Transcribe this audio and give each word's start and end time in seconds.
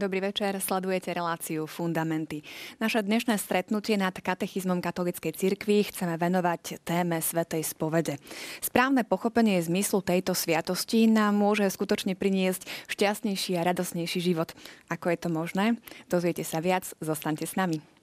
Dobrý 0.00 0.24
večer, 0.24 0.56
sledujete 0.64 1.12
reláciu 1.12 1.68
Fundamenty. 1.68 2.40
Naše 2.80 3.04
dnešné 3.04 3.36
stretnutie 3.36 4.00
nad 4.00 4.16
katechizmom 4.16 4.80
katolíckej 4.80 5.36
cirkvi 5.36 5.84
chceme 5.92 6.16
venovať 6.16 6.80
téme 6.88 7.20
Svetej 7.20 7.60
spovede. 7.68 8.16
Správne 8.64 9.04
pochopenie 9.04 9.60
zmyslu 9.60 10.00
tejto 10.00 10.32
sviatosti 10.32 11.04
nám 11.04 11.36
môže 11.36 11.68
skutočne 11.68 12.16
priniesť 12.16 12.64
šťastnejší 12.88 13.60
a 13.60 13.66
radosnejší 13.68 14.24
život. 14.24 14.56
Ako 14.88 15.12
je 15.12 15.18
to 15.20 15.28
možné? 15.28 15.76
Dozviete 16.08 16.48
sa 16.48 16.64
viac, 16.64 16.88
zostaňte 17.04 17.44
s 17.44 17.60
nami. 17.60 17.99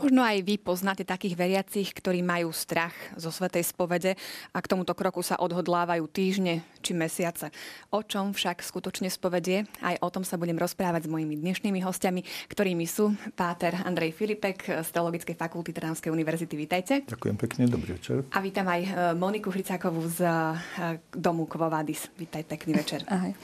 Možno 0.00 0.24
aj 0.24 0.40
vy 0.40 0.56
poznáte 0.56 1.04
takých 1.04 1.36
veriacich, 1.36 1.92
ktorí 1.92 2.24
majú 2.24 2.56
strach 2.56 2.96
zo 3.20 3.28
Svetej 3.28 3.68
spovede 3.68 4.16
a 4.48 4.58
k 4.64 4.70
tomuto 4.72 4.96
kroku 4.96 5.20
sa 5.20 5.36
odhodlávajú 5.36 6.08
týždne 6.08 6.64
či 6.80 6.96
mesiace. 6.96 7.52
O 7.92 8.00
čom 8.00 8.32
však 8.32 8.64
skutočne 8.64 9.12
spovedie? 9.12 9.68
Aj 9.84 10.00
o 10.00 10.08
tom 10.08 10.24
sa 10.24 10.40
budem 10.40 10.56
rozprávať 10.56 11.04
s 11.04 11.12
mojimi 11.12 11.36
dnešnými 11.36 11.84
hostiami, 11.84 12.24
ktorými 12.48 12.88
sú 12.88 13.12
páter 13.36 13.76
Andrej 13.84 14.16
Filipek 14.16 14.80
z 14.80 14.88
Teologickej 14.88 15.36
fakulty 15.36 15.76
Trnavskej 15.76 16.08
univerzity. 16.08 16.54
Vítajte. 16.56 16.94
Ďakujem 17.04 17.36
pekne, 17.36 17.68
dobrý 17.68 18.00
večer. 18.00 18.24
A 18.32 18.40
vítam 18.40 18.64
aj 18.72 18.80
e, 18.80 18.90
Moniku 19.20 19.52
Hricákovú 19.52 20.00
z 20.08 20.24
e, 20.24 20.32
domu 21.12 21.44
Kovovadis. 21.44 22.08
Vítaj, 22.16 22.48
pekný 22.48 22.72
večer. 22.80 23.04
Ahoj. 23.04 23.36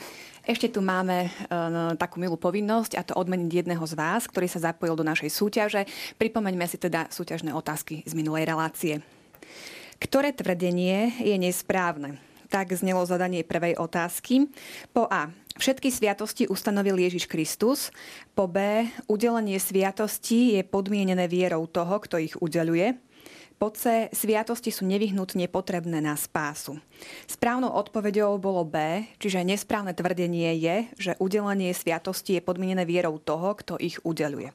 Ešte 0.47 0.71
tu 0.71 0.79
máme 0.79 1.27
uh, 1.27 1.91
takú 1.99 2.23
milú 2.23 2.39
povinnosť 2.39 2.95
a 2.95 3.03
to 3.03 3.19
odmeniť 3.19 3.51
jedného 3.51 3.83
z 3.83 3.99
vás, 3.99 4.31
ktorý 4.31 4.47
sa 4.47 4.71
zapojil 4.71 4.95
do 4.95 5.03
našej 5.03 5.27
súťaže. 5.27 5.83
Pripomeňme 6.15 6.63
si 6.71 6.79
teda 6.79 7.11
súťažné 7.11 7.51
otázky 7.51 8.07
z 8.07 8.15
minulej 8.15 8.47
relácie. 8.47 9.03
Ktoré 9.99 10.31
tvrdenie 10.31 11.19
je 11.19 11.35
nesprávne? 11.35 12.23
Tak 12.47 12.71
znelo 12.79 13.03
zadanie 13.03 13.43
prvej 13.43 13.75
otázky. 13.75 14.47
Po 14.95 15.11
A. 15.11 15.35
Všetky 15.59 15.91
sviatosti 15.91 16.47
ustanovil 16.47 16.95
Ježiš 16.95 17.27
Kristus. 17.27 17.91
Po 18.31 18.47
B. 18.47 18.87
Udelenie 19.11 19.59
sviatosti 19.59 20.55
je 20.55 20.63
podmienené 20.63 21.27
vierou 21.27 21.67
toho, 21.67 21.99
kto 21.99 22.23
ich 22.23 22.39
udeluje. 22.39 22.95
Po. 23.57 23.73
Sviatosti 24.13 24.69
sú 24.69 24.85
nevyhnutne 24.85 25.49
potrebné 25.49 25.97
na 25.97 26.13
spásu. 26.13 26.77
Správnou 27.25 27.73
odpovedou 27.73 28.37
bolo 28.37 28.61
B, 28.61 29.05
čiže 29.17 29.41
nesprávne 29.41 29.97
tvrdenie 29.97 30.53
je, 30.61 30.77
že 30.97 31.17
udelenie 31.17 31.73
sviatosti 31.73 32.37
je 32.37 32.45
podmienené 32.45 32.85
vierou 32.85 33.17
toho, 33.17 33.57
kto 33.57 33.81
ich 33.81 33.97
udeluje. 34.05 34.53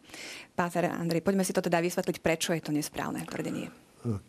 Páter 0.54 0.86
Andrej, 0.86 1.26
poďme 1.26 1.42
si 1.42 1.50
to 1.50 1.58
teda 1.58 1.82
vysvetliť, 1.82 2.16
prečo 2.22 2.54
je 2.54 2.62
to 2.62 2.70
nesprávne 2.70 3.26
tvrdenie. 3.26 3.74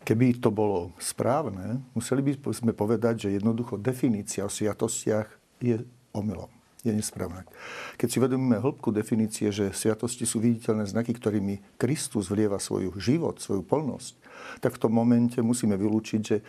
Keby 0.02 0.42
to 0.42 0.50
bolo 0.50 0.90
správne, 0.98 1.82
museli 1.94 2.22
by 2.22 2.38
sme 2.50 2.74
povedať, 2.74 3.30
že 3.30 3.38
jednoducho 3.38 3.78
definícia 3.78 4.42
o 4.42 4.50
sviatostiach 4.50 5.30
je 5.62 5.86
omylom 6.14 6.63
je 6.84 6.92
nesprávne. 6.92 7.48
Keď 7.96 8.08
si 8.12 8.18
vedomíme 8.20 8.60
hĺbku 8.60 8.92
definície, 8.92 9.48
že 9.48 9.72
sviatosti 9.72 10.28
sú 10.28 10.38
viditeľné 10.44 10.84
znaky, 10.84 11.16
ktorými 11.16 11.80
Kristus 11.80 12.28
vlieva 12.28 12.60
svoj 12.60 12.92
život, 13.00 13.40
svoju 13.40 13.64
plnosť, 13.64 14.14
tak 14.60 14.76
v 14.76 14.82
tom 14.84 14.92
momente 14.92 15.40
musíme 15.40 15.80
vylúčiť, 15.80 16.20
že 16.20 16.36
e, 16.38 16.44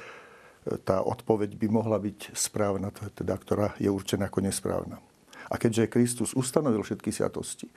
tá 0.84 1.00
odpoveď 1.00 1.56
by 1.56 1.68
mohla 1.72 1.96
byť 1.96 2.36
správna, 2.36 2.92
teda, 2.92 3.36
ktorá 3.40 3.68
je 3.80 3.88
určená 3.88 4.28
ako 4.28 4.44
nesprávna. 4.44 5.00
A 5.48 5.56
keďže 5.56 5.88
Kristus 5.88 6.36
ustanovil 6.36 6.84
všetky 6.84 7.16
sviatosti, 7.16 7.72
e, 7.72 7.74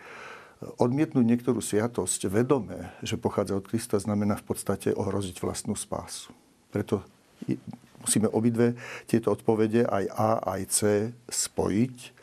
odmietnúť 0.83 1.23
niektorú 1.23 1.63
sviatosť 1.63 2.27
vedomé, 2.27 2.91
že 3.07 3.15
pochádza 3.15 3.55
od 3.55 3.71
Krista, 3.71 4.03
znamená 4.03 4.35
v 4.35 4.51
podstate 4.51 4.91
ohroziť 4.91 5.39
vlastnú 5.39 5.79
spásu. 5.79 6.35
Preto 6.75 7.07
musíme 8.03 8.27
obidve 8.35 8.75
tieto 9.07 9.31
odpovede, 9.31 9.87
aj 9.87 10.05
A, 10.11 10.31
aj 10.59 10.61
C, 10.69 10.79
spojiť, 11.31 12.18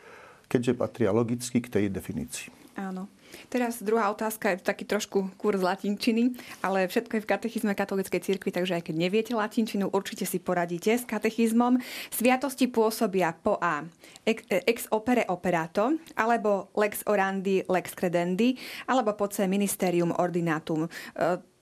keďže 0.46 0.78
patria 0.78 1.10
logicky 1.10 1.58
k 1.62 1.68
tej 1.68 1.84
definícii. 1.90 2.50
Áno. 2.76 3.08
Teraz 3.48 3.80
druhá 3.80 4.12
otázka 4.12 4.52
je 4.52 4.62
taký 4.64 4.84
trošku 4.84 5.32
kurz 5.40 5.64
latinčiny, 5.64 6.36
ale 6.60 6.88
všetko 6.88 7.18
je 7.18 7.24
v 7.24 7.30
katechizme 7.30 7.72
katolíckej 7.72 8.20
cirkvi, 8.20 8.52
takže 8.52 8.76
aj 8.80 8.82
keď 8.90 8.94
neviete 8.96 9.32
latinčinu, 9.32 9.92
určite 9.92 10.28
si 10.28 10.36
poradíte 10.40 10.92
s 10.92 11.08
katechizmom. 11.08 11.80
Sviatosti 12.12 12.68
pôsobia 12.68 13.32
po 13.32 13.56
A. 13.60 13.84
Ex 14.26 14.88
opere 14.92 15.24
operato, 15.28 15.96
alebo 16.16 16.68
lex 16.76 17.04
orandi, 17.08 17.64
lex 17.66 17.96
credendi, 17.96 18.56
alebo 18.88 19.16
po 19.16 19.28
C 19.28 19.48
ministerium 19.48 20.12
ordinatum. 20.16 20.86
E, 20.86 20.88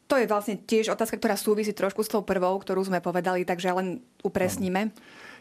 to 0.05 0.21
je 0.21 0.29
vlastne 0.29 0.61
tiež 0.63 0.93
otázka, 0.93 1.17
ktorá 1.17 1.35
súvisí 1.35 1.73
trošku 1.73 2.05
s 2.05 2.13
tou 2.13 2.21
prvou, 2.27 2.55
ktorú 2.61 2.85
sme 2.85 3.01
povedali, 3.01 3.47
takže 3.47 3.73
len 3.73 4.05
upresníme. 4.21 4.93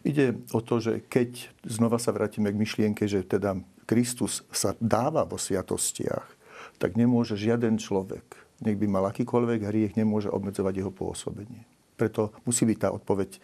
Ide 0.04 0.36
o 0.52 0.60
to, 0.60 0.84
že 0.84 1.00
keď 1.08 1.48
znova 1.64 1.96
sa 1.96 2.12
vrátime 2.12 2.52
k 2.52 2.60
myšlienke, 2.60 3.08
že 3.08 3.24
teda 3.24 3.56
Kristus 3.88 4.44
sa 4.52 4.76
dáva 4.84 5.24
vo 5.24 5.40
sviatostiach, 5.40 6.28
tak 6.76 7.00
nemôže 7.00 7.40
žiaden 7.40 7.80
človek, 7.80 8.24
nech 8.60 8.76
by 8.76 8.88
mal 8.88 9.08
akýkoľvek 9.08 9.60
hriech, 9.64 9.94
nemôže 9.96 10.28
obmedzovať 10.28 10.74
jeho 10.84 10.92
pôsobenie. 10.92 11.64
Preto 11.96 12.36
musí 12.44 12.68
byť 12.68 12.78
tá 12.84 12.90
odpoveď 12.92 13.40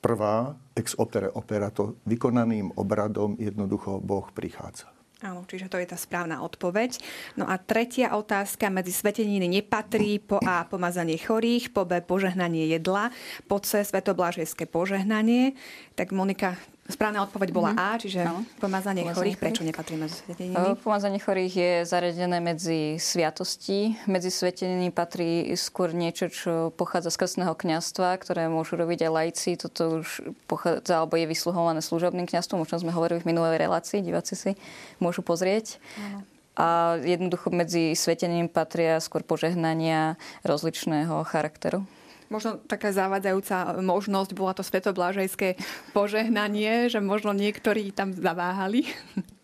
prvá, 0.00 0.56
ex 0.72 0.96
opere 0.96 1.28
operato, 1.28 2.00
vykonaným 2.08 2.72
obradom 2.78 3.36
jednoducho 3.36 4.00
Boh 4.00 4.24
prichádza. 4.32 4.97
Áno, 5.18 5.42
čiže 5.50 5.66
to 5.66 5.82
je 5.82 5.90
tá 5.90 5.98
správna 5.98 6.46
odpoveď. 6.46 6.94
No 7.34 7.50
a 7.50 7.58
tretia 7.58 8.14
otázka. 8.14 8.70
Medzi 8.70 8.94
sveteniny 8.94 9.50
nepatrí 9.50 10.22
po 10.22 10.38
A 10.46 10.62
pomazanie 10.62 11.18
chorých, 11.18 11.74
po 11.74 11.82
B 11.82 11.98
požehnanie 11.98 12.70
jedla, 12.70 13.10
po 13.50 13.58
C 13.58 13.82
svetoblážejské 13.82 14.70
požehnanie. 14.70 15.58
Tak 15.98 16.14
Monika, 16.14 16.54
Správna 16.88 17.20
odpoveď 17.28 17.52
bola 17.52 17.76
mm-hmm. 17.76 17.92
A, 17.92 18.00
čiže 18.00 18.20
no. 18.24 18.48
pomazanie, 18.56 19.04
pomazanie 19.04 19.12
chorých. 19.12 19.36
Prečo 19.36 19.60
nepatrí 19.60 20.00
medzi 20.00 20.24
sveteniny? 20.24 20.56
Pomazanie 20.80 21.20
chorých 21.20 21.52
je 21.52 21.72
zaradené 21.84 22.40
medzi 22.40 22.96
sviatosti. 22.96 23.92
Medzi 24.08 24.32
sveteniny 24.32 24.88
patrí 24.88 25.52
skôr 25.60 25.92
niečo, 25.92 26.32
čo 26.32 26.52
pochádza 26.72 27.12
z 27.12 27.20
krstného 27.20 27.52
kňastva, 27.52 28.16
ktoré 28.16 28.48
môžu 28.48 28.80
robiť 28.80 29.04
aj 29.04 29.10
lajci. 29.12 29.50
Toto 29.60 30.00
už 30.00 30.32
pochádza, 30.48 31.04
alebo 31.04 31.20
je 31.20 31.28
vysluhované 31.28 31.84
služobným 31.84 32.24
kňastvom, 32.24 32.64
o 32.64 32.68
čom 32.68 32.80
sme 32.80 32.96
hovorili 32.96 33.20
v 33.20 33.36
minulej 33.36 33.60
relácii. 33.60 34.00
Diváci 34.00 34.32
si 34.32 34.50
môžu 34.96 35.20
pozrieť. 35.20 35.76
Ano. 36.00 36.24
A 36.56 36.96
jednoducho 37.04 37.52
medzi 37.52 37.92
svetením 37.92 38.48
patria 38.48 38.96
skôr 39.04 39.20
požehnania 39.20 40.16
rozličného 40.40 41.20
charakteru 41.28 41.84
možno 42.28 42.60
taká 42.64 42.92
zavádzajúca 42.92 43.80
možnosť, 43.80 44.30
bola 44.36 44.52
to 44.56 44.64
svetoblážejské 44.64 45.56
požehnanie, 45.96 46.88
že 46.92 47.00
možno 47.00 47.32
niektorí 47.32 47.92
tam 47.92 48.12
zaváhali? 48.12 48.88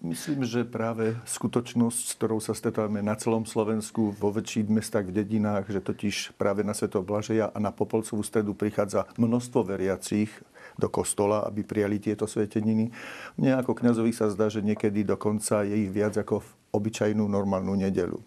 Myslím, 0.05 0.45
že 0.45 0.69
práve 0.69 1.17
skutočnosť, 1.25 2.03
s 2.05 2.12
ktorou 2.21 2.37
sa 2.37 2.53
stretávame 2.53 3.00
na 3.00 3.17
celom 3.17 3.49
Slovensku, 3.49 4.12
vo 4.12 4.28
väčších 4.37 4.69
mestách, 4.69 5.09
v 5.09 5.25
dedinách, 5.25 5.65
že 5.73 5.81
totiž 5.81 6.37
práve 6.37 6.61
na 6.61 6.77
Svetoblažeja 6.77 7.49
a 7.49 7.56
na 7.56 7.73
Popolcovú 7.73 8.21
stredu 8.21 8.53
prichádza 8.53 9.09
množstvo 9.17 9.65
veriacich 9.65 10.28
do 10.77 10.93
kostola, 10.93 11.49
aby 11.49 11.65
prijali 11.65 11.97
tieto 11.97 12.28
sveteniny. 12.28 12.93
Mne 13.41 13.65
ako 13.65 13.81
kňazovi 13.81 14.12
sa 14.12 14.28
zdá, 14.28 14.53
že 14.53 14.61
niekedy 14.61 15.09
dokonca 15.09 15.65
je 15.65 15.89
ich 15.89 15.89
viac 15.89 16.21
ako 16.21 16.44
v 16.44 16.49
obyčajnú 16.77 17.25
normálnu 17.25 17.73
nedelu 17.73 18.21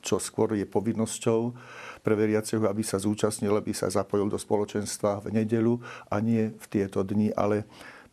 čo 0.00 0.16
skôr 0.16 0.56
je 0.56 0.64
povinnosťou 0.64 1.52
pre 2.00 2.16
veriaceho, 2.16 2.64
aby 2.66 2.82
sa 2.82 2.98
zúčastnil, 2.98 3.52
aby 3.54 3.72
sa 3.76 3.92
zapojil 3.92 4.28
do 4.28 4.40
spoločenstva 4.40 5.24
v 5.24 5.42
nedelu 5.42 5.78
a 6.08 6.18
nie 6.18 6.50
v 6.50 6.66
tieto 6.68 7.04
dni, 7.04 7.32
ale 7.36 7.64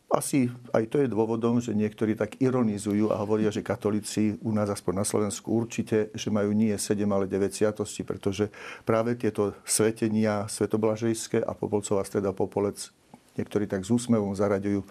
asi 0.08 0.48
aj 0.72 0.88
to 0.88 1.04
je 1.04 1.12
dôvodom, 1.12 1.60
že 1.60 1.76
niektorí 1.76 2.16
tak 2.16 2.40
ironizujú 2.40 3.12
a 3.12 3.20
hovoria, 3.20 3.52
že 3.52 3.60
katolíci 3.60 4.40
u 4.40 4.56
nás 4.56 4.72
aspoň 4.72 5.04
na 5.04 5.04
Slovensku 5.04 5.52
určite, 5.52 6.08
že 6.16 6.32
majú 6.32 6.56
nie 6.56 6.72
7, 6.72 7.04
ale 7.12 7.28
9 7.28 7.52
sviatosti, 7.52 8.08
pretože 8.08 8.48
práve 8.88 9.20
tieto 9.20 9.52
svetenia 9.68 10.48
svetoblažejské 10.48 11.44
a 11.44 11.52
Popolcová 11.52 12.08
streda 12.08 12.32
Popolec 12.32 12.88
niektorí 13.36 13.68
tak 13.68 13.84
s 13.84 13.92
úsmevom 13.92 14.32
zaraďujú 14.32 14.82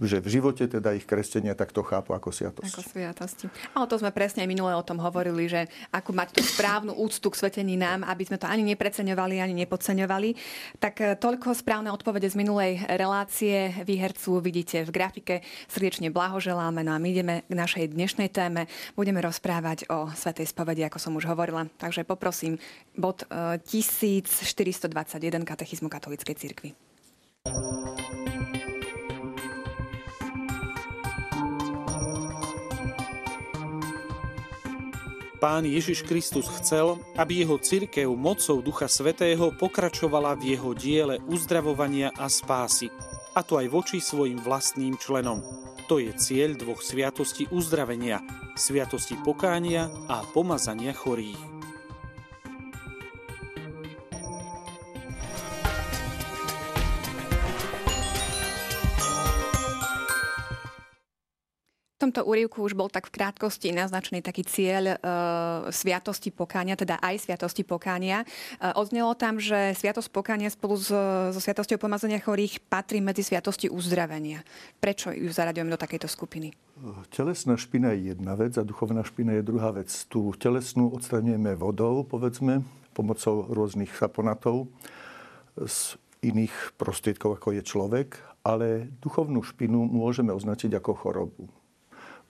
že 0.00 0.24
v 0.24 0.40
živote 0.40 0.64
teda 0.64 0.96
ich 0.96 1.04
kresťania 1.04 1.52
takto 1.52 1.84
chápu 1.84 2.16
ako 2.16 2.32
sviatosť. 2.32 2.72
Ako 2.72 2.80
sviatosti. 2.80 3.46
Ale 3.76 3.84
to 3.84 4.00
sme 4.00 4.08
presne 4.08 4.40
aj 4.40 4.48
minule 4.48 4.72
o 4.72 4.80
tom 4.80 4.96
hovorili, 4.96 5.44
že 5.52 5.68
ako 5.92 6.16
mať 6.16 6.28
tú 6.32 6.40
správnu 6.40 6.96
úctu 6.96 7.28
k 7.28 7.36
svetení 7.44 7.76
nám, 7.76 8.00
aby 8.08 8.24
sme 8.24 8.40
to 8.40 8.48
ani 8.48 8.64
nepreceňovali, 8.72 9.44
ani 9.44 9.52
nepodceňovali. 9.64 10.30
Tak 10.80 10.94
e, 10.96 11.04
toľko 11.20 11.52
správne 11.52 11.92
odpovede 11.92 12.24
z 12.24 12.40
minulej 12.40 12.80
relácie. 12.88 13.84
Výhercu 13.84 14.40
vidíte 14.40 14.88
v 14.88 14.90
grafike. 14.90 15.34
Srdečne 15.68 16.08
blahoželáme. 16.08 16.80
No 16.80 16.96
a 16.96 16.98
my 16.98 17.08
ideme 17.12 17.34
k 17.44 17.52
našej 17.52 17.92
dnešnej 17.92 18.32
téme. 18.32 18.72
Budeme 18.96 19.20
rozprávať 19.20 19.92
o 19.92 20.08
Svetej 20.16 20.48
spovedi, 20.48 20.88
ako 20.88 20.96
som 20.96 21.12
už 21.20 21.28
hovorila. 21.28 21.68
Takže 21.76 22.08
poprosím 22.08 22.56
bod 22.96 23.28
1421 23.28 25.20
e, 25.20 25.44
Katechizmu 25.44 25.92
katolíckej 25.92 26.36
cirkvi. 26.40 26.72
Pán 35.42 35.66
Ježiš 35.66 36.06
Kristus 36.06 36.46
chcel, 36.62 37.02
aby 37.18 37.42
jeho 37.42 37.58
cirkev 37.58 38.14
mocou 38.14 38.62
Ducha 38.62 38.86
Svetého 38.86 39.50
pokračovala 39.50 40.38
v 40.38 40.54
jeho 40.54 40.70
diele 40.70 41.18
uzdravovania 41.26 42.14
a 42.14 42.30
spásy, 42.30 42.86
a 43.34 43.42
to 43.42 43.58
aj 43.58 43.66
voči 43.66 43.98
svojim 43.98 44.38
vlastným 44.38 44.94
členom. 45.02 45.42
To 45.90 45.98
je 45.98 46.14
cieľ 46.14 46.54
dvoch 46.54 46.78
sviatostí 46.78 47.50
uzdravenia, 47.50 48.22
sviatosti 48.54 49.18
pokánia 49.18 49.90
a 50.06 50.22
pomazania 50.30 50.94
chorých. 50.94 51.51
Tomto 62.12 62.28
úrivku 62.28 62.60
už 62.60 62.76
bol 62.76 62.92
tak 62.92 63.08
v 63.08 63.16
krátkosti 63.16 63.72
naznačený 63.72 64.20
taký 64.20 64.44
cieľ 64.44 64.84
e, 64.92 64.96
sviatosti 65.72 66.28
pokánia, 66.28 66.76
teda 66.76 67.00
aj 67.00 67.24
sviatosti 67.24 67.64
pokánia. 67.64 68.28
E, 68.60 68.68
odznelo 68.76 69.16
tam, 69.16 69.40
že 69.40 69.72
sviatosť 69.72 70.12
pokánia 70.12 70.52
spolu 70.52 70.76
so, 70.76 71.32
so 71.32 71.40
sviatosťou 71.40 71.80
pomazania 71.80 72.20
chorých 72.20 72.60
patrí 72.68 73.00
medzi 73.00 73.24
sviatosti 73.24 73.72
uzdravenia. 73.72 74.44
Prečo 74.76 75.08
ju 75.08 75.32
zaradujeme 75.32 75.72
do 75.72 75.80
takejto 75.80 76.04
skupiny? 76.04 76.52
Telesná 77.08 77.56
špina 77.56 77.96
je 77.96 78.12
jedna 78.12 78.36
vec 78.36 78.60
a 78.60 78.62
duchovná 78.68 79.00
špina 79.00 79.40
je 79.40 79.48
druhá 79.48 79.72
vec. 79.72 79.88
Tú 80.12 80.36
telesnú 80.36 80.92
odstraňujeme 80.92 81.56
vodou, 81.56 82.04
povedzme, 82.04 82.60
pomocou 82.92 83.48
rôznych 83.48 83.88
saponatov 83.96 84.68
z 85.56 85.96
iných 86.20 86.76
prostriedkov, 86.76 87.40
ako 87.40 87.56
je 87.56 87.62
človek, 87.64 88.20
ale 88.44 88.92
duchovnú 89.00 89.40
špinu 89.40 89.88
môžeme 89.88 90.36
označiť 90.36 90.76
ako 90.76 90.92
chorobu. 90.92 91.61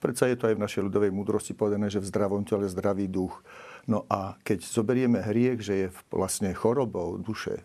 Predsa 0.03 0.27
je 0.27 0.35
to 0.35 0.51
aj 0.51 0.59
v 0.59 0.63
našej 0.67 0.83
ľudovej 0.91 1.15
múdrosti 1.15 1.55
povedané, 1.55 1.87
že 1.87 2.03
v 2.03 2.11
zdravom 2.11 2.43
tele 2.43 2.67
zdravý 2.67 3.07
duch. 3.07 3.39
No 3.87 4.03
a 4.11 4.35
keď 4.43 4.67
zoberieme 4.67 5.23
hriech, 5.23 5.63
že 5.63 5.73
je 5.79 5.87
vlastne 6.11 6.51
chorobou 6.51 7.15
duše, 7.15 7.63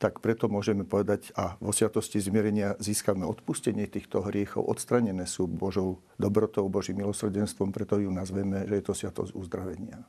tak 0.00 0.24
preto 0.24 0.48
môžeme 0.48 0.88
povedať 0.88 1.28
a 1.36 1.60
vo 1.60 1.74
sviatosti 1.74 2.24
zmierenia 2.24 2.78
získame 2.80 3.28
odpustenie 3.28 3.84
týchto 3.84 4.24
hriechov, 4.24 4.64
odstranené 4.64 5.28
sú 5.28 5.44
Božou 5.44 6.00
dobrotou, 6.16 6.64
Božím 6.72 7.04
milosrdenstvom, 7.04 7.68
preto 7.68 8.00
ju 8.00 8.08
nazveme, 8.08 8.64
že 8.64 8.78
je 8.80 8.84
to 8.88 8.94
sviatosť 8.96 9.36
uzdravenia. 9.36 10.08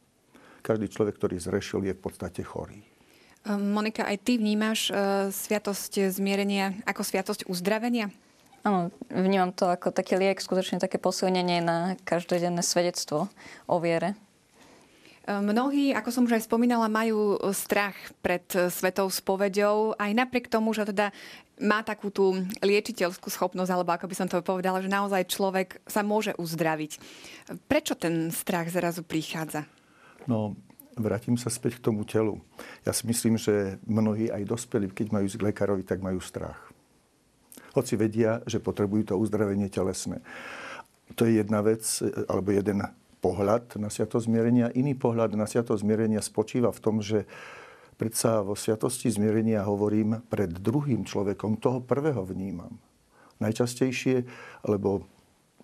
Každý 0.64 0.88
človek, 0.88 1.20
ktorý 1.20 1.44
zrešil, 1.44 1.84
je 1.84 1.98
v 1.98 2.00
podstate 2.00 2.40
chorý. 2.40 2.80
Monika, 3.50 4.08
aj 4.08 4.18
ty 4.24 4.40
vnímaš 4.40 4.92
uh, 4.92 5.28
sviatosť 5.28 6.08
zmierenia 6.08 6.80
ako 6.88 7.02
sviatosť 7.04 7.52
uzdravenia? 7.52 8.14
Áno, 8.60 8.92
vnímam 9.08 9.56
to 9.56 9.72
ako 9.72 9.96
taký 9.96 10.20
liek, 10.20 10.44
skutočne 10.44 10.84
také 10.84 11.00
posilnenie 11.00 11.64
na 11.64 11.96
každodenné 12.04 12.60
svedectvo 12.60 13.32
o 13.72 13.76
viere. 13.80 14.20
E, 15.24 15.40
mnohí, 15.40 15.96
ako 15.96 16.10
som 16.12 16.26
už 16.28 16.36
aj 16.36 16.48
spomínala, 16.52 16.92
majú 16.92 17.40
strach 17.56 17.96
pred 18.20 18.44
svetou 18.68 19.08
spoveďou, 19.08 19.96
aj 19.96 20.12
napriek 20.12 20.52
tomu, 20.52 20.76
že 20.76 20.84
teda 20.92 21.16
má 21.60 21.84
takú 21.84 22.12
tú 22.12 22.36
liečiteľskú 22.60 23.32
schopnosť, 23.32 23.72
alebo 23.72 23.92
ako 23.96 24.12
by 24.12 24.16
som 24.16 24.28
to 24.28 24.44
povedala, 24.44 24.84
že 24.84 24.92
naozaj 24.92 25.28
človek 25.32 25.80
sa 25.88 26.04
môže 26.04 26.36
uzdraviť. 26.36 27.00
Prečo 27.68 27.96
ten 27.96 28.32
strach 28.32 28.72
zrazu 28.72 29.04
prichádza? 29.04 29.68
No, 30.28 30.56
vrátim 31.00 31.40
sa 31.40 31.48
späť 31.48 31.80
k 31.80 31.92
tomu 31.92 32.04
telu. 32.04 32.44
Ja 32.84 32.92
si 32.92 33.08
myslím, 33.08 33.40
že 33.40 33.80
mnohí 33.88 34.32
aj 34.32 34.44
dospelí, 34.48 34.92
keď 34.92 35.16
majú 35.16 35.24
ísť 35.28 35.40
k 35.40 35.48
lekárovi, 35.52 35.84
tak 35.84 36.04
majú 36.04 36.20
strach 36.20 36.69
hoci 37.74 37.94
vedia, 38.00 38.42
že 38.50 38.63
potrebujú 38.63 39.13
to 39.13 39.19
uzdravenie 39.19 39.69
telesné. 39.69 40.21
To 41.18 41.25
je 41.25 41.42
jedna 41.42 41.66
vec, 41.66 41.86
alebo 42.30 42.54
jeden 42.54 42.86
pohľad 43.19 43.75
na 43.81 43.92
sviatosť 43.92 44.30
zmierenia. 44.30 44.71
Iný 44.71 44.95
pohľad 44.95 45.36
na 45.36 45.50
sviatosť 45.50 45.83
zmierenia 45.83 46.24
spočíva 46.24 46.71
v 46.71 46.80
tom, 46.80 47.04
že 47.04 47.27
predsa 48.00 48.45
vo 48.45 48.56
sviatosti 48.56 49.12
zmierenia 49.12 49.68
hovorím 49.68 50.24
pred 50.31 50.50
druhým 50.54 51.04
človekom, 51.04 51.60
toho 51.60 51.83
prvého 51.83 52.24
vnímam. 52.24 52.80
Najčastejšie, 53.44 54.24
lebo 54.68 55.04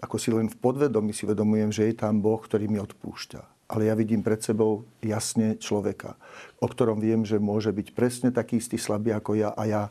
ako 0.04 0.16
si 0.20 0.30
len 0.36 0.52
v 0.52 0.60
podvedomí 0.60 1.16
si 1.16 1.24
vedomujem, 1.24 1.72
že 1.72 1.88
je 1.88 1.96
tam 1.96 2.20
Boh, 2.20 2.40
ktorý 2.40 2.68
mi 2.68 2.80
odpúšťa. 2.84 3.72
Ale 3.72 3.90
ja 3.90 3.98
vidím 3.98 4.22
pred 4.22 4.38
sebou 4.46 4.86
jasne 5.02 5.58
človeka, 5.58 6.20
o 6.62 6.68
ktorom 6.70 7.02
viem, 7.02 7.26
že 7.26 7.42
môže 7.42 7.74
byť 7.74 7.88
presne 7.98 8.30
taký 8.30 8.62
istý 8.62 8.78
slabý 8.78 9.16
ako 9.16 9.32
ja 9.34 9.50
a 9.58 9.64
ja 9.66 9.84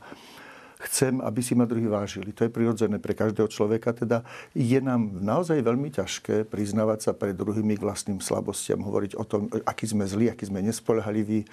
chcem, 0.86 1.20
aby 1.24 1.40
si 1.40 1.56
ma 1.56 1.64
druhý 1.64 1.88
vážili. 1.88 2.32
To 2.36 2.44
je 2.44 2.52
prirodzené 2.52 3.00
pre 3.00 3.16
každého 3.16 3.48
človeka. 3.48 3.96
Teda 3.96 4.22
je 4.52 4.78
nám 4.78 5.20
naozaj 5.20 5.60
veľmi 5.64 5.88
ťažké 5.92 6.46
priznávať 6.48 7.10
sa 7.10 7.12
pred 7.16 7.32
druhými 7.32 7.80
k 7.80 7.84
vlastným 7.84 8.20
slabostiam, 8.20 8.84
hovoriť 8.84 9.12
o 9.16 9.24
tom, 9.24 9.48
aký 9.64 9.88
sme 9.88 10.04
zlí, 10.04 10.28
aký 10.28 10.48
sme 10.48 10.60
nespolehliví, 10.60 11.48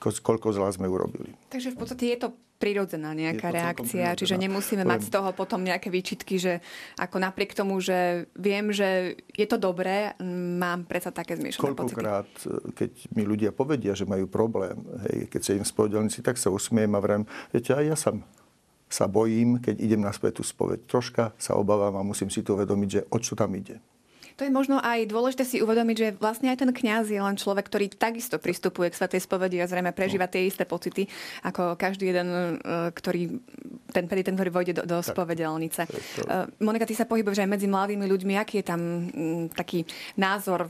koľko 0.00 0.52
zlá 0.52 0.68
sme 0.74 0.84
urobili. 0.84 1.32
Takže 1.48 1.72
v 1.72 1.76
podstate 1.80 2.04
je 2.12 2.18
to 2.20 2.28
prirodzená 2.54 3.12
nejaká 3.12 3.50
reakcia, 3.50 4.14
prirodzená. 4.14 4.18
čiže 4.20 4.34
nemusíme 4.38 4.84
Poviem, 4.86 4.94
mať 4.94 5.00
z 5.04 5.10
toho 5.10 5.30
potom 5.34 5.60
nejaké 5.64 5.90
výčitky, 5.90 6.38
že 6.38 6.62
ako 6.96 7.18
napriek 7.18 7.50
tomu, 7.52 7.82
že 7.82 8.30
viem, 8.38 8.70
že 8.70 9.18
je 9.34 9.46
to 9.48 9.58
dobré, 9.58 10.14
mám 10.60 10.86
predsa 10.86 11.10
také 11.10 11.34
zmiešané 11.34 11.60
pocity. 11.60 11.98
Koľkokrát, 11.98 12.30
keď 12.78 12.90
mi 13.16 13.26
ľudia 13.26 13.50
povedia, 13.50 13.92
že 13.96 14.06
majú 14.06 14.30
problém, 14.30 14.76
hej, 15.08 15.26
keď 15.28 15.40
sa 15.40 15.52
im 15.58 15.66
spovedelníci, 15.66 16.22
tak 16.22 16.38
sa 16.38 16.48
usmiem 16.54 16.94
a 16.94 17.00
vrem, 17.02 17.22
viete, 17.50 17.74
aj 17.74 17.84
ja 17.84 17.96
som 17.98 18.22
sa 18.94 19.10
bojím, 19.10 19.58
keď 19.58 19.82
idem 19.82 20.06
na 20.06 20.14
spätú 20.14 20.46
spoveď. 20.46 20.86
Troška 20.86 21.34
sa 21.34 21.58
obávam 21.58 21.98
a 21.98 22.06
musím 22.06 22.30
si 22.30 22.46
to 22.46 22.54
uvedomiť, 22.54 22.88
že 22.88 23.00
o 23.10 23.18
čo 23.18 23.34
tam 23.34 23.50
ide. 23.58 23.82
To 24.34 24.42
je 24.42 24.50
možno 24.50 24.82
aj 24.82 25.06
dôležité 25.06 25.46
si 25.46 25.62
uvedomiť, 25.62 25.96
že 25.96 26.08
vlastne 26.18 26.50
aj 26.50 26.58
ten 26.58 26.70
kňaz 26.74 27.06
je 27.06 27.22
len 27.22 27.38
človek, 27.38 27.70
ktorý 27.70 27.86
takisto 27.94 28.42
pristupuje 28.42 28.90
k 28.90 28.98
svetej 28.98 29.22
spovedi 29.22 29.62
a 29.62 29.70
zrejme 29.70 29.94
prežíva 29.94 30.26
tie 30.26 30.50
isté 30.50 30.66
pocity, 30.66 31.06
ako 31.46 31.78
každý 31.78 32.10
jeden, 32.10 32.58
e, 32.58 32.90
ktorý, 32.90 33.30
ten 33.94 34.10
penitent, 34.10 34.34
ktorý 34.34 34.50
vojde 34.50 34.72
do, 34.74 34.82
do 34.90 34.98
spovedelnice. 35.06 35.86
E, 35.86 35.90
Monika, 36.66 36.82
ty 36.82 36.98
sa 36.98 37.06
pohybuješ 37.06 37.46
aj 37.46 37.50
medzi 37.50 37.70
mladými 37.70 38.10
ľuďmi. 38.10 38.34
Aký 38.34 38.58
je 38.58 38.66
tam 38.66 38.80
taký 39.54 39.86
názor 40.18 40.66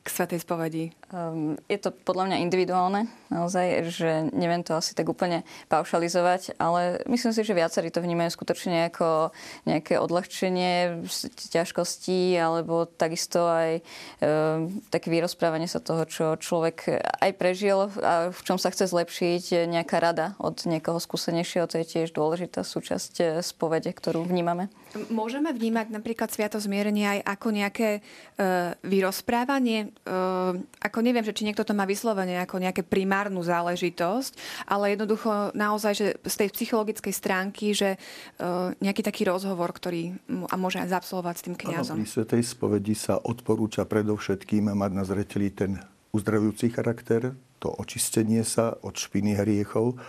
k 0.00 0.06
Svetej 0.06 0.44
spovedi? 0.44 0.92
Um, 1.10 1.58
je 1.66 1.78
to 1.80 1.90
podľa 1.90 2.30
mňa 2.30 2.36
individuálne, 2.46 3.10
naozaj, 3.34 3.90
že 3.90 4.30
neviem 4.30 4.62
to 4.62 4.78
asi 4.78 4.94
tak 4.94 5.10
úplne 5.10 5.42
paušalizovať, 5.66 6.54
ale 6.60 7.02
myslím 7.10 7.34
si, 7.34 7.42
že 7.42 7.56
viacerí 7.56 7.90
to 7.90 7.98
vnímajú 7.98 8.30
skutočne 8.30 8.92
ako 8.92 9.34
nejaké 9.66 9.98
odľahčenie 9.98 11.02
ťažkostí, 11.50 12.38
alebo 12.38 12.86
takisto 12.86 13.50
aj 13.50 13.82
um, 14.22 14.70
také 14.92 15.10
vyrozprávanie 15.10 15.66
sa 15.66 15.82
toho, 15.82 16.06
čo 16.06 16.38
človek 16.38 17.02
aj 17.02 17.30
prežil 17.34 17.90
a 18.04 18.30
v 18.30 18.40
čom 18.46 18.60
sa 18.60 18.70
chce 18.70 18.86
zlepšiť, 18.86 19.66
nejaká 19.66 19.98
rada 19.98 20.38
od 20.38 20.62
niekoho 20.68 21.02
skúsenejšieho, 21.02 21.66
to 21.66 21.82
je 21.82 21.86
tiež 21.86 22.14
dôležitá 22.14 22.62
súčasť 22.62 23.14
eh, 23.20 23.26
spovede, 23.42 23.90
ktorú 23.90 24.22
vnímame. 24.26 24.70
Môžeme 25.10 25.54
vnímať 25.54 25.94
napríklad 25.94 26.34
Sviato 26.34 26.58
zmierenia 26.58 27.18
aj 27.18 27.20
ako 27.38 27.48
nejaké 27.54 27.90
uh, 28.00 28.74
vyrozprávanie? 28.82 29.94
Uh, 30.02 30.58
ako 30.82 30.98
neviem, 30.98 31.22
že 31.22 31.30
či 31.30 31.46
niekto 31.46 31.62
to 31.62 31.76
má 31.76 31.86
vyslovene 31.86 32.42
ako 32.42 32.58
nejaké 32.58 32.82
primárnu 32.82 33.38
záležitosť, 33.46 34.64
ale 34.66 34.98
jednoducho 34.98 35.54
naozaj, 35.54 35.92
že 35.94 36.06
z 36.26 36.34
tej 36.34 36.48
psychologickej 36.50 37.14
stránky, 37.14 37.70
že 37.70 37.94
uh, 37.94 38.74
nejaký 38.82 39.06
taký 39.06 39.30
rozhovor, 39.30 39.70
ktorý 39.70 40.10
a 40.50 40.54
môže 40.58 40.82
aj 40.82 40.98
zapslovať 40.98 41.34
s 41.38 41.44
tým 41.46 41.56
kňazom. 41.56 41.94
Pri 41.94 42.10
Svetej 42.10 42.42
spovedi 42.42 42.98
sa 42.98 43.22
odporúča 43.22 43.86
predovšetkým 43.86 44.74
mať 44.74 44.90
na 44.90 45.06
zreteli 45.06 45.54
ten 45.54 45.78
uzdravujúci 46.10 46.74
charakter, 46.74 47.38
to 47.60 47.68
očistenie 47.76 48.42
sa 48.42 48.74
od 48.80 48.96
špiny 48.96 49.36
hriechov 49.36 50.00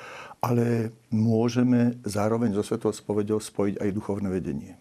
ale 0.42 0.90
môžeme 1.14 2.02
zároveň 2.02 2.58
so 2.58 2.66
svetou 2.66 2.90
spovedou 2.90 3.38
spojiť 3.38 3.78
aj 3.78 3.90
duchovné 3.94 4.30
vedenie. 4.34 4.74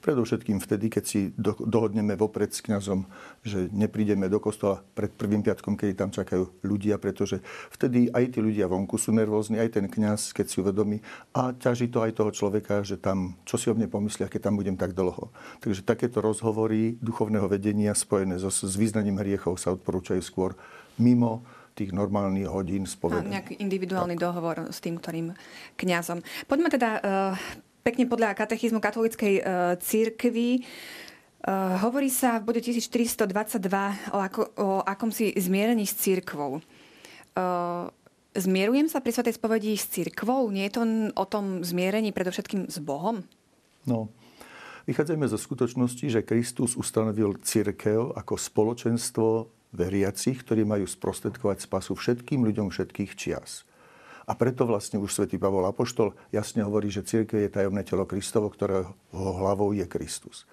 Predovšetkým 0.00 0.64
vtedy, 0.64 0.88
keď 0.88 1.04
si 1.04 1.28
dohodneme 1.60 2.16
vopred 2.16 2.48
s 2.48 2.64
kňazom, 2.64 3.04
že 3.44 3.68
neprídeme 3.68 4.32
do 4.32 4.40
kostola 4.40 4.80
pred 4.96 5.12
prvým 5.12 5.44
piatkom, 5.44 5.76
kedy 5.76 5.92
tam 5.92 6.08
čakajú 6.08 6.64
ľudia, 6.64 6.96
pretože 6.96 7.44
vtedy 7.68 8.08
aj 8.08 8.32
tí 8.32 8.40
ľudia 8.40 8.64
vonku 8.64 8.96
sú 8.96 9.12
nervózni, 9.12 9.60
aj 9.60 9.76
ten 9.76 9.86
kňaz, 9.92 10.32
keď 10.32 10.46
si 10.48 10.56
uvedomí 10.64 11.04
a 11.36 11.52
ťaží 11.52 11.92
to 11.92 12.00
aj 12.00 12.16
toho 12.16 12.32
človeka, 12.32 12.80
že 12.80 12.96
tam, 12.96 13.36
čo 13.44 13.60
si 13.60 13.68
o 13.68 13.76
mne 13.76 13.92
pomyslia, 13.92 14.32
keď 14.32 14.48
tam 14.48 14.56
budem 14.56 14.80
tak 14.80 14.96
dlho. 14.96 15.28
Takže 15.60 15.84
takéto 15.84 16.24
rozhovory 16.24 16.96
duchovného 17.04 17.44
vedenia 17.44 17.92
spojené 17.92 18.40
so, 18.40 18.48
s 18.48 18.72
význaním 18.80 19.20
hriechov 19.20 19.60
sa 19.60 19.76
odporúčajú 19.76 20.24
skôr 20.24 20.56
mimo 20.96 21.44
tých 21.74 21.90
normálnych 21.94 22.48
hodín 22.50 22.84
spovedania. 22.84 23.40
Nejaký 23.40 23.60
individuálny 23.62 24.16
tak. 24.18 24.22
dohovor 24.22 24.56
s 24.68 24.78
tým, 24.82 24.98
ktorým 24.98 25.32
kňazom. 25.80 26.20
Poďme 26.46 26.68
teda 26.68 26.90
uh, 26.98 27.34
pekne 27.86 28.04
podľa 28.10 28.36
katechizmu 28.36 28.82
katolíckej 28.82 29.34
uh, 29.40 29.74
církvy. 29.80 30.66
Uh, 31.40 31.80
hovorí 31.80 32.12
sa 32.12 32.36
v 32.42 32.52
bode 32.52 32.60
1422 32.60 33.56
o, 34.12 34.18
ako, 34.20 34.40
o 34.60 34.68
akomsi 34.84 35.32
zmierení 35.40 35.88
s 35.88 35.96
církvou. 35.96 36.60
Uh, 37.32 37.88
zmierujem 38.36 38.90
sa 38.92 39.00
pri 39.00 39.16
Svetej 39.16 39.40
spovedi 39.40 39.72
s 39.72 39.88
církvou? 39.88 40.52
Nie 40.52 40.68
je 40.68 40.74
to 40.76 40.82
o 41.16 41.24
tom 41.24 41.64
zmierení 41.64 42.12
predovšetkým 42.12 42.68
s 42.68 42.76
Bohom? 42.84 43.24
No, 43.88 44.12
Vychádzajme 44.90 45.26
zo 45.28 45.38
skutočnosti, 45.38 46.06
že 46.08 46.26
Kristus 46.26 46.74
ustanovil 46.74 47.38
církev 47.44 48.16
ako 48.16 48.34
spoločenstvo 48.34 49.46
veriacich, 49.70 50.42
ktorí 50.42 50.66
majú 50.66 50.86
sprostredkovať 50.86 51.66
spasu 51.66 51.94
všetkým 51.94 52.42
ľuďom 52.46 52.70
všetkých 52.70 53.12
čias. 53.14 53.68
A 54.30 54.38
preto 54.38 54.62
vlastne 54.62 55.02
už 55.02 55.10
svätý 55.10 55.42
Pavol 55.42 55.66
Apoštol 55.66 56.14
jasne 56.30 56.62
hovorí, 56.62 56.86
že 56.86 57.02
církev 57.02 57.42
je 57.42 57.50
tajomné 57.50 57.82
telo 57.82 58.06
Kristovo, 58.06 58.46
ktorého 58.46 58.94
hlavou 59.10 59.74
je 59.74 59.82
Kristus. 59.90 60.46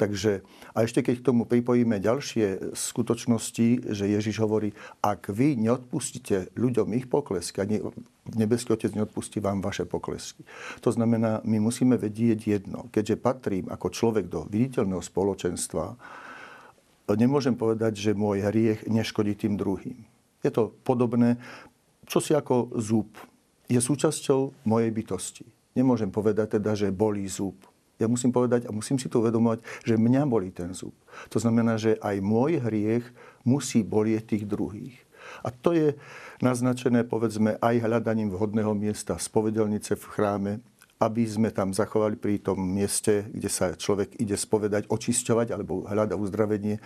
Takže, 0.00 0.40
a 0.72 0.88
ešte 0.88 1.04
keď 1.04 1.20
k 1.20 1.26
tomu 1.28 1.44
pripojíme 1.44 2.00
ďalšie 2.00 2.72
skutočnosti, 2.72 3.92
že 3.92 4.04
Ježiš 4.08 4.40
hovorí, 4.40 4.72
ak 5.04 5.28
vy 5.28 5.60
neodpustíte 5.60 6.56
ľuďom 6.56 6.96
ich 6.96 7.12
poklesky, 7.12 7.60
ani 7.60 7.76
nebeský 8.24 8.72
Otec 8.72 8.96
neodpustí 8.96 9.36
vám 9.44 9.60
vaše 9.60 9.84
poklesky. 9.84 10.40
To 10.80 10.88
znamená, 10.88 11.44
my 11.44 11.60
musíme 11.60 12.00
vedieť 12.00 12.40
jedno. 12.48 12.88
Keďže 12.88 13.20
patrím 13.20 13.68
ako 13.68 13.92
človek 13.92 14.32
do 14.32 14.48
viditeľného 14.48 15.04
spoločenstva, 15.04 16.00
nemôžem 17.16 17.56
povedať, 17.56 17.96
že 17.96 18.16
môj 18.16 18.44
hriech 18.44 18.86
neškodí 18.86 19.34
tým 19.34 19.56
druhým. 19.56 20.02
Je 20.40 20.50
to 20.52 20.72
podobné, 20.84 21.36
čo 22.08 22.18
si 22.18 22.32
ako 22.32 22.74
zub. 22.80 23.12
Je 23.70 23.78
súčasťou 23.78 24.66
mojej 24.66 24.90
bytosti. 24.90 25.46
Nemôžem 25.78 26.10
povedať 26.10 26.58
teda, 26.58 26.74
že 26.74 26.90
bolí 26.90 27.24
zub. 27.30 27.54
Ja 28.00 28.08
musím 28.08 28.32
povedať 28.32 28.64
a 28.64 28.72
musím 28.72 28.96
si 28.96 29.12
to 29.12 29.20
uvedomovať, 29.20 29.60
že 29.84 30.00
mňa 30.00 30.24
bolí 30.24 30.50
ten 30.50 30.72
zub. 30.72 30.96
To 31.28 31.36
znamená, 31.36 31.76
že 31.76 32.00
aj 32.00 32.24
môj 32.24 32.58
hriech 32.64 33.04
musí 33.44 33.84
bolieť 33.84 34.34
tých 34.34 34.44
druhých. 34.48 34.96
A 35.44 35.52
to 35.52 35.76
je 35.76 35.94
naznačené, 36.40 37.04
povedzme, 37.04 37.60
aj 37.60 37.84
hľadaním 37.84 38.32
vhodného 38.32 38.72
miesta 38.72 39.20
spovedelnice 39.20 39.94
v 39.94 40.04
chráme, 40.08 40.52
aby 41.00 41.24
sme 41.24 41.48
tam 41.48 41.72
zachovali 41.72 42.20
pri 42.20 42.44
tom 42.44 42.60
mieste, 42.60 43.24
kde 43.32 43.48
sa 43.48 43.72
človek 43.72 44.20
ide 44.20 44.36
spovedať, 44.36 44.84
očisťovať 44.92 45.48
alebo 45.56 45.88
hľada 45.88 46.12
uzdravenie, 46.12 46.76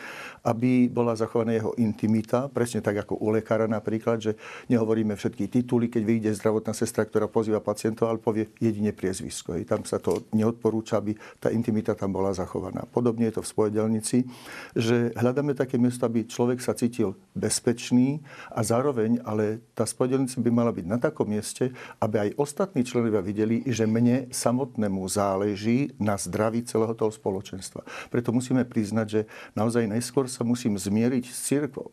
aby 0.47 0.87
bola 0.87 1.19
zachovaná 1.19 1.59
jeho 1.59 1.75
intimita, 1.75 2.47
presne 2.47 2.79
tak 2.79 2.95
ako 3.03 3.19
u 3.19 3.35
lekára 3.35 3.67
napríklad, 3.67 4.23
že 4.23 4.39
nehovoríme 4.71 5.19
všetky 5.19 5.51
tituly, 5.51 5.91
keď 5.91 6.03
vyjde 6.07 6.31
zdravotná 6.39 6.71
sestra, 6.71 7.03
ktorá 7.03 7.27
pozýva 7.27 7.59
pacientov, 7.59 8.07
ale 8.07 8.23
povie 8.23 8.55
jedine 8.63 8.95
priezvisko. 8.95 9.59
Hej. 9.59 9.67
Tam 9.67 9.83
sa 9.83 9.99
to 9.99 10.31
neodporúča, 10.31 11.03
aby 11.03 11.19
tá 11.43 11.51
intimita 11.51 11.99
tam 11.99 12.15
bola 12.15 12.31
zachovaná. 12.31 12.87
Podobne 12.87 13.27
je 13.35 13.43
to 13.43 13.43
v 13.43 13.51
spovedelnici, 13.51 14.31
že 14.79 15.11
hľadáme 15.19 15.59
také 15.59 15.75
miesto, 15.75 16.07
aby 16.07 16.23
človek 16.23 16.63
sa 16.63 16.71
cítil 16.79 17.19
bezpečný 17.35 18.23
a 18.55 18.63
zároveň, 18.63 19.19
ale 19.27 19.59
tá 19.75 19.83
spovedelnica 19.83 20.39
by 20.39 20.51
mala 20.55 20.71
byť 20.71 20.87
na 20.87 21.03
takom 21.03 21.27
mieste, 21.27 21.75
aby 21.99 22.31
aj 22.31 22.39
ostatní 22.39 22.87
členovia 22.87 23.19
videli, 23.19 23.67
že 23.67 23.91
mne 23.91 24.04
samotnému 24.31 25.03
záleží 25.09 25.93
na 25.97 26.19
zdraví 26.21 26.63
celého 26.67 26.93
toho 26.93 27.11
spoločenstva. 27.11 27.83
Preto 28.13 28.31
musíme 28.31 28.63
priznať, 28.69 29.07
že 29.07 29.21
naozaj 29.57 29.89
najskôr 29.89 30.29
sa 30.29 30.45
musím 30.45 30.77
zmieriť 30.77 31.25
s 31.29 31.39
církvou. 31.49 31.91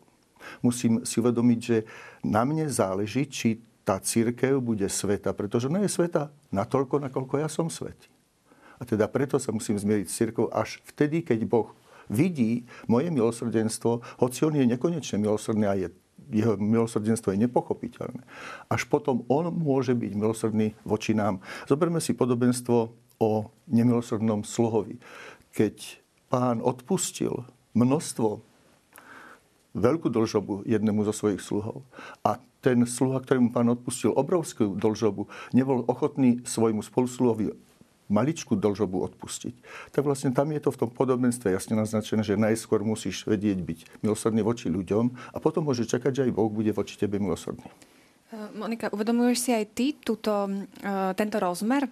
Musím 0.60 1.06
si 1.06 1.22
uvedomiť, 1.22 1.60
že 1.60 1.78
na 2.26 2.42
mne 2.42 2.66
záleží, 2.66 3.26
či 3.30 3.62
tá 3.82 3.98
církev 3.98 4.62
bude 4.62 4.86
sveta, 4.86 5.34
pretože 5.34 5.66
ona 5.66 5.82
je 5.82 5.90
sveta 5.90 6.30
natoľko, 6.54 7.02
nakoľko 7.10 7.34
ja 7.42 7.48
som 7.50 7.66
svetý. 7.66 8.10
A 8.78 8.86
teda 8.86 9.06
preto 9.06 9.38
sa 9.38 9.54
musím 9.54 9.78
zmieriť 9.78 10.06
s 10.06 10.16
církvou 10.18 10.50
až 10.50 10.82
vtedy, 10.86 11.22
keď 11.22 11.46
Boh 11.46 11.70
vidí 12.10 12.66
moje 12.90 13.14
milosrdenstvo, 13.14 14.02
hoci 14.18 14.38
on 14.42 14.58
je 14.58 14.66
nekonečne 14.66 15.22
milosrdný 15.22 15.66
a 15.70 15.78
je 15.78 15.88
jeho 16.32 16.56
milosrdenstvo 16.56 17.36
je 17.36 17.44
nepochopiteľné. 17.44 18.24
Až 18.72 18.88
potom 18.88 19.22
on 19.28 19.52
môže 19.52 19.92
byť 19.92 20.12
milosrdný 20.16 20.72
voči 20.82 21.12
nám. 21.12 21.44
Zoberme 21.68 22.00
si 22.00 22.16
podobenstvo 22.16 22.76
o 23.22 23.30
nemilosrdnom 23.70 24.42
sluhovi. 24.42 24.98
Keď 25.52 26.00
pán 26.32 26.64
odpustil 26.64 27.44
množstvo 27.76 28.40
veľkú 29.72 30.08
dlžobu 30.12 30.64
jednému 30.68 31.04
zo 31.08 31.12
svojich 31.12 31.40
sluhov 31.40 31.84
a 32.24 32.40
ten 32.62 32.86
sluha, 32.86 33.18
ktorému 33.18 33.50
pán 33.50 33.66
odpustil 33.72 34.14
obrovskú 34.14 34.78
dlžobu, 34.78 35.26
nebol 35.50 35.82
ochotný 35.90 36.44
svojmu 36.46 36.84
spolusluhovi 36.84 37.50
maličkú 38.12 38.54
dlžobu 38.54 39.00
odpustiť. 39.08 39.54
Tak 39.96 40.04
vlastne 40.04 40.36
tam 40.36 40.52
je 40.52 40.60
to 40.60 40.70
v 40.70 40.80
tom 40.84 40.90
podobenstve 40.92 41.48
jasne 41.48 41.80
naznačené, 41.80 42.20
že 42.20 42.36
najskôr 42.36 42.84
musíš 42.84 43.24
vedieť 43.24 43.58
byť 43.64 43.78
milosrdný 44.04 44.44
voči 44.44 44.68
ľuďom 44.68 45.34
a 45.34 45.36
potom 45.40 45.64
môže 45.64 45.88
čakať, 45.88 46.12
že 46.12 46.22
aj 46.28 46.36
Boh 46.36 46.52
bude 46.52 46.70
voči 46.76 47.00
tebe 47.00 47.16
milosrdný. 47.16 47.64
E, 47.64 48.36
Monika, 48.52 48.92
uvedomuješ 48.92 49.38
si 49.40 49.50
aj 49.56 49.64
ty 49.72 49.96
túto, 49.96 50.46
e, 50.46 50.92
tento 51.16 51.40
rozmer 51.40 51.88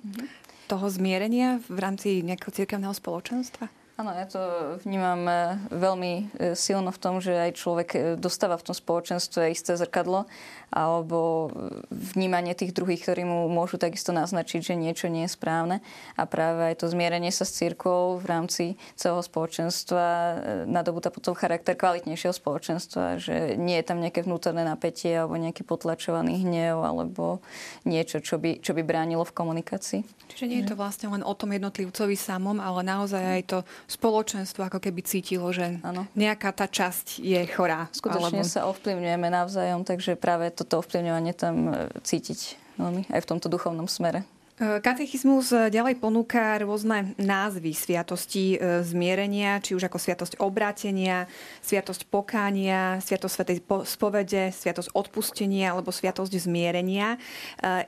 toho 0.68 0.86
zmierenia 0.86 1.58
v 1.66 1.78
rámci 1.80 2.20
nejakého 2.20 2.52
cirkevného 2.52 2.94
spoločenstva? 2.94 3.79
Áno, 4.00 4.16
ja 4.16 4.25
to 4.25 4.40
vnímam 4.88 5.28
e, 5.28 5.61
veľmi 5.76 6.12
silno 6.57 6.88
v 6.88 7.02
tom, 7.04 7.21
že 7.21 7.37
aj 7.37 7.61
človek 7.61 7.88
dostáva 8.16 8.57
v 8.57 8.73
tom 8.73 8.76
spoločenstve 8.76 9.52
isté 9.52 9.76
zrkadlo 9.76 10.25
alebo 10.71 11.50
vnímanie 11.90 12.54
tých 12.54 12.71
druhých, 12.71 13.02
ktorí 13.02 13.26
mu 13.26 13.50
môžu 13.50 13.76
takisto 13.76 14.14
naznačiť, 14.14 14.73
že 14.73 14.75
niečo 14.78 15.11
nie 15.11 15.26
je 15.26 15.35
správne. 15.35 15.83
A 16.14 16.25
práve 16.30 16.71
aj 16.71 16.80
to 16.80 16.87
zmierenie 16.87 17.35
sa 17.35 17.42
s 17.42 17.59
církvou 17.59 18.23
v 18.23 18.26
rámci 18.30 18.64
celého 18.95 19.21
spoločenstva 19.21 20.04
e, 20.07 20.35
nadobúda 20.71 21.11
potom 21.11 21.35
charakter 21.35 21.75
kvalitnejšieho 21.75 22.30
spoločenstva, 22.30 23.19
že 23.19 23.59
nie 23.59 23.83
je 23.83 23.85
tam 23.85 23.99
nejaké 23.99 24.23
vnútorné 24.23 24.62
napätie 24.62 25.11
alebo 25.11 25.35
nejaký 25.35 25.66
potlačovaný 25.66 26.47
hnev 26.47 26.87
alebo 26.87 27.42
niečo, 27.83 28.23
čo 28.23 28.38
by, 28.38 28.62
čo 28.62 28.71
by 28.73 28.87
bránilo 28.87 29.26
v 29.26 29.35
komunikácii. 29.35 30.00
Čiže 30.30 30.47
nie 30.47 30.62
je 30.62 30.71
to 30.71 30.78
vlastne 30.78 31.11
len 31.11 31.26
o 31.26 31.35
tom 31.35 31.50
jednotlivcovi 31.50 32.14
samom, 32.14 32.62
ale 32.62 32.87
naozaj 32.87 33.19
aj 33.19 33.42
to 33.50 33.59
spoločenstvo 33.90 34.70
ako 34.70 34.78
keby 34.78 35.02
cítilo, 35.02 35.50
že 35.50 35.82
ano. 35.82 36.06
nejaká 36.14 36.54
tá 36.54 36.70
časť 36.70 37.18
je 37.18 37.42
chorá. 37.50 37.90
Skutočne 37.90 38.47
alebo... 38.47 38.54
sa 38.54 38.70
ovplyvňujeme 38.70 39.26
navzájom, 39.26 39.82
takže 39.82 40.14
práve 40.14 40.54
toto 40.54 40.78
ovplyvňovanie 40.78 41.35
tam 41.35 41.56
e, 41.66 41.90
cítiť 42.06 42.54
veľmi 42.78 43.11
aj 43.11 43.20
v 43.26 43.28
tomto 43.28 43.50
duchovnom 43.50 43.90
smere. 43.90 44.23
E, 44.62 44.78
katechizmus 44.78 45.50
e, 45.50 45.75
ďalej 45.75 45.99
ponúka 45.99 46.62
rôzne 46.62 47.18
názvy 47.18 47.75
sviatosti 47.75 48.62
zmierenia, 48.87 49.59
či 49.59 49.75
už 49.75 49.90
ako 49.90 49.99
sviatosť 49.99 50.38
obrátenia, 50.38 51.26
sviatosť 51.59 52.06
pokánia, 52.06 53.02
sviatosť 53.02 53.35
svetej 53.35 53.59
spovede, 53.90 54.54
sviatosť 54.54 54.94
odpustenia 54.94 55.75
alebo 55.75 55.90
sviatosť 55.90 56.30
zmierenia. 56.30 57.18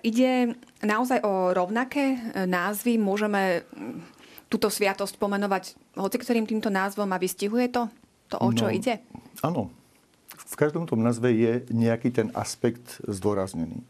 Ide 0.03 0.59
naozaj 0.83 1.23
o 1.23 1.55
rovnaké 1.55 2.19
názvy? 2.35 2.99
Môžeme 2.99 3.63
túto 4.53 4.69
sviatosť 4.69 5.17
pomenovať 5.17 5.97
hoci 5.97 6.17
ktorým 6.21 6.45
týmto 6.45 6.69
názvom 6.69 7.09
a 7.09 7.17
vystihuje 7.17 7.73
to, 7.73 7.89
to 8.29 8.37
o 8.37 8.53
čo 8.53 8.69
no, 8.69 8.77
ide? 8.77 9.01
Áno, 9.41 9.73
v 10.37 10.55
každom 10.61 10.85
tom 10.85 11.01
nazve 11.01 11.33
je 11.33 11.65
nejaký 11.73 12.13
ten 12.13 12.29
aspekt 12.37 13.01
zdôraznený. 13.09 13.81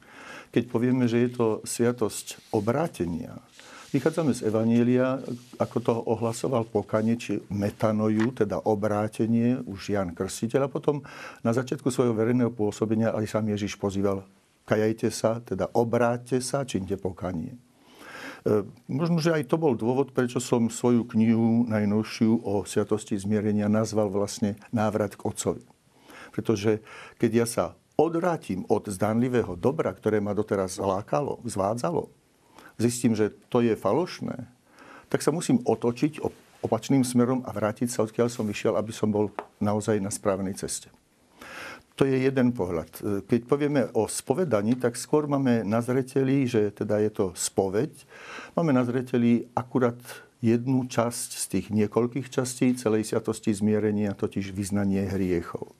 Keď 0.54 0.70
povieme, 0.70 1.10
že 1.10 1.26
je 1.26 1.30
to 1.34 1.46
sviatosť 1.66 2.54
obrátenia, 2.54 3.42
vychádzame 3.90 4.30
z 4.30 4.46
Evanielia, 4.46 5.18
ako 5.58 5.76
to 5.82 5.92
ohlasoval 5.98 6.62
pokanie, 6.70 7.18
či 7.18 7.42
metanoju, 7.50 8.38
teda 8.38 8.62
obrátenie, 8.62 9.58
už 9.66 9.98
Jan 9.98 10.14
Krstiteľ. 10.14 10.70
A 10.70 10.72
potom 10.72 11.02
na 11.42 11.50
začiatku 11.50 11.90
svojho 11.90 12.14
verejného 12.14 12.54
pôsobenia 12.54 13.10
aj 13.10 13.26
sám 13.26 13.50
Ježiš 13.50 13.74
pozýval 13.74 14.22
kajajte 14.62 15.08
sa, 15.10 15.42
teda 15.42 15.74
obráťte 15.74 16.38
sa, 16.38 16.62
činte 16.62 16.94
pokanie. 16.94 17.71
E, 18.42 18.66
možno, 18.90 19.22
že 19.22 19.38
aj 19.38 19.46
to 19.46 19.56
bol 19.58 19.78
dôvod, 19.78 20.10
prečo 20.10 20.42
som 20.42 20.66
svoju 20.66 21.06
knihu 21.14 21.62
najnovšiu 21.70 22.42
o 22.42 22.66
sviatosti 22.66 23.14
zmierenia 23.14 23.70
nazval 23.70 24.10
vlastne 24.10 24.58
Návrat 24.74 25.14
k 25.14 25.22
Otcovi. 25.22 25.62
Pretože 26.34 26.82
keď 27.22 27.30
ja 27.30 27.46
sa 27.46 27.64
odrátim 27.94 28.66
od 28.66 28.90
zdánlivého 28.90 29.54
dobra, 29.54 29.94
ktoré 29.94 30.18
ma 30.18 30.34
doteraz 30.34 30.80
lákalo, 30.82 31.38
zvádzalo, 31.46 32.10
zistím, 32.80 33.14
že 33.14 33.30
to 33.46 33.62
je 33.62 33.78
falošné, 33.78 34.50
tak 35.06 35.22
sa 35.22 35.30
musím 35.30 35.60
otočiť 35.62 36.18
opačným 36.64 37.04
smerom 37.06 37.44
a 37.46 37.52
vrátiť 37.52 37.92
sa, 37.92 38.02
odkiaľ 38.02 38.32
som 38.32 38.48
vyšiel, 38.48 38.74
aby 38.74 38.90
som 38.90 39.12
bol 39.12 39.30
naozaj 39.62 40.00
na 40.00 40.10
správnej 40.10 40.56
ceste. 40.56 40.90
To 42.02 42.10
je 42.10 42.26
jeden 42.26 42.50
pohľad. 42.50 42.90
Keď 43.30 43.40
povieme 43.46 43.86
o 43.94 44.10
spovedaní, 44.10 44.74
tak 44.74 44.98
skôr 44.98 45.30
máme 45.30 45.62
na 45.62 45.78
zreteli, 45.78 46.50
že 46.50 46.74
teda 46.74 46.98
je 46.98 47.14
to 47.14 47.26
spoveď. 47.30 47.94
Máme 48.58 48.74
na 48.74 48.82
zreteli 48.82 49.46
akurát 49.54 50.02
jednu 50.42 50.90
časť 50.90 51.30
z 51.38 51.44
tých 51.46 51.66
niekoľkých 51.70 52.26
častí 52.26 52.74
celej 52.74 53.06
sviatosti 53.06 53.54
zmierenia, 53.54 54.18
totiž 54.18 54.50
vyznanie 54.50 55.06
hriechov 55.14 55.78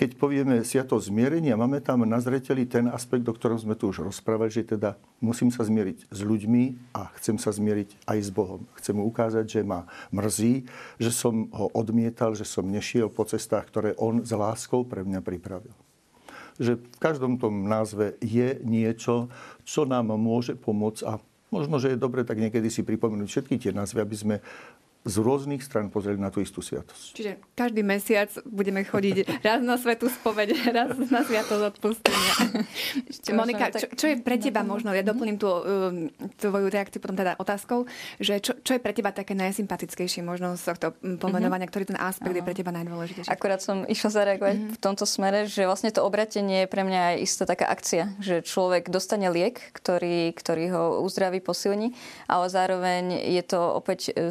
keď 0.00 0.16
povieme 0.16 0.64
sviatosť 0.64 1.12
zmierenia, 1.12 1.60
máme 1.60 1.84
tam 1.84 2.08
na 2.08 2.16
zreteli 2.24 2.64
ten 2.64 2.88
aspekt, 2.88 3.28
o 3.28 3.36
ktorom 3.36 3.60
sme 3.60 3.76
tu 3.76 3.92
už 3.92 4.08
rozprávali, 4.08 4.48
že 4.48 4.64
teda 4.64 4.96
musím 5.20 5.52
sa 5.52 5.60
zmieriť 5.60 6.08
s 6.08 6.20
ľuďmi 6.24 6.96
a 6.96 7.12
chcem 7.20 7.36
sa 7.36 7.52
zmieriť 7.52 8.08
aj 8.08 8.18
s 8.24 8.32
Bohom. 8.32 8.64
Chcem 8.80 8.96
mu 8.96 9.04
ukázať, 9.04 9.44
že 9.44 9.60
ma 9.60 9.84
mrzí, 10.08 10.64
že 10.96 11.12
som 11.12 11.52
ho 11.52 11.68
odmietal, 11.76 12.32
že 12.32 12.48
som 12.48 12.64
nešiel 12.64 13.12
po 13.12 13.28
cestách, 13.28 13.68
ktoré 13.68 13.92
on 14.00 14.24
s 14.24 14.32
láskou 14.32 14.88
pre 14.88 15.04
mňa 15.04 15.20
pripravil. 15.20 15.76
Že 16.56 16.80
v 16.80 16.96
každom 16.96 17.36
tom 17.36 17.68
názve 17.68 18.16
je 18.24 18.56
niečo, 18.64 19.28
čo 19.68 19.84
nám 19.84 20.16
môže 20.16 20.56
pomôcť 20.56 21.04
a 21.04 21.20
Možno, 21.50 21.82
že 21.82 21.90
je 21.90 21.98
dobre 21.98 22.22
tak 22.22 22.38
niekedy 22.38 22.70
si 22.70 22.86
pripomenúť 22.86 23.26
všetky 23.26 23.58
tie 23.58 23.74
názvy, 23.74 23.98
aby 23.98 24.16
sme 24.16 24.36
z 25.00 25.16
rôznych 25.16 25.64
stran 25.64 25.88
pozreli 25.88 26.20
na 26.20 26.28
tú 26.28 26.44
istú 26.44 26.60
sviatosť. 26.60 27.16
Čiže 27.16 27.32
každý 27.56 27.80
mesiac 27.80 28.28
budeme 28.44 28.84
chodiť 28.84 29.24
raz 29.48 29.64
na 29.64 29.80
svetú 29.80 30.12
spoveď, 30.12 30.48
raz 30.76 30.92
na 31.08 31.24
sviatosť 31.24 31.62
odpustenia. 31.72 32.32
Monika, 33.32 33.72
čo, 33.72 33.88
čo 33.96 34.06
je 34.12 34.16
pre 34.20 34.36
teba 34.36 34.60
možno, 34.60 34.92
ja 34.92 35.00
doplním 35.00 35.40
tú 35.40 35.48
um, 35.48 35.62
tvoju 36.36 36.68
reakciu 36.68 37.00
potom 37.00 37.16
teda 37.16 37.40
otázkou, 37.40 37.88
že 38.20 38.44
čo, 38.44 38.60
čo 38.60 38.76
je 38.76 38.80
pre 38.82 38.92
teba 38.92 39.08
také 39.08 39.32
najsympatickejšie 39.32 40.20
možno 40.20 40.60
z 40.60 40.68
tohto 40.68 40.92
pomenovania, 41.16 41.64
mm-hmm. 41.64 41.72
ktorý 41.72 41.84
ten 41.88 42.00
aspekt 42.00 42.36
Aha. 42.36 42.40
je 42.40 42.44
pre 42.44 42.54
teba 42.56 42.70
najdôležitejší? 42.76 43.28
Akurát 43.32 43.64
som 43.64 43.88
išla 43.88 44.10
zareagovať 44.12 44.56
mm-hmm. 44.60 44.74
v 44.76 44.78
tomto 44.84 45.08
smere, 45.08 45.48
že 45.48 45.64
vlastne 45.64 45.88
to 45.88 46.04
obratenie 46.04 46.68
je 46.68 46.68
pre 46.68 46.84
mňa 46.84 47.00
aj 47.00 47.16
istá 47.24 47.48
taká 47.48 47.72
akcia, 47.72 48.20
že 48.20 48.44
človek 48.44 48.92
dostane 48.92 49.32
liek, 49.32 49.72
ktorý, 49.72 50.36
ktorý 50.36 50.64
ho 50.76 50.82
uzdraví, 51.00 51.40
posilní, 51.40 51.96
ale 52.28 52.52
zároveň 52.52 53.16
je 53.32 53.42
to 53.48 53.60
opäť 53.80 54.12
e, 54.12 54.28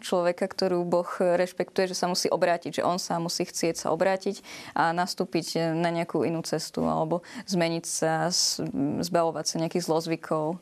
človeka, 0.00 0.48
ktorú 0.48 0.82
Boh 0.88 1.08
rešpektuje, 1.20 1.92
že 1.92 1.96
sa 1.98 2.08
musí 2.08 2.32
obrátiť, 2.32 2.80
že 2.80 2.86
on 2.86 2.96
sa 2.96 3.20
musí 3.20 3.44
chcieť 3.44 3.86
sa 3.86 3.88
obrátiť 3.92 4.40
a 4.72 4.96
nastúpiť 4.96 5.76
na 5.76 5.92
nejakú 5.92 6.24
inú 6.24 6.40
cestu 6.42 6.84
alebo 6.88 7.20
zmeniť 7.44 7.84
sa, 7.84 8.32
zbavovať 9.00 9.44
sa 9.44 9.56
nejakých 9.60 9.84
zlozvykov. 9.84 10.58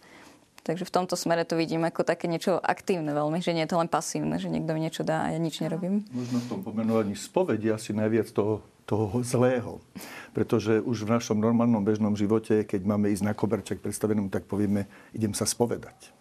Takže 0.62 0.86
v 0.86 0.94
tomto 0.94 1.18
smere 1.18 1.42
to 1.42 1.58
vidím 1.58 1.82
ako 1.82 2.06
také 2.06 2.30
niečo 2.30 2.54
aktívne 2.62 3.10
veľmi, 3.10 3.42
že 3.42 3.50
nie 3.50 3.66
je 3.66 3.74
to 3.74 3.82
len 3.82 3.90
pasívne, 3.90 4.38
že 4.38 4.46
niekto 4.46 4.70
mi 4.78 4.86
niečo 4.86 5.02
dá 5.02 5.26
a 5.26 5.34
ja 5.34 5.38
nič 5.42 5.58
nerobím. 5.58 6.06
Možno 6.14 6.38
v 6.38 6.46
tom 6.46 6.60
pomenovaní 6.62 7.18
spovedi 7.18 7.66
asi 7.66 7.90
najviac 7.90 8.30
toho, 8.30 8.62
toho 8.86 9.26
zlého. 9.26 9.82
Pretože 10.30 10.78
už 10.78 11.02
v 11.02 11.18
našom 11.18 11.42
normálnom 11.42 11.82
bežnom 11.82 12.14
živote, 12.14 12.62
keď 12.62 12.78
máme 12.86 13.10
ísť 13.10 13.26
na 13.26 13.34
koberček 13.34 13.82
predstaveným, 13.82 14.30
tak 14.30 14.46
povieme, 14.46 14.86
idem 15.10 15.34
sa 15.34 15.50
spovedať. 15.50 16.14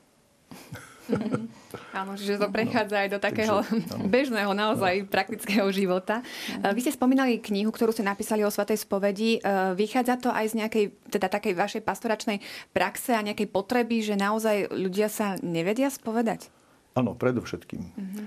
Áno, 1.98 2.16
že 2.20 2.38
to 2.38 2.48
prechádza 2.52 3.08
aj 3.08 3.10
do 3.12 3.20
takého 3.20 3.64
Takže, 3.64 4.08
bežného, 4.08 4.52
naozaj 4.52 5.08
praktického 5.08 5.68
života. 5.74 6.22
Vy 6.62 6.80
ste 6.84 6.96
spomínali 6.96 7.40
knihu, 7.40 7.72
ktorú 7.72 7.92
ste 7.92 8.06
napísali 8.06 8.44
o 8.46 8.52
Svatej 8.52 8.80
spovedi. 8.80 9.42
Vychádza 9.76 10.20
to 10.20 10.30
aj 10.32 10.52
z 10.52 10.54
nejakej, 10.62 10.86
teda 11.10 11.28
takej 11.32 11.54
vašej 11.58 11.82
pastoračnej 11.84 12.38
praxe 12.76 13.16
a 13.16 13.26
nejakej 13.26 13.48
potreby, 13.50 14.04
že 14.04 14.20
naozaj 14.20 14.72
ľudia 14.72 15.08
sa 15.12 15.36
nevedia 15.42 15.92
spovedať? 15.92 16.52
Áno, 16.92 17.16
predovšetkým. 17.16 17.82
Uh-huh. 17.82 18.26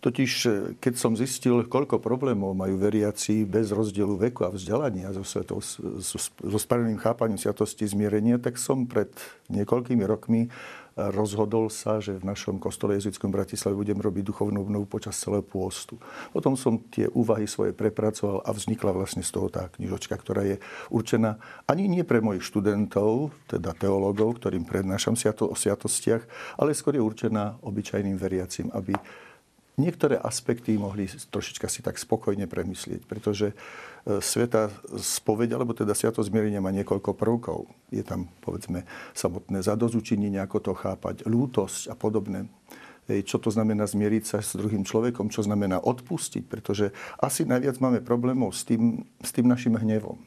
Totiž, 0.00 0.32
e, 0.46 0.50
keď 0.76 0.94
som 0.96 1.16
zistil, 1.16 1.64
koľko 1.64 2.00
problémov 2.00 2.52
majú 2.52 2.76
veriaci 2.76 3.48
bez 3.48 3.72
rozdielu 3.72 4.16
veku 4.28 4.44
a 4.44 4.52
vzdelania 4.52 5.12
so, 5.12 5.24
svetou, 5.24 5.60
so, 5.64 6.16
so 6.20 6.58
spraveným 6.60 7.00
chápaním 7.00 7.40
sviatosti 7.40 7.88
zmierenia, 7.88 8.36
tak 8.36 8.60
som 8.60 8.84
pred 8.84 9.08
niekoľkými 9.48 10.04
rokmi 10.04 10.52
rozhodol 10.96 11.68
sa, 11.68 12.00
že 12.00 12.16
v 12.16 12.24
našom 12.24 12.56
kostole 12.56 12.96
jezuitskom 12.96 13.28
Bratislave 13.28 13.76
budem 13.76 14.00
robiť 14.00 14.32
duchovnú 14.32 14.64
obnovu 14.64 14.88
počas 14.88 15.20
celého 15.20 15.44
pôstu. 15.44 16.00
Potom 16.32 16.56
som 16.56 16.80
tie 16.88 17.04
úvahy 17.12 17.44
svoje 17.44 17.76
prepracoval 17.76 18.40
a 18.40 18.50
vznikla 18.56 18.96
vlastne 18.96 19.20
z 19.20 19.28
toho 19.28 19.52
tá 19.52 19.68
knižočka, 19.76 20.16
ktorá 20.16 20.48
je 20.48 20.56
určená 20.88 21.36
ani 21.68 21.84
nie 21.84 22.00
pre 22.00 22.24
mojich 22.24 22.48
študentov, 22.48 23.36
teda 23.44 23.76
teológov, 23.76 24.40
ktorým 24.40 24.64
prednášam 24.64 25.12
o 25.20 25.56
sviatostiach, 25.56 26.24
ale 26.56 26.72
skôr 26.72 26.96
je 26.96 27.04
určená 27.04 27.60
obyčajným 27.60 28.16
veriacim, 28.16 28.72
aby 28.72 28.96
niektoré 29.76 30.16
aspekty 30.16 30.80
mohli 30.80 31.08
trošička 31.08 31.68
si 31.68 31.84
tak 31.84 32.00
spokojne 32.00 32.48
premyslieť, 32.48 33.04
pretože 33.04 33.52
sveta 34.06 34.70
spoveď, 34.94 35.58
alebo 35.58 35.74
teda 35.74 35.90
sviato 35.90 36.22
zmierenia 36.22 36.62
má 36.62 36.70
niekoľko 36.70 37.18
prvkov. 37.18 37.66
Je 37.90 38.06
tam, 38.06 38.30
povedzme, 38.40 38.86
samotné 39.12 39.66
zadozučinenie, 39.66 40.38
ako 40.38 40.58
to 40.62 40.72
chápať, 40.78 41.26
lútosť 41.26 41.90
a 41.90 41.94
podobné. 41.98 42.46
Čo 43.06 43.38
to 43.38 43.54
znamená 43.54 43.86
zmieriť 43.86 44.24
sa 44.26 44.38
s 44.42 44.58
druhým 44.58 44.82
človekom, 44.82 45.30
čo 45.30 45.46
znamená 45.46 45.78
odpustiť, 45.78 46.42
pretože 46.46 46.90
asi 47.22 47.46
najviac 47.46 47.78
máme 47.78 48.02
problémov 48.02 48.50
s 48.54 48.66
tým, 48.66 49.06
s 49.22 49.30
tým 49.30 49.46
našim 49.46 49.74
hnevom 49.78 50.18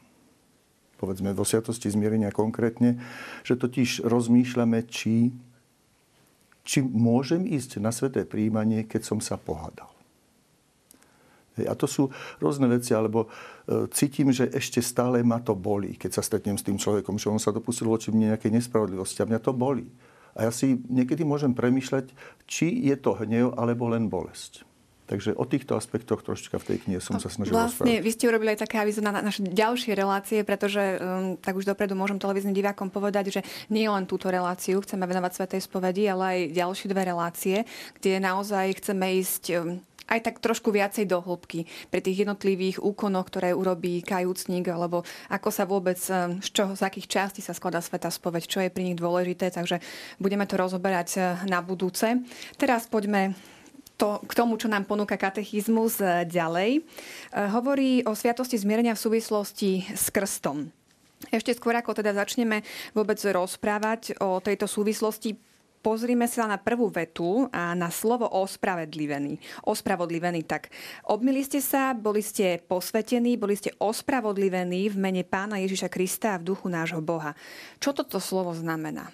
povedzme 1.00 1.32
vo 1.32 1.48
sviatosti 1.48 1.88
zmierenia 1.88 2.28
konkrétne, 2.28 3.00
že 3.40 3.56
totiž 3.56 4.04
rozmýšľame, 4.04 4.84
či 4.84 5.32
či 6.60 6.84
môžem 6.84 7.48
ísť 7.48 7.80
na 7.80 7.90
sveté 7.90 8.22
príjmanie, 8.28 8.84
keď 8.84 9.02
som 9.02 9.18
sa 9.18 9.40
pohádal. 9.40 9.88
A 11.64 11.74
to 11.74 11.88
sú 11.88 12.12
rôzne 12.38 12.68
veci, 12.68 12.94
alebo 12.94 13.26
e, 13.26 13.88
cítim, 13.90 14.30
že 14.30 14.48
ešte 14.52 14.84
stále 14.84 15.24
ma 15.24 15.40
to 15.40 15.56
bolí, 15.56 15.96
keď 15.96 16.20
sa 16.20 16.22
stretnem 16.22 16.56
s 16.56 16.64
tým 16.64 16.76
človekom, 16.76 17.16
že 17.16 17.32
on 17.32 17.40
sa 17.40 17.50
dopustil 17.50 17.88
voči 17.88 18.12
mne 18.12 18.36
nejakej 18.36 18.52
nespravodlivosti 18.54 19.24
a 19.24 19.28
mňa 19.28 19.40
to 19.40 19.52
bolí. 19.56 19.88
A 20.38 20.46
ja 20.46 20.50
si 20.54 20.78
niekedy 20.86 21.26
môžem 21.26 21.50
premyšľať, 21.52 22.14
či 22.46 22.70
je 22.86 22.94
to 22.94 23.18
hnev 23.18 23.58
alebo 23.58 23.90
len 23.90 24.06
bolesť. 24.06 24.70
Takže 25.10 25.34
o 25.34 25.42
týchto 25.42 25.74
aspektoch 25.74 26.22
trošička 26.22 26.62
v 26.62 26.66
tej 26.70 26.78
knihe 26.86 27.02
som 27.02 27.18
sa 27.18 27.26
snažil 27.26 27.50
Vlastne 27.50 27.82
rozprávať. 27.82 28.04
vy 28.06 28.10
ste 28.14 28.24
urobili 28.30 28.50
aj 28.54 28.62
také 28.62 28.78
avizo 28.78 29.02
na 29.02 29.10
naše 29.10 29.42
ďalšie 29.42 29.98
relácie, 29.98 30.46
pretože 30.46 30.78
um, 30.78 31.34
tak 31.34 31.58
už 31.58 31.66
dopredu 31.66 31.98
môžem 31.98 32.22
televíznym 32.22 32.54
divákom 32.54 32.94
povedať, 32.94 33.34
že 33.34 33.40
nie 33.74 33.90
len 33.90 34.06
túto 34.06 34.30
reláciu 34.30 34.78
chceme 34.78 35.02
venovať 35.10 35.34
Svetej 35.34 35.66
spovedi, 35.66 36.06
ale 36.06 36.22
aj 36.22 36.38
ďalšie 36.54 36.86
dve 36.94 37.02
relácie, 37.02 37.56
kde 37.98 38.22
naozaj 38.22 38.78
chceme 38.78 39.18
ísť 39.18 39.42
um, 39.58 39.82
aj 40.10 40.20
tak 40.26 40.36
trošku 40.42 40.74
viacej 40.74 41.06
do 41.06 41.22
hĺbky 41.22 41.70
pri 41.88 42.00
tých 42.02 42.26
jednotlivých 42.26 42.82
úkonoch, 42.82 43.30
ktoré 43.30 43.54
urobí 43.54 44.02
kajúcnik, 44.02 44.66
alebo 44.66 45.06
ako 45.30 45.48
sa 45.54 45.64
vôbec, 45.64 45.98
um, 46.10 46.42
z, 46.42 46.48
čoho, 46.50 46.74
z 46.74 46.82
akých 46.82 47.06
častí 47.06 47.40
sa 47.40 47.54
skladá 47.54 47.78
Sveta 47.78 48.10
spoveď, 48.10 48.42
čo 48.50 48.58
je 48.60 48.74
pri 48.74 48.90
nich 48.90 48.98
dôležité, 48.98 49.54
takže 49.54 49.78
budeme 50.18 50.44
to 50.44 50.58
rozoberať 50.58 51.08
uh, 51.16 51.24
na 51.46 51.62
budúce. 51.62 52.20
Teraz 52.58 52.90
poďme 52.90 53.38
to, 54.00 54.16
k 54.24 54.32
tomu, 54.32 54.56
čo 54.56 54.72
nám 54.72 54.88
ponúka 54.88 55.20
katechizmus 55.20 56.00
e, 56.00 56.24
ďalej. 56.24 56.80
E, 56.80 56.82
hovorí 57.52 58.00
o 58.08 58.16
sviatosti 58.16 58.56
zmierenia 58.56 58.96
v 58.96 59.04
súvislosti 59.04 59.92
s 59.92 60.08
krstom. 60.08 60.72
Ešte 61.28 61.52
skôr, 61.52 61.76
ako 61.76 62.00
teda 62.00 62.16
začneme 62.16 62.64
vôbec 62.96 63.20
rozprávať 63.20 64.16
o 64.24 64.40
tejto 64.40 64.64
súvislosti, 64.64 65.36
pozrime 65.80 66.28
sa 66.28 66.46
na 66.46 66.60
prvú 66.60 66.92
vetu 66.92 67.48
a 67.50 67.72
na 67.72 67.88
slovo 67.88 68.28
ospravedlivený. 68.28 69.40
Ospravodlivený, 69.64 70.44
tak 70.44 70.72
obmili 71.08 71.44
ste 71.44 71.64
sa, 71.64 71.96
boli 71.96 72.20
ste 72.20 72.60
posvetení, 72.60 73.40
boli 73.40 73.56
ste 73.56 73.72
ospravodlivení 73.80 74.92
v 74.92 74.96
mene 74.96 75.24
pána 75.24 75.60
Ježiša 75.60 75.88
Krista 75.88 76.36
a 76.36 76.40
v 76.40 76.52
duchu 76.52 76.68
nášho 76.68 77.00
Boha. 77.00 77.32
Čo 77.80 77.96
toto 77.96 78.20
slovo 78.20 78.52
znamená? 78.52 79.10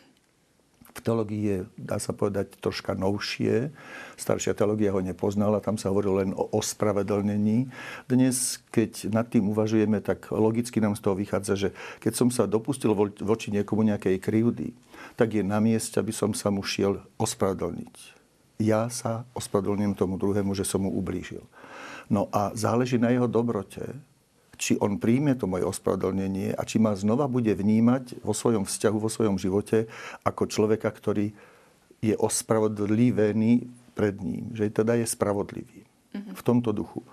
v 0.96 1.04
teológii 1.04 1.42
je, 1.44 1.58
dá 1.76 2.00
sa 2.00 2.16
povedať, 2.16 2.56
troška 2.56 2.96
novšie. 2.96 3.68
Staršia 4.16 4.56
teológia 4.56 4.96
ho 4.96 5.04
nepoznala, 5.04 5.60
tam 5.60 5.76
sa 5.76 5.92
hovorilo 5.92 6.24
len 6.24 6.32
o 6.32 6.48
ospravedlnení. 6.56 7.68
Dnes, 8.08 8.64
keď 8.72 9.12
nad 9.12 9.28
tým 9.28 9.52
uvažujeme, 9.52 10.00
tak 10.00 10.32
logicky 10.32 10.80
nám 10.80 10.96
z 10.96 11.04
toho 11.04 11.20
vychádza, 11.20 11.54
že 11.54 11.68
keď 12.00 12.12
som 12.16 12.28
sa 12.32 12.48
dopustil 12.48 12.96
voči 13.20 13.52
niekomu 13.52 13.84
nejakej 13.84 14.16
krivdy, 14.24 14.72
tak 15.16 15.32
je 15.32 15.42
na 15.42 15.58
mieste, 15.58 15.96
aby 15.96 16.12
som 16.12 16.36
sa 16.36 16.52
mu 16.52 16.60
šiel 16.60 17.00
ospravedlniť. 17.16 17.96
Ja 18.60 18.88
sa 18.92 19.24
ospravedlňujem 19.36 19.96
tomu 19.96 20.16
druhému, 20.20 20.52
že 20.52 20.64
som 20.64 20.84
mu 20.84 20.92
ublížil. 20.92 21.44
No 22.08 22.28
a 22.30 22.52
záleží 22.56 22.96
na 22.96 23.10
jeho 23.12 23.28
dobrote, 23.28 23.96
či 24.56 24.80
on 24.80 24.96
príjme 24.96 25.36
to 25.36 25.44
moje 25.44 25.68
ospravedlnenie 25.68 26.56
a 26.56 26.62
či 26.64 26.80
ma 26.80 26.96
znova 26.96 27.28
bude 27.28 27.52
vnímať 27.52 28.24
vo 28.24 28.32
svojom 28.32 28.64
vzťahu, 28.64 28.96
vo 28.96 29.12
svojom 29.12 29.36
živote 29.36 29.84
ako 30.24 30.48
človeka, 30.48 30.88
ktorý 30.88 31.36
je 32.00 32.16
ospravodlivený 32.16 33.68
pred 33.92 34.16
ním. 34.20 34.52
Že 34.56 34.84
teda 34.84 34.96
je 34.96 35.06
spravodlivý. 35.08 35.84
Mm-hmm. 35.84 36.32
V 36.32 36.42
tomto 36.44 36.72
duchu. 36.72 37.04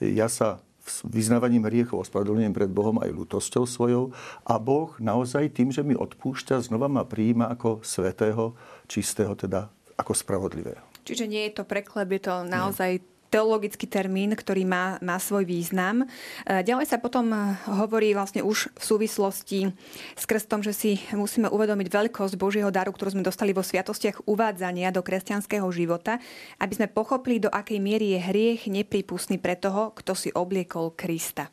Ja 0.00 0.28
sa 0.28 0.60
vyznávaním 1.06 1.66
hriechov 1.66 2.06
ospravedlňujem 2.06 2.54
pred 2.54 2.70
Bohom 2.70 2.98
aj 3.00 3.10
ľutosťou 3.10 3.64
svojou 3.66 4.04
a 4.46 4.54
Boh 4.58 4.94
naozaj 4.98 5.54
tým, 5.54 5.70
že 5.70 5.86
mi 5.86 5.94
odpúšťa, 5.96 6.62
znova 6.62 6.90
ma 6.90 7.06
prijíma 7.06 7.48
ako 7.50 7.82
svetého, 7.82 8.54
čistého, 8.90 9.32
teda 9.34 9.70
ako 9.96 10.12
spravodlivého. 10.16 10.82
Čiže 11.04 11.24
nie 11.26 11.48
je 11.48 11.58
to 11.58 11.64
preklep, 11.66 12.08
je 12.12 12.22
to 12.28 12.34
naozaj 12.46 13.02
teologický 13.30 13.86
termín, 13.86 14.34
ktorý 14.34 14.66
má, 14.66 14.98
má 15.00 15.16
svoj 15.22 15.46
význam. 15.46 16.02
E, 16.02 16.66
ďalej 16.66 16.90
sa 16.90 16.98
potom 16.98 17.30
hovorí 17.70 18.12
vlastne 18.12 18.42
už 18.42 18.74
v 18.74 18.82
súvislosti 18.84 19.70
s 20.18 20.24
krstom, 20.26 20.66
že 20.66 20.74
si 20.74 20.98
musíme 21.14 21.46
uvedomiť 21.46 21.88
veľkosť 21.88 22.34
Božieho 22.34 22.74
daru, 22.74 22.90
ktorú 22.90 23.14
sme 23.14 23.24
dostali 23.24 23.54
vo 23.54 23.62
sviatostiach 23.62 24.26
uvádzania 24.26 24.90
do 24.90 25.00
kresťanského 25.00 25.66
života, 25.70 26.18
aby 26.58 26.74
sme 26.74 26.90
pochopili, 26.90 27.38
do 27.38 27.48
akej 27.48 27.78
miery 27.78 28.18
je 28.18 28.26
hriech 28.26 28.60
nepripustný 28.66 29.38
pre 29.38 29.54
toho, 29.54 29.94
kto 29.94 30.12
si 30.18 30.28
obliekol 30.34 30.92
Krista. 30.98 31.48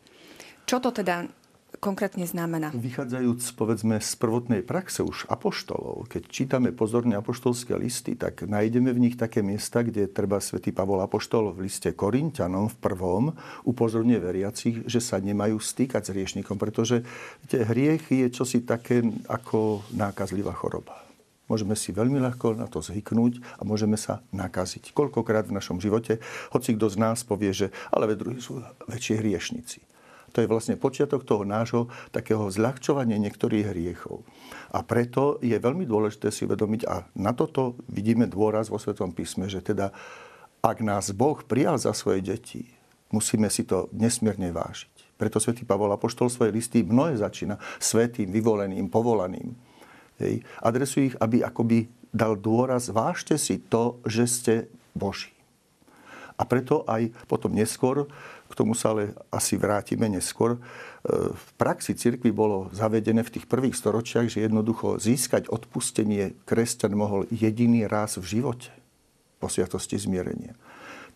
Čo 0.68 0.84
to 0.84 0.92
teda 0.92 1.24
konkrétne 1.78 2.26
znamená? 2.26 2.74
Vychádzajúc, 2.74 3.54
povedzme, 3.54 4.00
z 4.02 4.12
prvotnej 4.18 4.62
praxe 4.66 5.04
už 5.04 5.28
apoštolov, 5.30 6.10
keď 6.10 6.24
čítame 6.32 6.70
pozorne 6.74 7.20
apoštolské 7.20 7.76
listy, 7.78 8.18
tak 8.18 8.48
nájdeme 8.48 8.92
v 8.92 9.02
nich 9.08 9.16
také 9.16 9.46
miesta, 9.46 9.84
kde 9.84 10.10
treba 10.10 10.42
svätý 10.42 10.74
Pavol 10.74 11.04
Apoštol 11.04 11.54
v 11.54 11.70
liste 11.70 11.94
Korintianom 11.94 12.72
v 12.72 12.78
prvom 12.82 13.24
upozorňuje 13.68 14.20
veriacich, 14.20 14.76
že 14.90 15.00
sa 15.04 15.22
nemajú 15.22 15.60
stýkať 15.60 16.08
s 16.08 16.12
hriešnikom, 16.14 16.58
pretože 16.58 17.06
tie 17.52 17.64
hriech 17.64 18.10
je 18.10 18.28
čosi 18.32 18.64
také 18.66 19.06
ako 19.30 19.86
nákazlivá 19.94 20.56
choroba. 20.56 21.08
Môžeme 21.48 21.80
si 21.80 21.96
veľmi 21.96 22.20
ľahko 22.20 22.60
na 22.60 22.68
to 22.68 22.84
zvyknúť 22.84 23.40
a 23.56 23.64
môžeme 23.64 23.96
sa 23.96 24.20
nakaziť. 24.36 24.92
Koľkokrát 24.92 25.48
v 25.48 25.56
našom 25.56 25.80
živote, 25.80 26.20
hoci 26.52 26.76
kto 26.76 26.92
z 26.92 26.98
nás 27.00 27.24
povie, 27.24 27.56
že 27.56 27.72
ale 27.88 28.20
druhí 28.20 28.44
sú 28.44 28.60
väčšie 28.92 29.16
hriešnici. 29.24 29.80
To 30.36 30.44
je 30.44 30.52
vlastne 30.52 30.76
počiatok 30.76 31.24
toho 31.24 31.48
nášho 31.48 31.88
takého 32.12 32.52
zľahčovania 32.52 33.18
niektorých 33.18 33.72
hriechov. 33.74 34.22
A 34.76 34.84
preto 34.84 35.40
je 35.40 35.56
veľmi 35.56 35.88
dôležité 35.88 36.30
si 36.30 36.44
uvedomiť, 36.44 36.82
a 36.86 37.08
na 37.16 37.32
toto 37.32 37.80
vidíme 37.88 38.28
dôraz 38.28 38.68
vo 38.68 38.78
Svetom 38.78 39.16
písme, 39.16 39.48
že 39.48 39.64
teda 39.64 39.96
ak 40.62 40.84
nás 40.84 41.16
Boh 41.16 41.40
prijal 41.42 41.80
za 41.80 41.96
svoje 41.96 42.20
deti, 42.20 42.68
musíme 43.14 43.48
si 43.48 43.64
to 43.64 43.88
nesmierne 43.96 44.52
vážiť. 44.52 45.16
Preto 45.18 45.42
svätý 45.42 45.66
Pavol 45.66 45.90
Apoštol 45.90 46.30
svoje 46.30 46.54
listy 46.54 46.86
mnohé 46.86 47.18
začína 47.18 47.58
svetým, 47.82 48.30
vyvoleným, 48.30 48.86
povolaným. 48.92 49.56
Hej. 50.22 50.46
Adresuje 50.62 51.14
ich, 51.14 51.18
aby 51.18 51.42
akoby 51.42 51.90
dal 52.14 52.38
dôraz, 52.38 52.90
vážte 52.94 53.38
si 53.38 53.58
to, 53.58 53.98
že 54.06 54.24
ste 54.30 54.54
Boží. 54.94 55.34
A 56.38 56.46
preto 56.46 56.86
aj 56.86 57.10
potom 57.26 57.50
neskôr, 57.50 58.06
tomu 58.58 58.74
sa 58.74 58.98
ale 58.98 59.14
asi 59.30 59.54
vrátime 59.54 60.10
neskôr, 60.10 60.58
e, 60.58 60.60
v 61.30 61.50
praxi 61.62 61.94
cirkvi 61.94 62.34
bolo 62.34 62.74
zavedené 62.74 63.22
v 63.22 63.38
tých 63.38 63.46
prvých 63.46 63.78
storočiach, 63.78 64.26
že 64.26 64.42
jednoducho 64.50 64.98
získať 64.98 65.46
odpustenie 65.54 66.34
kresťan 66.50 66.98
mohol 66.98 67.30
jediný 67.30 67.86
raz 67.86 68.18
v 68.18 68.42
živote 68.42 68.74
po 69.38 69.46
sviatosti 69.46 70.02
zmierenia. 70.02 70.58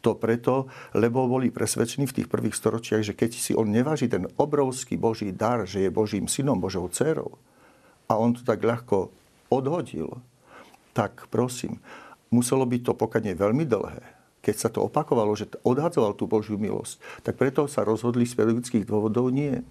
To 0.05 0.13
preto, 0.17 0.69
lebo 0.93 1.25
boli 1.25 1.49
presvedčení 1.49 2.05
v 2.05 2.21
tých 2.21 2.27
prvých 2.29 2.57
storočiach, 2.57 3.01
že 3.01 3.17
keď 3.17 3.31
si 3.33 3.53
on 3.57 3.69
neváži 3.69 4.09
ten 4.09 4.29
obrovský 4.37 4.97
Boží 4.97 5.33
dar, 5.33 5.65
že 5.65 5.81
je 5.85 5.89
Božím 5.93 6.29
synom, 6.29 6.61
Božou 6.61 6.85
dcerou, 6.89 7.37
a 8.09 8.17
on 8.17 8.33
to 8.33 8.41
tak 8.45 8.61
ľahko 8.61 9.09
odhodil, 9.49 10.19
tak 10.91 11.25
prosím, 11.31 11.79
muselo 12.33 12.67
byť 12.67 12.81
to 12.91 12.93
pokadne 12.97 13.33
veľmi 13.37 13.63
dlhé. 13.63 14.20
Keď 14.41 14.55
sa 14.57 14.69
to 14.73 14.85
opakovalo, 14.89 15.37
že 15.37 15.49
odhadzoval 15.61 16.17
tú 16.17 16.25
Božiu 16.25 16.57
milosť, 16.57 16.97
tak 17.21 17.37
preto 17.37 17.69
sa 17.69 17.85
rozhodli 17.85 18.25
z 18.25 18.33
pedagogických 18.33 18.89
dôvodov 18.89 19.29
nie. 19.29 19.61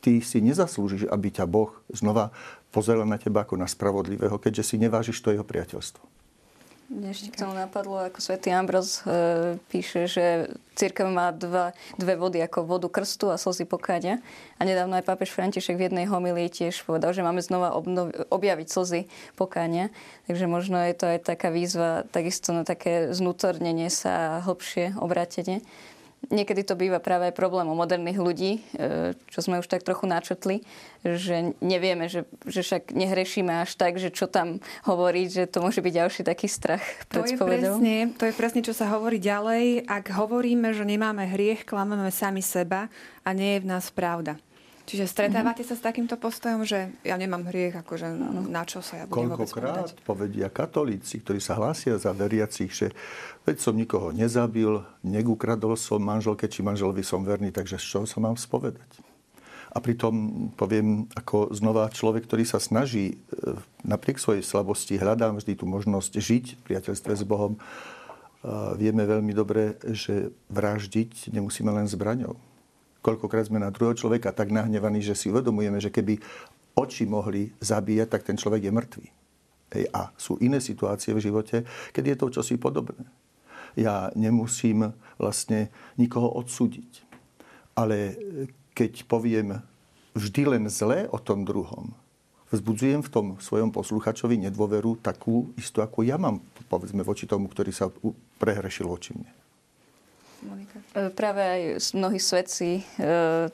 Ty 0.00 0.24
si 0.24 0.40
nezaslúžiš, 0.40 1.08
aby 1.12 1.28
ťa 1.28 1.44
Boh 1.44 1.76
znova 1.92 2.32
pozeral 2.72 3.04
na 3.04 3.20
teba 3.20 3.44
ako 3.44 3.60
na 3.60 3.68
spravodlivého, 3.68 4.40
keďže 4.40 4.72
si 4.72 4.76
nevážiš 4.80 5.20
to 5.20 5.32
jeho 5.36 5.44
priateľstvo. 5.44 6.15
Mne 6.86 7.10
ešte 7.10 7.34
k 7.34 7.42
tomu 7.42 7.58
napadlo, 7.58 7.98
ako 7.98 8.22
svätý 8.22 8.54
Ambros 8.54 9.02
e, 9.02 9.58
píše, 9.66 10.06
že 10.06 10.54
církev 10.78 11.10
má 11.10 11.34
dva, 11.34 11.74
dve 11.98 12.14
vody, 12.14 12.38
ako 12.38 12.62
vodu 12.62 12.86
krstu 12.86 13.26
a 13.34 13.34
slzy 13.34 13.66
pokáňa. 13.66 14.22
A 14.56 14.62
nedávno 14.62 14.94
aj 14.94 15.02
pápež 15.02 15.34
František 15.34 15.74
v 15.74 15.90
jednej 15.90 16.06
homilii 16.06 16.46
tiež 16.46 16.86
povedal, 16.86 17.10
že 17.10 17.26
máme 17.26 17.42
znova 17.42 17.74
obnov, 17.74 18.14
objaviť 18.30 18.68
slzy 18.70 19.00
pokáňa. 19.34 19.90
Takže 20.30 20.46
možno 20.46 20.78
je 20.78 20.94
to 20.94 21.10
aj 21.10 21.26
taká 21.26 21.50
výzva 21.50 22.06
takisto 22.14 22.54
na 22.54 22.62
také 22.62 23.10
znútornenie 23.10 23.90
sa 23.90 24.38
a 24.38 24.42
hlbšie 24.46 24.94
obrátenie. 25.02 25.66
Niekedy 26.26 26.66
to 26.66 26.74
býva 26.74 26.98
práve 26.98 27.30
aj 27.30 27.38
problémom 27.38 27.78
moderných 27.78 28.18
ľudí, 28.18 28.52
e, 28.74 29.14
čo 29.30 29.40
sme 29.46 29.62
už 29.62 29.70
tak 29.70 29.86
trochu 29.86 30.10
načetli, 30.10 30.66
že 31.06 31.54
nevieme, 31.62 32.10
že, 32.10 32.26
že 32.50 32.66
však 32.66 32.90
nehrešíme 32.90 33.62
až 33.62 33.78
tak, 33.78 34.02
že 34.02 34.10
čo 34.10 34.26
tam 34.26 34.58
hovoriť, 34.90 35.28
že 35.30 35.44
to 35.46 35.62
môže 35.62 35.78
byť 35.78 35.92
ďalší 35.94 36.22
taký 36.26 36.50
strach 36.50 36.82
pred 37.06 37.30
to 37.30 37.30
je, 37.30 37.38
presne, 37.38 37.94
to 38.18 38.24
je 38.26 38.34
presne, 38.34 38.60
čo 38.66 38.74
sa 38.74 38.90
hovorí 38.90 39.22
ďalej. 39.22 39.86
Ak 39.86 40.10
hovoríme, 40.10 40.74
že 40.74 40.82
nemáme 40.82 41.30
hriech, 41.30 41.62
klameme 41.62 42.10
sami 42.10 42.42
seba 42.42 42.90
a 43.22 43.30
nie 43.30 43.58
je 43.58 43.62
v 43.62 43.70
nás 43.70 43.86
pravda. 43.94 44.34
Čiže 44.86 45.10
stretávate 45.10 45.66
mm-hmm. 45.66 45.74
sa 45.74 45.82
s 45.82 45.82
takýmto 45.82 46.14
postojom, 46.14 46.62
že 46.62 46.94
ja 47.02 47.18
nemám 47.18 47.50
hriech, 47.50 47.74
akože 47.82 48.06
no, 48.14 48.46
na 48.46 48.62
čo 48.62 48.78
sa 48.78 49.02
ja 49.02 49.04
budem 49.10 49.34
Koľkokrát 49.34 49.98
povedia 50.06 50.46
katolíci, 50.46 51.18
ktorí 51.26 51.42
sa 51.42 51.58
hlásia 51.58 51.98
za 51.98 52.14
veriacich, 52.14 52.70
že 52.70 52.94
veď 53.42 53.56
som 53.58 53.74
nikoho 53.74 54.14
nezabil, 54.14 54.86
negukradol 55.02 55.74
som 55.74 55.98
manželke 55.98 56.46
či 56.46 56.62
manželovi 56.62 57.02
som 57.02 57.26
verný, 57.26 57.50
takže 57.50 57.82
z 57.82 57.86
čoho 57.98 58.06
sa 58.06 58.22
mám 58.22 58.38
spovedať? 58.38 59.02
A 59.74 59.82
pritom 59.82 60.14
poviem, 60.54 61.10
ako 61.18 61.50
znova 61.50 61.90
človek, 61.90 62.30
ktorý 62.30 62.46
sa 62.46 62.62
snaží 62.62 63.12
e, 63.12 63.14
napriek 63.82 64.22
svojej 64.22 64.46
slabosti, 64.46 65.02
hľadám 65.02 65.42
vždy 65.42 65.58
tú 65.58 65.66
možnosť 65.66 66.14
žiť 66.14 66.44
v 66.56 66.60
priateľstve 66.62 67.12
s 67.12 67.26
Bohom. 67.26 67.58
Vieme 68.78 69.02
veľmi 69.02 69.34
dobre, 69.34 69.74
že 69.90 70.30
vraždiť 70.54 71.34
nemusíme 71.34 71.66
len 71.74 71.90
zbraňou 71.90 72.38
koľkokrát 73.06 73.46
sme 73.46 73.62
na 73.62 73.70
druhého 73.70 73.94
človeka 73.94 74.34
tak 74.34 74.50
nahnevaní, 74.50 74.98
že 74.98 75.14
si 75.14 75.30
uvedomujeme, 75.30 75.78
že 75.78 75.94
keby 75.94 76.18
oči 76.74 77.06
mohli 77.06 77.54
zabíjať, 77.62 78.08
tak 78.10 78.26
ten 78.26 78.34
človek 78.34 78.66
je 78.66 78.74
mŕtvý. 78.74 79.06
Hej, 79.78 79.84
a 79.94 80.10
sú 80.18 80.34
iné 80.42 80.58
situácie 80.58 81.14
v 81.14 81.22
živote, 81.22 81.62
keď 81.94 82.04
je 82.10 82.16
to 82.18 82.26
čosi 82.34 82.58
podobné. 82.58 83.06
Ja 83.78 84.10
nemusím 84.18 84.90
vlastne 85.14 85.70
nikoho 85.94 86.34
odsúdiť. 86.34 87.06
Ale 87.78 88.18
keď 88.74 89.06
poviem 89.06 89.62
vždy 90.16 90.42
len 90.48 90.64
zlé 90.66 91.06
o 91.12 91.20
tom 91.20 91.44
druhom, 91.44 91.92
vzbudzujem 92.50 93.04
v 93.04 93.12
tom 93.12 93.26
svojom 93.36 93.68
posluchačovi 93.74 94.48
nedôveru 94.48 94.98
takú 95.02 95.52
istú, 95.60 95.84
ako 95.84 96.06
ja 96.06 96.16
mám, 96.16 96.40
povedzme, 96.72 97.04
voči 97.04 97.28
tomu, 97.28 97.50
ktorý 97.52 97.70
sa 97.74 97.92
prehrešil 98.40 98.88
voči 98.88 99.12
mne. 99.12 99.45
Monika? 100.46 100.78
E, 100.94 101.10
práve 101.10 101.42
aj 101.42 101.60
mnohí 101.92 102.22
svedci 102.22 102.80
e, 102.80 102.82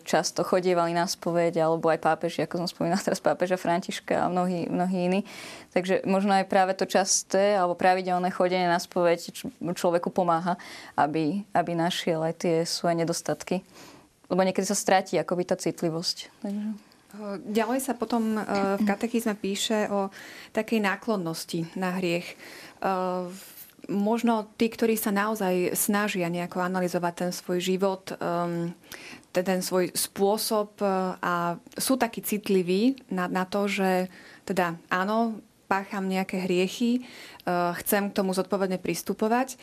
často 0.04 0.44
chodievali 0.44 0.92
na 0.92 1.08
spoveď, 1.08 1.64
alebo 1.64 1.88
aj 1.88 2.04
pápeži, 2.04 2.44
ako 2.44 2.62
som 2.62 2.68
spomínala 2.68 3.00
teraz 3.00 3.18
pápeža 3.18 3.56
Františka 3.56 4.14
a 4.22 4.30
mnohí, 4.30 4.68
mnohí 4.68 4.98
iní. 5.08 5.20
Takže 5.72 6.04
možno 6.04 6.36
aj 6.36 6.46
práve 6.46 6.76
to 6.76 6.84
časté 6.84 7.56
alebo 7.56 7.72
pravidelné 7.72 8.28
chodenie 8.28 8.68
na 8.68 8.76
spoveď 8.76 9.32
človeku 9.58 10.12
pomáha, 10.12 10.60
aby, 10.94 11.42
aby 11.56 11.72
našiel 11.72 12.20
aj 12.22 12.44
tie 12.44 12.56
svoje 12.68 13.00
nedostatky. 13.00 13.64
Lebo 14.28 14.44
niekedy 14.44 14.68
sa 14.68 14.76
stratí 14.76 15.16
akoby 15.16 15.48
tá 15.48 15.56
citlivosť. 15.56 16.16
Takže... 16.44 16.92
Ďalej 17.44 17.84
sa 17.84 17.92
potom 17.92 18.40
v 18.80 18.82
katechizme 18.88 19.36
píše 19.36 19.84
o 19.92 20.08
takej 20.56 20.80
náklonnosti 20.80 21.68
na 21.76 21.92
hriech 22.00 22.24
možno 23.90 24.46
tí, 24.54 24.70
ktorí 24.70 24.94
sa 24.94 25.10
naozaj 25.10 25.74
snažia 25.74 26.30
nejako 26.30 26.62
analyzovať 26.62 27.14
ten 27.14 27.30
svoj 27.34 27.58
život, 27.58 28.14
um, 28.18 28.70
ten, 29.34 29.60
svoj 29.62 29.90
spôsob 29.96 30.78
uh, 30.82 31.18
a 31.18 31.34
sú 31.74 31.98
takí 31.98 32.22
citliví 32.22 33.02
na, 33.10 33.26
na 33.26 33.42
to, 33.42 33.66
že 33.66 34.06
teda 34.46 34.78
áno, 34.86 35.42
pácham 35.66 36.06
nejaké 36.06 36.46
hriechy, 36.46 37.02
uh, 37.48 37.74
chcem 37.82 38.12
k 38.12 38.16
tomu 38.16 38.36
zodpovedne 38.36 38.78
pristupovať. 38.78 39.58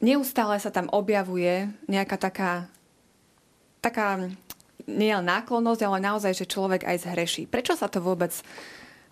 Neustále 0.00 0.60
sa 0.60 0.72
tam 0.72 0.88
objavuje 0.92 1.72
nejaká 1.88 2.16
taká, 2.20 2.52
taká 3.80 4.28
nie 4.86 5.10
náklonnosť, 5.10 5.82
ale 5.82 5.98
naozaj, 6.04 6.32
že 6.36 6.52
človek 6.52 6.86
aj 6.86 7.10
zhreší. 7.10 7.42
Prečo 7.50 7.74
sa 7.74 7.90
to 7.90 7.98
vôbec 7.98 8.30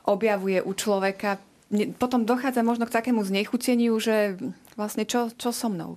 objavuje 0.07 0.63
u 0.63 0.73
človeka? 0.73 1.41
Potom 1.97 2.29
dochádza 2.29 2.61
možno 2.63 2.85
k 2.87 2.95
takému 2.95 3.25
znechuteniu, 3.25 3.97
že 3.99 4.37
vlastne 4.77 5.09
čo, 5.09 5.33
čo 5.35 5.51
so 5.51 5.69
mnou? 5.73 5.97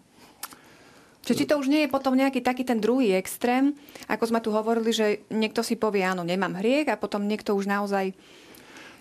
Čiže 1.28 1.44
či 1.44 1.50
to 1.52 1.60
už 1.60 1.68
nie 1.68 1.84
je 1.84 1.92
potom 1.92 2.16
nejaký 2.16 2.40
taký 2.40 2.64
ten 2.64 2.80
druhý 2.80 3.12
extrém, 3.20 3.76
ako 4.08 4.32
sme 4.32 4.40
tu 4.40 4.56
hovorili, 4.56 4.96
že 4.96 5.28
niekto 5.28 5.60
si 5.60 5.76
povie, 5.76 6.08
áno, 6.08 6.24
nemám 6.24 6.56
hriech 6.64 6.88
a 6.88 6.96
potom 6.96 7.28
niekto 7.28 7.52
už 7.52 7.68
naozaj 7.68 8.16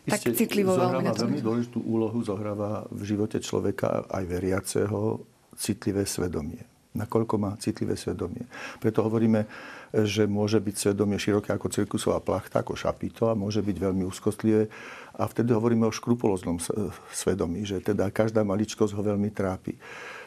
tak 0.07 0.22
Isté, 0.22 0.46
citlivo 0.46 0.74
zohráva 0.74 1.14
veľmi 1.14 1.42
dôležitú 1.42 1.83
úlohu, 1.83 2.18
zohráva 2.22 2.87
v 2.94 3.02
živote 3.02 3.38
človeka 3.42 4.07
aj 4.11 4.22
veriaceho 4.26 5.22
citlivé 5.55 6.02
svedomie. 6.07 6.62
Nakoľko 6.94 7.35
má 7.38 7.55
citlivé 7.59 7.94
svedomie. 7.98 8.46
Preto 8.83 9.02
hovoríme, 9.07 9.46
že 9.92 10.27
môže 10.27 10.59
byť 10.59 10.75
svedomie 10.75 11.20
široké 11.20 11.55
ako 11.55 11.70
cirkusová 11.70 12.18
plachta, 12.18 12.64
ako 12.64 12.75
šapito 12.75 13.31
a 13.31 13.38
môže 13.38 13.62
byť 13.62 13.77
veľmi 13.77 14.03
úzkostlivé. 14.09 14.66
A 15.16 15.25
vtedy 15.25 15.53
hovoríme 15.53 15.88
o 15.88 15.94
škrupulóznom 15.94 16.61
svedomí, 17.12 17.64
že 17.64 17.81
teda 17.81 18.12
každá 18.12 18.44
maličkosť 18.44 18.92
ho 18.92 19.03
veľmi 19.03 19.33
trápi. 19.33 19.79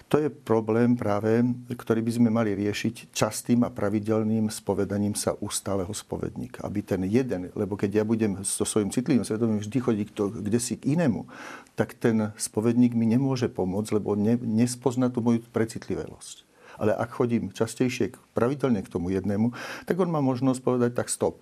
To 0.10 0.18
je 0.18 0.26
problém 0.26 0.98
práve, 0.98 1.46
ktorý 1.70 2.02
by 2.02 2.12
sme 2.18 2.30
mali 2.34 2.58
riešiť 2.58 3.14
častým 3.14 3.62
a 3.62 3.70
pravidelným 3.70 4.50
spovedaním 4.50 5.14
sa 5.14 5.38
ústáleho 5.38 5.94
spovedníka. 5.94 6.66
Aby 6.66 6.82
ten 6.82 7.06
jeden, 7.06 7.54
lebo 7.54 7.78
keď 7.78 8.02
ja 8.02 8.04
budem 8.04 8.42
so 8.42 8.66
svojím 8.66 8.90
citlivým 8.90 9.22
svedomím 9.22 9.62
vždy 9.62 9.78
chodiť 9.78 10.10
kde 10.42 10.58
si 10.58 10.82
k 10.82 10.98
inému, 10.98 11.30
tak 11.78 11.94
ten 11.94 12.34
spovedník 12.42 12.98
mi 12.98 13.06
nemôže 13.06 13.54
pomôcť, 13.54 14.02
lebo 14.02 14.18
ne, 14.18 14.34
nespozná 14.42 15.14
tú 15.14 15.22
moju 15.22 15.46
precitlivosť. 15.54 16.49
Ale 16.80 16.96
ak 16.96 17.12
chodím 17.12 17.52
častejšie 17.52 18.16
pravidelne 18.32 18.80
k 18.80 18.92
tomu 18.92 19.12
jednému, 19.12 19.52
tak 19.84 20.00
on 20.00 20.08
má 20.08 20.24
možnosť 20.24 20.60
povedať 20.64 20.92
tak 20.96 21.12
stop. 21.12 21.38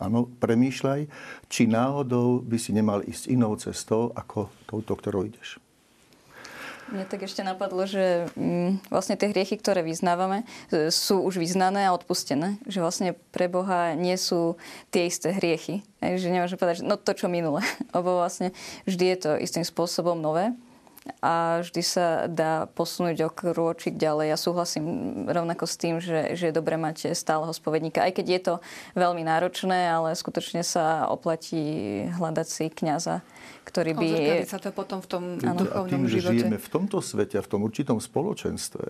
Áno, 0.00 0.32
premýšľaj, 0.40 1.12
či 1.52 1.68
náhodou 1.68 2.40
by 2.40 2.56
si 2.56 2.72
nemal 2.72 3.04
ísť 3.04 3.28
inou 3.28 3.52
cestou 3.60 4.16
ako 4.16 4.48
touto, 4.64 4.96
ktorou 4.96 5.28
ideš. 5.28 5.60
Mne 6.90 7.06
tak 7.06 7.22
ešte 7.22 7.46
napadlo, 7.46 7.86
že 7.86 8.26
mm, 8.34 8.90
vlastne 8.90 9.14
tie 9.14 9.30
hriechy, 9.30 9.54
ktoré 9.54 9.86
vyznávame, 9.86 10.42
e, 10.74 10.90
sú 10.90 11.22
už 11.22 11.38
vyznané 11.38 11.86
a 11.86 11.94
odpustené. 11.94 12.58
Že 12.66 12.78
vlastne 12.82 13.08
pre 13.30 13.46
Boha 13.46 13.94
nie 13.94 14.18
sú 14.18 14.58
tie 14.90 15.06
isté 15.06 15.30
hriechy. 15.30 15.86
Že 16.02 16.34
nemôžeme 16.34 16.58
povedať, 16.58 16.82
že 16.82 16.88
no 16.90 16.98
to, 16.98 17.14
čo 17.14 17.30
minule. 17.30 17.62
Lebo 17.94 18.18
vlastne 18.18 18.50
vždy 18.90 19.04
je 19.06 19.18
to 19.22 19.30
istým 19.38 19.62
spôsobom 19.62 20.18
nové 20.18 20.50
a 21.18 21.66
vždy 21.66 21.82
sa 21.82 22.06
dá 22.30 22.70
posunúť 22.70 23.26
o 23.26 23.30
krôčik 23.30 23.98
ďalej. 23.98 24.30
Ja 24.30 24.38
súhlasím 24.38 24.84
rovnako 25.26 25.66
s 25.66 25.74
tým, 25.74 25.98
že, 25.98 26.38
že 26.38 26.50
je 26.50 26.54
dobré 26.54 26.78
mať 26.78 27.12
stáleho 27.18 27.50
spovedníka, 27.50 28.06
aj 28.06 28.22
keď 28.22 28.26
je 28.26 28.40
to 28.40 28.54
veľmi 28.94 29.26
náročné, 29.26 29.90
ale 29.90 30.14
skutočne 30.14 30.62
sa 30.62 31.10
oplatí 31.10 32.06
hľadať 32.14 32.46
si 32.46 32.64
kňaza, 32.70 33.24
ktorý 33.66 33.90
by... 33.98 34.08
sa 34.46 34.62
to 34.62 34.70
potom 34.70 35.02
v 35.02 35.08
tom 35.08 35.22
ano. 35.42 35.66
A 35.66 35.86
tým, 35.90 36.06
že 36.06 36.22
živote. 36.22 36.46
žijeme 36.46 36.58
v 36.58 36.68
tomto 36.70 36.98
svete, 37.02 37.38
v 37.42 37.48
tom 37.50 37.60
určitom 37.66 37.98
spoločenstve, 37.98 38.86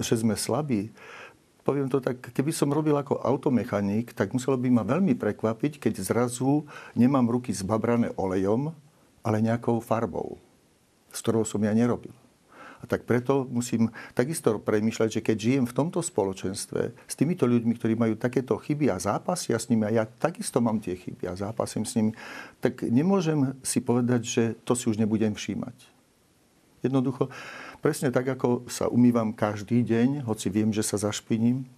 že 0.00 0.14
sme 0.16 0.38
slabí, 0.38 0.94
poviem 1.62 1.86
to 1.90 2.02
tak, 2.02 2.18
keby 2.20 2.50
som 2.50 2.70
robil 2.74 2.94
ako 2.98 3.22
automechanik, 3.22 4.14
tak 4.14 4.34
muselo 4.34 4.58
by 4.58 4.68
ma 4.70 4.82
veľmi 4.82 5.14
prekvapiť, 5.14 5.78
keď 5.78 6.02
zrazu 6.02 6.66
nemám 6.98 7.26
ruky 7.30 7.54
zbabrané 7.54 8.10
olejom, 8.18 8.74
ale 9.22 9.38
nejakou 9.38 9.78
farbou 9.78 10.38
s 11.12 11.20
ktorou 11.20 11.44
som 11.44 11.60
ja 11.62 11.76
nerobil. 11.76 12.10
A 12.82 12.84
tak 12.90 13.06
preto 13.06 13.46
musím 13.46 13.94
takisto 14.10 14.58
premýšľať, 14.58 15.08
že 15.08 15.20
keď 15.22 15.36
žijem 15.38 15.64
v 15.70 15.76
tomto 15.76 16.02
spoločenstve 16.02 16.90
s 16.90 17.14
týmito 17.14 17.46
ľuďmi, 17.46 17.78
ktorí 17.78 17.94
majú 17.94 18.18
takéto 18.18 18.58
chyby 18.58 18.90
a 18.90 18.98
zápasia 18.98 19.54
s 19.54 19.70
nimi, 19.70 19.86
a 19.86 20.02
ja 20.02 20.04
takisto 20.04 20.58
mám 20.58 20.82
tie 20.82 20.98
chyby 20.98 21.30
a 21.30 21.38
zápasím 21.38 21.86
s 21.86 21.94
nimi, 21.94 22.10
tak 22.58 22.82
nemôžem 22.82 23.54
si 23.62 23.78
povedať, 23.78 24.20
že 24.26 24.42
to 24.66 24.74
si 24.74 24.90
už 24.90 24.98
nebudem 24.98 25.30
všímať. 25.30 25.78
Jednoducho, 26.82 27.30
presne 27.78 28.10
tak, 28.10 28.26
ako 28.26 28.66
sa 28.66 28.90
umývam 28.90 29.30
každý 29.30 29.86
deň, 29.86 30.26
hoci 30.26 30.50
viem, 30.50 30.74
že 30.74 30.82
sa 30.82 30.98
zašpiním, 30.98 31.70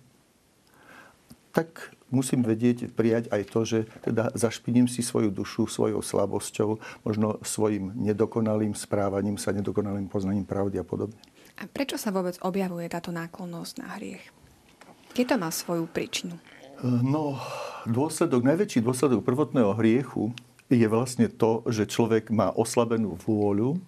tak 1.55 1.95
musím 2.11 2.43
vedieť, 2.43 2.91
prijať 2.93 3.31
aj 3.31 3.43
to, 3.47 3.61
že 3.63 3.79
teda 4.03 4.35
zašpiním 4.35 4.91
si 4.91 5.07
svoju 5.07 5.31
dušu 5.31 5.71
svojou 5.71 6.03
slabosťou, 6.03 6.83
možno 7.07 7.39
svojim 7.47 7.95
nedokonalým 7.95 8.75
správaním 8.75 9.39
sa, 9.39 9.55
nedokonalým 9.55 10.11
poznaním 10.11 10.45
pravdy 10.45 10.83
a 10.83 10.87
podobne. 10.87 11.19
A 11.55 11.71
prečo 11.71 11.95
sa 11.95 12.11
vôbec 12.11 12.35
objavuje 12.43 12.91
táto 12.91 13.15
náklonnosť 13.15 13.75
na 13.79 13.95
hriech? 13.95 14.23
Keď 15.15 15.25
to 15.31 15.37
má 15.39 15.49
svoju 15.55 15.87
príčinu? 15.87 16.35
No, 16.83 17.39
dôsledok, 17.87 18.43
najväčší 18.43 18.83
dôsledok 18.83 19.23
prvotného 19.23 19.79
hriechu 19.79 20.35
je 20.67 20.87
vlastne 20.91 21.31
to, 21.31 21.63
že 21.71 21.87
človek 21.87 22.35
má 22.35 22.51
oslabenú 22.51 23.15
vôľu 23.23 23.79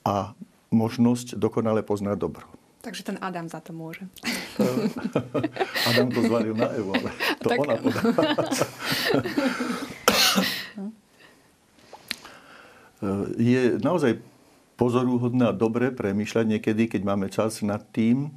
a 0.00 0.32
možnosť 0.72 1.36
dokonale 1.36 1.84
poznať 1.84 2.16
dobro. 2.16 2.48
Takže 2.86 3.02
ten 3.02 3.18
Adam 3.18 3.50
za 3.50 3.58
to 3.58 3.74
môže. 3.74 4.06
Adam 5.90 6.06
to 6.06 6.22
zvalil 6.22 6.54
na 6.54 6.70
Evo, 6.70 6.94
ale 6.94 7.10
to 7.42 7.50
tak... 7.50 7.58
ona 7.58 7.74
podá. 7.82 7.98
Je 13.42 13.74
naozaj 13.82 14.22
pozorúhodné 14.78 15.50
a 15.50 15.52
dobre 15.52 15.90
premýšľať 15.90 16.46
niekedy, 16.46 16.86
keď 16.86 17.02
máme 17.02 17.26
čas 17.26 17.58
nad 17.66 17.82
tým, 17.90 18.30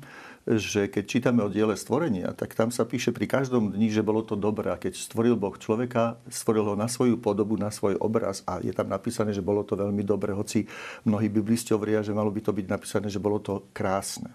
že 0.49 0.89
keď 0.89 1.03
čítame 1.05 1.45
o 1.45 1.53
diele 1.53 1.77
stvorenia, 1.77 2.33
tak 2.33 2.57
tam 2.57 2.73
sa 2.73 2.81
píše 2.81 3.13
pri 3.13 3.29
každom 3.29 3.69
dni, 3.69 3.93
že 3.93 4.01
bolo 4.01 4.25
to 4.25 4.33
dobré. 4.33 4.73
A 4.73 4.81
keď 4.81 4.97
stvoril 4.97 5.37
Boh 5.37 5.53
človeka, 5.53 6.17
stvoril 6.25 6.73
ho 6.73 6.75
na 6.75 6.89
svoju 6.89 7.21
podobu, 7.21 7.53
na 7.53 7.69
svoj 7.69 8.01
obraz 8.01 8.41
a 8.49 8.57
je 8.57 8.73
tam 8.73 8.89
napísané, 8.89 9.29
že 9.29 9.45
bolo 9.45 9.61
to 9.61 9.77
veľmi 9.77 10.01
dobre, 10.01 10.33
hoci 10.33 10.65
mnohí 11.05 11.29
biblisti 11.29 11.77
hovoria, 11.77 12.01
že 12.01 12.17
malo 12.17 12.33
by 12.33 12.41
to 12.41 12.49
byť 12.49 12.65
napísané, 12.65 13.13
že 13.13 13.21
bolo 13.21 13.37
to 13.37 13.69
krásne. 13.77 14.33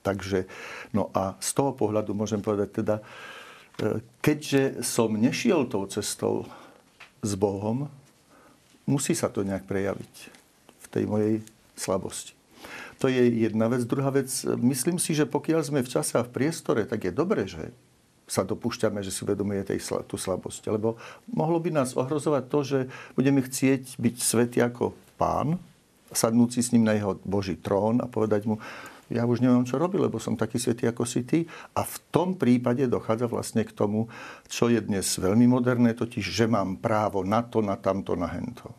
Takže, 0.00 0.48
no 0.96 1.12
a 1.12 1.36
z 1.44 1.50
toho 1.52 1.76
pohľadu 1.76 2.16
môžem 2.16 2.40
povedať 2.40 2.68
teda, 2.80 2.96
e, 3.00 4.00
keďže 4.24 4.80
som 4.80 5.12
nešiel 5.12 5.68
tou 5.68 5.84
cestou 5.92 6.48
s 7.20 7.32
Bohom, 7.36 7.92
musí 8.88 9.12
sa 9.12 9.28
to 9.28 9.44
nejak 9.44 9.68
prejaviť 9.68 10.14
v 10.80 10.86
tej 10.88 11.04
mojej 11.04 11.34
slabosti. 11.76 12.43
To 13.02 13.06
je 13.10 13.22
jedna 13.46 13.66
vec. 13.68 13.82
Druhá 13.84 14.10
vec, 14.14 14.30
myslím 14.60 15.02
si, 15.02 15.16
že 15.16 15.26
pokiaľ 15.26 15.60
sme 15.66 15.80
v 15.82 15.92
čase 15.92 16.14
a 16.18 16.26
v 16.26 16.32
priestore, 16.32 16.86
tak 16.86 17.08
je 17.08 17.12
dobré, 17.14 17.48
že 17.48 17.74
sa 18.24 18.40
dopúšťame, 18.40 19.04
že 19.04 19.12
si 19.12 19.20
uvedomuje 19.24 19.60
tej, 19.68 19.84
tú 20.08 20.16
slabosť. 20.16 20.72
Lebo 20.72 20.96
mohlo 21.28 21.60
by 21.60 21.70
nás 21.70 21.92
ohrozovať 21.92 22.44
to, 22.48 22.58
že 22.64 22.78
budeme 23.12 23.44
chcieť 23.44 24.00
byť 24.00 24.16
svetý 24.16 24.58
ako 24.64 24.96
pán, 25.20 25.60
sadnúci 26.14 26.62
s 26.62 26.72
ním 26.72 26.86
na 26.86 26.94
jeho 26.96 27.18
Boží 27.26 27.58
trón 27.58 28.00
a 28.00 28.06
povedať 28.06 28.46
mu, 28.48 28.62
ja 29.12 29.28
už 29.28 29.44
neviem, 29.44 29.68
čo 29.68 29.76
robiť, 29.76 30.00
lebo 30.08 30.16
som 30.16 30.32
taký 30.32 30.56
svetý 30.56 30.88
ako 30.88 31.04
si 31.04 31.28
ty. 31.28 31.44
A 31.76 31.84
v 31.84 31.96
tom 32.08 32.40
prípade 32.40 32.88
dochádza 32.88 33.28
vlastne 33.28 33.60
k 33.60 33.76
tomu, 33.76 34.08
čo 34.48 34.72
je 34.72 34.80
dnes 34.80 35.04
veľmi 35.04 35.44
moderné, 35.44 35.92
totiž, 35.92 36.24
že 36.24 36.48
mám 36.48 36.80
právo 36.80 37.20
na 37.20 37.44
to, 37.44 37.60
na 37.60 37.76
tamto, 37.76 38.16
na 38.16 38.32
hento. 38.32 38.72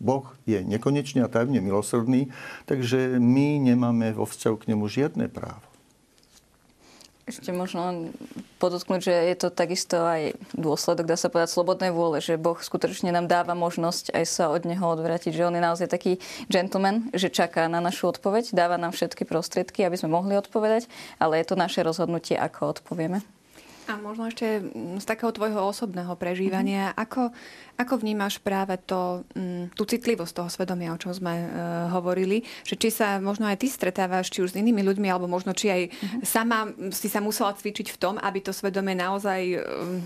Boh 0.00 0.24
je 0.48 0.64
nekonečne 0.64 1.22
a 1.22 1.28
tajemne 1.28 1.60
milosrdný, 1.60 2.32
takže 2.64 3.20
my 3.20 3.60
nemáme 3.60 4.16
vo 4.16 4.24
vzťahu 4.24 4.56
k 4.56 4.68
nemu 4.72 4.84
žiadne 4.88 5.28
právo. 5.28 5.60
Ešte 7.30 7.54
možno 7.54 8.10
podotknúť, 8.58 9.00
že 9.06 9.14
je 9.14 9.36
to 9.38 9.48
takisto 9.54 10.02
aj 10.02 10.34
dôsledok, 10.50 11.06
dá 11.06 11.14
sa 11.14 11.30
povedať, 11.30 11.54
slobodnej 11.54 11.94
vôle, 11.94 12.18
že 12.18 12.34
Boh 12.34 12.58
skutočne 12.58 13.14
nám 13.14 13.30
dáva 13.30 13.54
možnosť 13.54 14.10
aj 14.10 14.24
sa 14.26 14.50
od 14.50 14.66
Neho 14.66 14.82
odvratiť, 14.82 15.30
že 15.30 15.46
On 15.46 15.54
je 15.54 15.62
naozaj 15.62 15.86
taký 15.86 16.18
gentleman, 16.50 17.06
že 17.14 17.30
čaká 17.30 17.70
na 17.70 17.78
našu 17.78 18.10
odpoveď, 18.10 18.50
dáva 18.50 18.82
nám 18.82 18.90
všetky 18.90 19.22
prostriedky, 19.22 19.86
aby 19.86 19.94
sme 19.94 20.10
mohli 20.10 20.34
odpovedať, 20.34 20.90
ale 21.22 21.38
je 21.38 21.46
to 21.46 21.54
naše 21.54 21.86
rozhodnutie, 21.86 22.34
ako 22.34 22.74
odpovieme. 22.74 23.22
A 23.90 23.98
možno 23.98 24.30
ešte 24.30 24.62
z 25.02 25.04
takého 25.06 25.34
tvojho 25.34 25.66
osobného 25.66 26.14
prežívania, 26.14 26.94
mm-hmm. 26.94 27.02
ako, 27.02 27.22
ako 27.80 28.04
vnímaš 28.04 28.36
práve 28.44 28.76
to, 28.84 29.24
mm, 29.32 29.72
tú 29.72 29.88
citlivosť 29.88 30.32
toho 30.36 30.48
svedomia, 30.52 30.92
o 30.92 31.00
čom 31.00 31.16
sme 31.16 31.32
uh, 31.32 31.48
hovorili, 31.96 32.44
že 32.68 32.76
či 32.76 32.92
sa 32.92 33.16
možno 33.16 33.48
aj 33.48 33.64
ty 33.64 33.72
stretávaš 33.72 34.28
či 34.28 34.44
už 34.44 34.52
s 34.52 34.58
inými 34.60 34.84
ľuďmi, 34.84 35.08
alebo 35.08 35.24
možno 35.24 35.56
či 35.56 35.72
aj 35.72 35.82
uh-huh. 35.88 36.20
sama 36.20 36.58
si 36.92 37.08
sa 37.08 37.24
musela 37.24 37.56
cvičiť 37.56 37.88
v 37.88 37.96
tom, 37.96 38.14
aby 38.20 38.44
to 38.44 38.52
svedomie 38.52 38.92
naozaj 38.92 39.40
uh, 39.56 39.62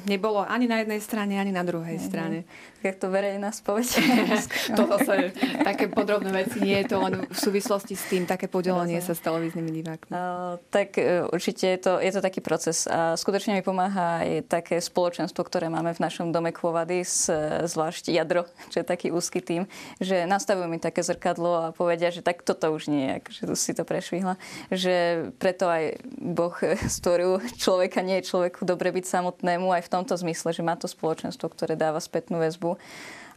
nebolo 0.07 0.47
ani 0.47 0.71
na 0.71 0.87
jednej 0.87 1.03
strane, 1.03 1.35
ani 1.35 1.51
na 1.51 1.67
druhej 1.67 1.99
uh-huh. 1.99 2.07
strane. 2.07 2.39
Jak 2.85 3.01
to 3.01 3.09
verejná 3.09 3.49
spoveď. 3.49 3.89
to 4.79 4.83
zase 4.85 5.33
také 5.65 5.89
podrobné 5.89 6.31
veci, 6.31 6.61
nie 6.61 6.85
je 6.85 6.95
to 6.95 7.01
len 7.01 7.25
v 7.27 7.39
súvislosti 7.39 7.97
s 7.97 8.05
tým 8.13 8.29
také 8.29 8.47
podelenie 8.47 9.01
sa 9.01 9.17
s 9.17 9.25
televíznymi 9.25 9.71
divákmi. 9.83 10.13
Uh, 10.15 10.61
tak 10.71 10.95
uh, 11.01 11.27
určite 11.33 11.65
je 11.75 11.79
to, 11.81 11.93
je 11.99 12.13
to 12.13 12.21
taký 12.23 12.39
proces. 12.39 12.87
A 12.87 13.19
skutočne 13.19 13.59
mi 13.59 13.63
pomáha 13.65 14.23
aj 14.23 14.47
také 14.47 14.77
spoločenstvo, 14.79 15.43
ktoré 15.43 15.73
máme 15.73 15.91
v 15.97 16.03
našom 16.05 16.31
dome 16.31 16.53
Kvovady 16.53 17.01
s 17.03 17.33
zvlášť 17.67 18.13
jadro, 18.13 18.49
čo 18.71 18.81
je 18.81 18.87
taký 18.87 19.11
úzky 19.11 19.41
tým, 19.41 19.69
že 19.99 20.25
nastavujú 20.25 20.69
mi 20.71 20.79
také 20.79 21.03
zrkadlo 21.03 21.71
a 21.71 21.75
povedia, 21.75 22.15
že 22.15 22.25
tak 22.25 22.45
toto 22.45 22.71
už 22.73 22.89
nie, 22.89 23.21
že 23.29 23.49
tu 23.49 23.55
si 23.57 23.73
to 23.73 23.83
prešvihla. 23.83 24.39
Že 24.71 25.29
preto 25.37 25.69
aj 25.69 26.01
Boh 26.19 26.55
stvoril 26.87 27.41
človeka, 27.59 28.05
nie 28.05 28.21
je 28.21 28.29
človeku 28.31 28.63
dobre 28.65 28.93
byť 28.95 29.05
samotnému 29.05 29.71
aj 29.73 29.83
v 29.87 29.93
tomto 29.93 30.15
zmysle, 30.17 30.55
že 30.55 30.63
má 30.63 30.79
to 30.79 30.87
spoločenstvo, 30.87 31.51
ktoré 31.51 31.75
dáva 31.75 31.99
spätnú 31.99 32.41
väzbu. 32.41 32.77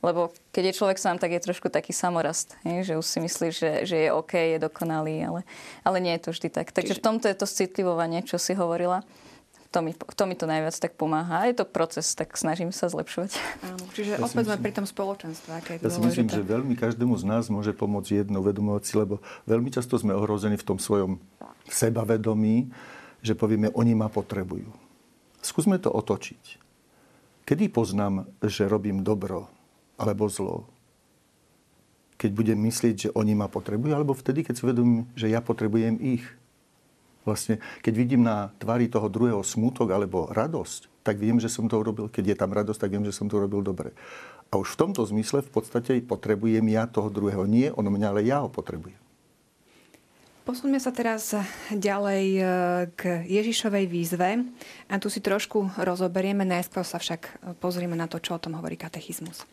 Lebo 0.05 0.29
keď 0.53 0.63
je 0.69 0.77
človek 0.77 1.01
sám, 1.01 1.17
tak 1.17 1.33
je 1.33 1.41
trošku 1.41 1.73
taký 1.73 1.89
samorast, 1.89 2.53
že 2.61 2.93
už 2.93 3.05
si 3.05 3.17
myslí, 3.17 3.47
že, 3.49 3.71
že 3.81 3.97
je 4.05 4.09
OK, 4.13 4.37
je 4.37 4.61
dokonalý, 4.61 5.25
ale, 5.25 5.41
ale 5.81 5.97
nie 5.97 6.13
je 6.17 6.29
to 6.29 6.33
vždy 6.37 6.53
tak. 6.53 6.69
Takže 6.69 7.01
v 7.01 7.01
tomto 7.01 7.25
je 7.25 7.37
to 7.37 7.49
citlivovanie, 7.49 8.21
čo 8.21 8.37
si 8.37 8.53
hovorila 8.53 9.01
to 9.71 9.79
mi, 9.83 9.91
to 9.93 10.23
mi 10.25 10.35
to 10.35 10.45
najviac 10.47 10.75
tak 10.79 10.95
pomáha. 10.95 11.43
A 11.43 11.51
je 11.51 11.55
to 11.59 11.65
proces, 11.67 12.15
tak 12.15 12.33
snažím 12.39 12.71
sa 12.71 12.87
zlepšovať. 12.87 13.35
Áno, 13.63 13.83
čiže 13.91 14.15
ja 14.15 14.17
opäť 14.23 14.45
sme 14.47 14.57
pri 14.63 14.73
tom 14.73 14.85
spoločenstve. 14.87 15.49
Aké 15.53 15.71
je 15.77 15.85
ja 15.85 15.89
si 15.91 16.01
myslím, 16.01 16.27
že 16.31 16.41
veľmi 16.43 16.75
každému 16.79 17.13
z 17.19 17.23
nás 17.27 17.51
môže 17.51 17.75
pomôcť 17.75 18.23
jedno 18.23 18.39
uvedomovať 18.39 18.83
si, 18.87 18.93
lebo 18.95 19.19
veľmi 19.45 19.69
často 19.69 19.99
sme 19.99 20.15
ohrození 20.15 20.55
v 20.55 20.65
tom 20.65 20.77
svojom 20.79 21.19
sebavedomí, 21.67 22.71
že 23.19 23.35
povieme, 23.35 23.67
oni 23.75 23.93
ma 23.93 24.07
potrebujú. 24.07 24.71
Skúsme 25.43 25.77
to 25.77 25.91
otočiť. 25.91 26.63
Kedy 27.47 27.71
poznám, 27.71 28.27
že 28.43 28.67
robím 28.67 29.03
dobro 29.03 29.47
alebo 29.95 30.27
zlo? 30.27 30.67
Keď 32.17 32.31
budem 32.33 32.59
myslieť, 32.65 32.95
že 32.97 33.09
oni 33.13 33.37
ma 33.37 33.45
potrebujú, 33.45 33.93
alebo 33.93 34.17
vtedy, 34.17 34.41
keď 34.41 34.53
si 34.57 34.63
vedomím, 34.65 35.05
že 35.13 35.29
ja 35.29 35.39
potrebujem 35.39 36.01
ich 36.01 36.25
vlastne, 37.27 37.59
keď 37.83 37.93
vidím 37.93 38.23
na 38.23 38.55
tvári 38.55 38.87
toho 38.87 39.11
druhého 39.11 39.43
smútok 39.43 39.91
alebo 39.91 40.31
radosť, 40.31 41.03
tak 41.03 41.19
viem, 41.19 41.39
že 41.43 41.51
som 41.51 41.67
to 41.67 41.75
urobil, 41.75 42.07
keď 42.07 42.31
je 42.31 42.37
tam 42.39 42.51
radosť, 42.55 42.79
tak 42.87 42.91
viem, 42.95 43.03
že 43.03 43.11
som 43.11 43.27
to 43.27 43.35
urobil 43.35 43.59
dobre. 43.59 43.91
A 44.47 44.55
už 44.55 44.79
v 44.79 44.87
tomto 44.87 45.03
zmysle 45.03 45.43
v 45.43 45.51
podstate 45.51 45.99
potrebujem 45.99 46.63
ja 46.71 46.87
toho 46.87 47.11
druhého. 47.11 47.43
Nie 47.43 47.75
ono 47.75 47.91
mňa, 47.91 48.07
ale 48.15 48.23
ja 48.23 48.39
ho 48.39 48.47
potrebujem. 48.47 48.95
Posuňme 50.47 50.79
sa 50.79 50.95
teraz 50.95 51.35
ďalej 51.67 52.25
e, 52.39 52.43
k 52.95 53.27
Ježišovej 53.27 53.83
výzve 53.91 54.47
a 54.87 54.95
tu 54.95 55.11
si 55.11 55.19
trošku 55.19 55.75
rozoberieme, 55.75 56.47
najskôr 56.47 56.87
sa 56.87 57.03
však 57.03 57.43
pozrieme 57.59 57.99
na 57.99 58.07
to, 58.07 58.23
čo 58.23 58.39
o 58.39 58.39
tom 58.39 58.55
hovorí 58.55 58.79
katechizmus. 58.79 59.43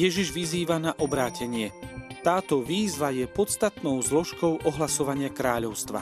Ježiš 0.00 0.32
vyzýva 0.32 0.80
na 0.80 0.96
obrátenie. 0.96 1.76
Táto 2.24 2.64
výzva 2.64 3.12
je 3.12 3.28
podstatnou 3.28 4.00
zložkou 4.00 4.64
ohlasovania 4.64 5.28
kráľovstva. 5.28 6.00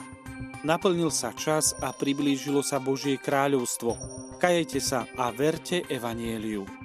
Naplnil 0.63 1.11
sa 1.11 1.35
čas 1.35 1.75
a 1.83 1.91
priblížilo 1.91 2.63
sa 2.63 2.79
Božie 2.79 3.19
kráľovstvo. 3.19 3.99
Kajete 4.39 4.79
sa 4.79 5.03
a 5.19 5.35
verte 5.35 5.83
Evanieliu. 5.91 6.78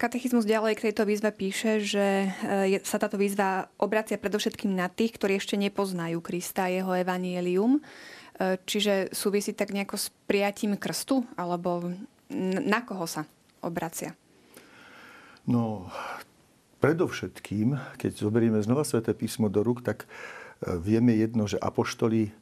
Katechizmus 0.00 0.48
ďalej 0.48 0.80
k 0.80 0.84
tejto 0.88 1.04
výzve 1.04 1.28
píše, 1.28 1.84
že 1.84 2.32
e, 2.32 2.80
sa 2.80 2.96
táto 2.96 3.20
výzva 3.20 3.68
obracia 3.76 4.16
predovšetkým 4.16 4.72
na 4.72 4.88
tých, 4.88 5.20
ktorí 5.20 5.36
ešte 5.36 5.60
nepoznajú 5.60 6.24
Krista 6.24 6.66
a 6.66 6.72
jeho 6.72 6.96
evanielium. 6.96 7.76
E, 7.76 7.80
čiže 8.64 9.12
súvisí 9.12 9.52
tak 9.52 9.76
nejako 9.76 10.00
s 10.00 10.08
prijatím 10.24 10.80
krstu? 10.80 11.28
Alebo 11.36 11.92
na 12.64 12.80
koho 12.80 13.04
sa 13.04 13.28
obracia? 13.60 14.16
No, 15.44 15.92
predovšetkým, 16.80 18.00
keď 18.00 18.24
zoberieme 18.24 18.64
znova 18.64 18.88
Sveté 18.88 19.12
písmo 19.12 19.52
do 19.52 19.60
rúk, 19.60 19.84
tak 19.84 20.08
e, 20.64 20.80
vieme 20.80 21.12
jedno, 21.12 21.44
že 21.44 21.60
apoštoli 21.60 22.32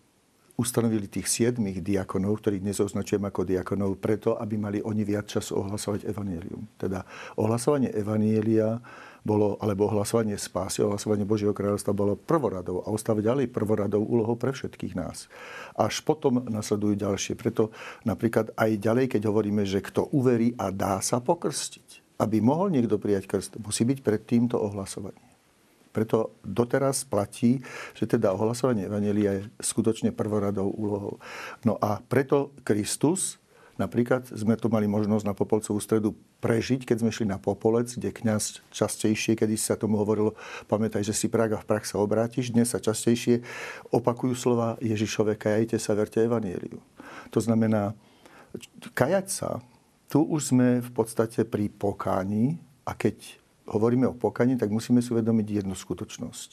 ustanovili 0.58 1.06
tých 1.06 1.30
siedmých 1.30 1.86
diakonov, 1.86 2.42
ktorých 2.42 2.66
dnes 2.66 2.82
označujem 2.82 3.22
ako 3.22 3.46
diakonov, 3.46 4.02
preto, 4.02 4.34
aby 4.34 4.58
mali 4.58 4.78
oni 4.82 5.06
viac 5.06 5.30
času 5.30 5.54
ohlasovať 5.54 6.10
evanílium. 6.10 6.66
Teda 6.74 7.06
ohlasovanie 7.38 7.94
evanielia 7.94 8.82
bolo, 9.22 9.54
alebo 9.62 9.86
ohlasovanie 9.86 10.34
spásy, 10.34 10.82
ohlasovanie 10.82 11.22
Božieho 11.22 11.54
kráľovstva 11.54 11.94
bolo 11.94 12.18
prvoradou 12.18 12.82
a 12.82 12.90
ostáva 12.90 13.22
ďalej 13.22 13.54
prvoradou 13.54 14.02
úlohou 14.02 14.34
pre 14.34 14.50
všetkých 14.50 14.98
nás. 14.98 15.30
Až 15.78 16.02
potom 16.02 16.42
nasledujú 16.50 16.98
ďalšie. 16.98 17.38
Preto 17.38 17.70
napríklad 18.02 18.50
aj 18.58 18.82
ďalej, 18.82 19.14
keď 19.14 19.30
hovoríme, 19.30 19.62
že 19.62 19.78
kto 19.78 20.10
uverí 20.10 20.58
a 20.58 20.74
dá 20.74 20.98
sa 20.98 21.22
pokrstiť, 21.22 22.18
aby 22.18 22.42
mohol 22.42 22.74
niekto 22.74 22.98
prijať 22.98 23.30
krst, 23.30 23.62
musí 23.62 23.86
byť 23.86 23.98
pred 24.02 24.26
týmto 24.26 24.58
ohlasovaním. 24.58 25.27
Preto 25.98 26.38
doteraz 26.46 27.02
platí, 27.02 27.58
že 27.98 28.06
teda 28.06 28.30
ohlasovanie 28.30 28.86
Evangelia 28.86 29.42
je 29.42 29.50
skutočne 29.58 30.14
prvoradou 30.14 30.70
úlohou. 30.70 31.18
No 31.66 31.74
a 31.82 31.98
preto 32.06 32.54
Kristus, 32.62 33.42
napríklad 33.82 34.30
sme 34.30 34.54
tu 34.54 34.70
mali 34.70 34.86
možnosť 34.86 35.26
na 35.26 35.34
Popolcovú 35.34 35.82
stredu 35.82 36.14
prežiť, 36.38 36.86
keď 36.86 37.02
sme 37.02 37.10
šli 37.10 37.26
na 37.26 37.42
Popolec, 37.42 37.90
kde 37.98 38.14
kňaz 38.14 38.62
častejšie, 38.70 39.34
kedy 39.34 39.58
sa 39.58 39.74
tomu 39.74 39.98
hovorilo, 39.98 40.38
pamätaj, 40.70 41.02
že 41.02 41.10
si 41.10 41.26
Praga 41.26 41.58
v 41.58 41.66
prach 41.66 41.82
sa 41.82 41.98
obrátiš, 41.98 42.54
dnes 42.54 42.70
sa 42.70 42.78
častejšie 42.78 43.42
opakujú 43.90 44.38
slova 44.38 44.78
Ježišove, 44.78 45.34
kajajte 45.34 45.82
sa, 45.82 45.98
verte 45.98 46.22
Evangeliu. 46.22 46.78
To 47.34 47.42
znamená, 47.42 47.98
kajať 48.94 49.26
sa, 49.26 49.58
tu 50.06 50.22
už 50.22 50.54
sme 50.54 50.78
v 50.78 50.90
podstate 50.94 51.42
pri 51.42 51.66
pokání 51.66 52.58
a 52.86 52.94
keď 52.94 53.37
hovoríme 53.68 54.08
o 54.08 54.16
pokaní, 54.16 54.56
tak 54.56 54.72
musíme 54.72 55.04
si 55.04 55.12
uvedomiť 55.12 55.62
jednu 55.62 55.76
skutočnosť. 55.76 56.48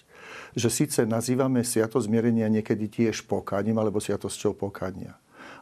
Že 0.54 0.70
síce 0.70 1.00
nazývame 1.08 1.64
sviatosť 1.64 2.06
zmierenia 2.12 2.52
niekedy 2.52 2.92
tiež 2.92 3.24
pokáním 3.26 3.80
alebo 3.80 4.04
sviatosťou 4.04 4.54
pokania. 4.54 5.16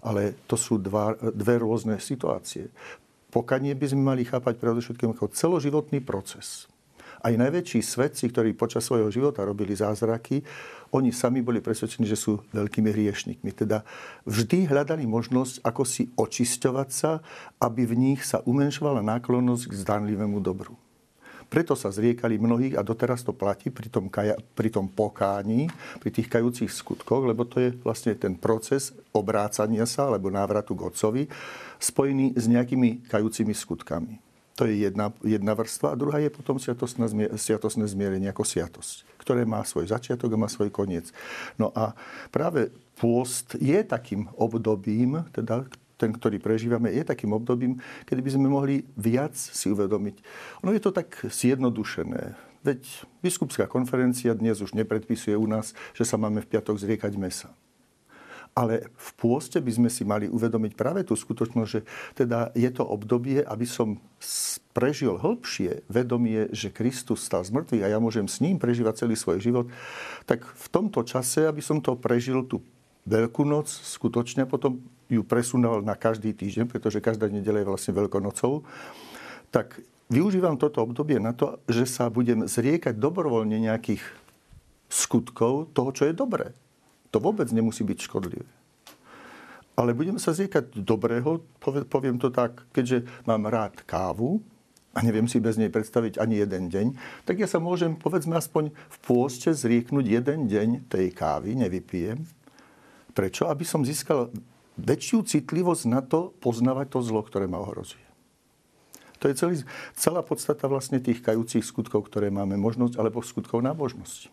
Ale 0.03 0.35
to 0.49 0.57
sú 0.59 0.81
dva, 0.81 1.15
dve 1.15 1.61
rôzne 1.61 2.01
situácie. 2.01 2.73
Pokanie 3.31 3.73
by 3.73 3.85
sme 3.89 4.03
mali 4.13 4.27
chápať 4.27 4.59
predovšetkým 4.59 5.15
ako 5.15 5.31
celoživotný 5.31 6.03
proces. 6.03 6.67
Aj 7.23 7.31
najväčší 7.31 7.79
svetci, 7.79 8.27
ktorí 8.27 8.51
počas 8.51 8.83
svojho 8.83 9.07
života 9.07 9.47
robili 9.47 9.71
zázraky, 9.71 10.43
oni 10.91 11.15
sami 11.15 11.39
boli 11.39 11.63
presvedčení, 11.63 12.03
že 12.03 12.19
sú 12.19 12.43
veľkými 12.51 12.91
hriešnikmi. 12.91 13.49
Teda 13.55 13.87
vždy 14.27 14.67
hľadali 14.67 15.07
možnosť, 15.07 15.63
ako 15.63 15.87
si 15.87 16.11
očisťovať 16.19 16.89
sa, 16.91 17.23
aby 17.63 17.87
v 17.87 17.95
nich 17.95 18.27
sa 18.27 18.43
umenšovala 18.43 18.99
náklonnosť 18.99 19.71
k 19.71 19.73
zdanlivému 19.87 20.43
dobru. 20.43 20.75
Preto 21.53 21.77
sa 21.77 21.93
zriekali 21.93 22.41
mnohých 22.41 22.73
a 22.73 22.81
doteraz 22.81 23.21
to 23.21 23.29
platí 23.29 23.69
pri 23.69 23.85
tom, 23.85 24.09
kaja, 24.09 24.33
pri 24.57 24.73
tom 24.73 24.89
pokání, 24.89 25.69
pri 26.01 26.09
tých 26.09 26.25
kajúcich 26.25 26.73
skutkoch, 26.73 27.29
lebo 27.29 27.45
to 27.45 27.61
je 27.61 27.69
vlastne 27.85 28.17
ten 28.17 28.33
proces 28.33 28.89
obrácania 29.13 29.85
sa 29.85 30.09
alebo 30.09 30.33
návratu 30.33 30.73
k 30.73 30.89
Otcovi 30.89 31.23
spojený 31.77 32.33
s 32.33 32.49
nejakými 32.49 33.05
kajúcimi 33.05 33.53
skutkami. 33.53 34.17
To 34.57 34.65
je 34.65 34.81
jedna, 34.81 35.13
jedna 35.21 35.53
vrstva. 35.53 35.93
A 35.93 35.99
druhá 35.99 36.17
je 36.17 36.33
potom 36.33 36.57
sviatosné 36.57 37.85
zmierenie 37.85 38.29
ako 38.33 38.45
sviatosť, 38.45 39.05
ktoré 39.21 39.45
má 39.45 39.61
svoj 39.61 39.93
začiatok 39.93 40.33
a 40.33 40.41
má 40.41 40.49
svoj 40.49 40.73
koniec. 40.73 41.13
No 41.57 41.69
a 41.73 41.93
práve 42.33 42.73
pôst 42.97 43.57
je 43.57 43.77
takým 43.85 44.29
obdobím, 44.37 45.25
teda, 45.33 45.65
ten, 46.03 46.11
ktorý 46.11 46.43
prežívame, 46.43 46.91
je 46.91 47.07
takým 47.07 47.31
obdobím, 47.31 47.79
kedy 48.03 48.19
by 48.19 48.31
sme 48.35 48.51
mohli 48.51 48.83
viac 48.99 49.39
si 49.39 49.71
uvedomiť. 49.71 50.19
Ono 50.67 50.75
je 50.75 50.83
to 50.83 50.91
tak 50.91 51.15
zjednodušené. 51.23 52.35
Veď 52.67 52.83
biskupská 53.23 53.71
konferencia 53.71 54.35
dnes 54.35 54.59
už 54.59 54.75
nepredpisuje 54.75 55.39
u 55.39 55.47
nás, 55.47 55.71
že 55.95 56.03
sa 56.03 56.19
máme 56.19 56.43
v 56.43 56.51
piatok 56.51 56.75
zriekať 56.75 57.15
mesa. 57.15 57.55
Ale 58.53 58.85
v 58.93 59.09
pôste 59.17 59.57
by 59.57 59.71
sme 59.73 59.89
si 59.89 60.05
mali 60.05 60.29
uvedomiť 60.29 60.77
práve 60.77 61.01
tú 61.01 61.17
skutočnosť, 61.17 61.69
že 61.71 61.81
teda 62.13 62.53
je 62.53 62.69
to 62.69 62.85
obdobie, 62.85 63.41
aby 63.41 63.65
som 63.65 63.97
prežil 64.77 65.17
hĺbšie 65.17 65.89
vedomie, 65.89 66.53
že 66.53 66.69
Kristus 66.69 67.25
stal 67.25 67.41
z 67.41 67.51
a 67.81 67.87
ja 67.89 67.97
môžem 67.97 68.29
s 68.29 68.45
ním 68.45 68.61
prežívať 68.61 69.07
celý 69.07 69.17
svoj 69.17 69.41
život, 69.41 69.67
tak 70.29 70.45
v 70.45 70.67
tomto 70.69 71.01
čase, 71.01 71.49
aby 71.49 71.65
som 71.65 71.81
to 71.81 71.97
prežil 71.97 72.45
tú 72.45 72.61
Veľkú 73.03 73.43
noc, 73.43 73.67
skutočne 73.67 74.47
potom 74.47 74.79
ju 75.11 75.21
presunul 75.27 75.83
na 75.83 75.99
každý 75.99 76.31
týždeň, 76.31 76.71
pretože 76.71 77.03
každá 77.03 77.27
nedela 77.27 77.59
je 77.59 77.67
vlastne 77.67 77.91
veľkonocou, 77.91 78.63
tak 79.51 79.83
využívam 80.07 80.55
toto 80.55 80.81
obdobie 80.81 81.19
na 81.19 81.35
to, 81.35 81.59
že 81.67 81.83
sa 81.83 82.07
budem 82.07 82.47
zriekať 82.47 82.95
dobrovoľne 82.95 83.59
nejakých 83.59 84.01
skutkov 84.87 85.73
toho, 85.75 85.89
čo 85.91 86.07
je 86.07 86.15
dobré. 86.15 86.55
To 87.11 87.19
vôbec 87.19 87.49
nemusí 87.51 87.85
byť 87.85 87.99
škodlivé. 88.09 88.47
Ale 89.73 89.97
budem 89.97 90.21
sa 90.21 90.33
zriekať 90.37 90.77
dobrého, 90.77 91.41
poviem 91.89 92.21
to 92.21 92.29
tak, 92.29 92.61
keďže 92.71 93.09
mám 93.25 93.49
rád 93.49 93.81
kávu 93.89 94.41
a 94.93 95.01
neviem 95.01 95.25
si 95.25 95.41
bez 95.41 95.57
nej 95.57 95.73
predstaviť 95.73 96.21
ani 96.21 96.45
jeden 96.45 96.69
deň, 96.69 96.87
tak 97.25 97.41
ja 97.41 97.49
sa 97.49 97.57
môžem, 97.57 97.97
povedzme 97.97 98.37
aspoň 98.37 98.69
v 98.69 98.97
pôste 99.01 99.49
zrieknúť 99.49 100.05
jeden 100.05 100.45
deň 100.45 100.85
tej 100.93 101.09
kávy, 101.09 101.57
nevypijem. 101.57 102.21
Prečo? 103.13 103.45
Aby 103.47 103.63
som 103.63 103.85
získal 103.85 104.33
väčšiu 104.77 105.21
citlivosť 105.25 105.83
na 105.89 106.01
to 106.01 106.33
poznávať 106.41 106.97
to 106.97 106.99
zlo, 107.05 107.21
ktoré 107.21 107.45
ma 107.45 107.61
ohrozuje. 107.61 108.01
To 109.21 109.31
je 109.31 109.39
celý, 109.39 109.55
celá 109.95 110.19
podstata 110.19 110.67
vlastne 110.67 110.99
tých 110.99 111.23
kajúcich 111.23 111.63
skutkov, 111.63 112.11
ktoré 112.11 112.27
máme 112.27 112.59
možnosť, 112.59 112.99
alebo 112.99 113.23
skutkov 113.23 113.63
nábožnosti. 113.63 114.27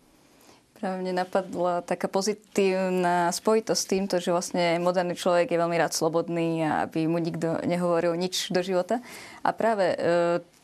Práve 0.75 1.05
mne 1.05 1.13
napadla 1.13 1.85
taká 1.85 2.09
pozitívna 2.09 3.29
spojitosť 3.29 3.79
s 3.79 3.87
týmto, 3.87 4.15
že 4.17 4.33
vlastne 4.33 4.81
moderný 4.81 5.13
človek 5.13 5.53
je 5.53 5.61
veľmi 5.61 5.77
rád 5.77 5.93
slobodný 5.93 6.65
a 6.65 6.89
aby 6.89 7.05
mu 7.05 7.21
nikto 7.21 7.61
nehovoril 7.63 8.17
nič 8.17 8.49
do 8.49 8.65
života. 8.65 8.97
A 9.45 9.53
práve 9.53 9.93
e, 9.93 9.97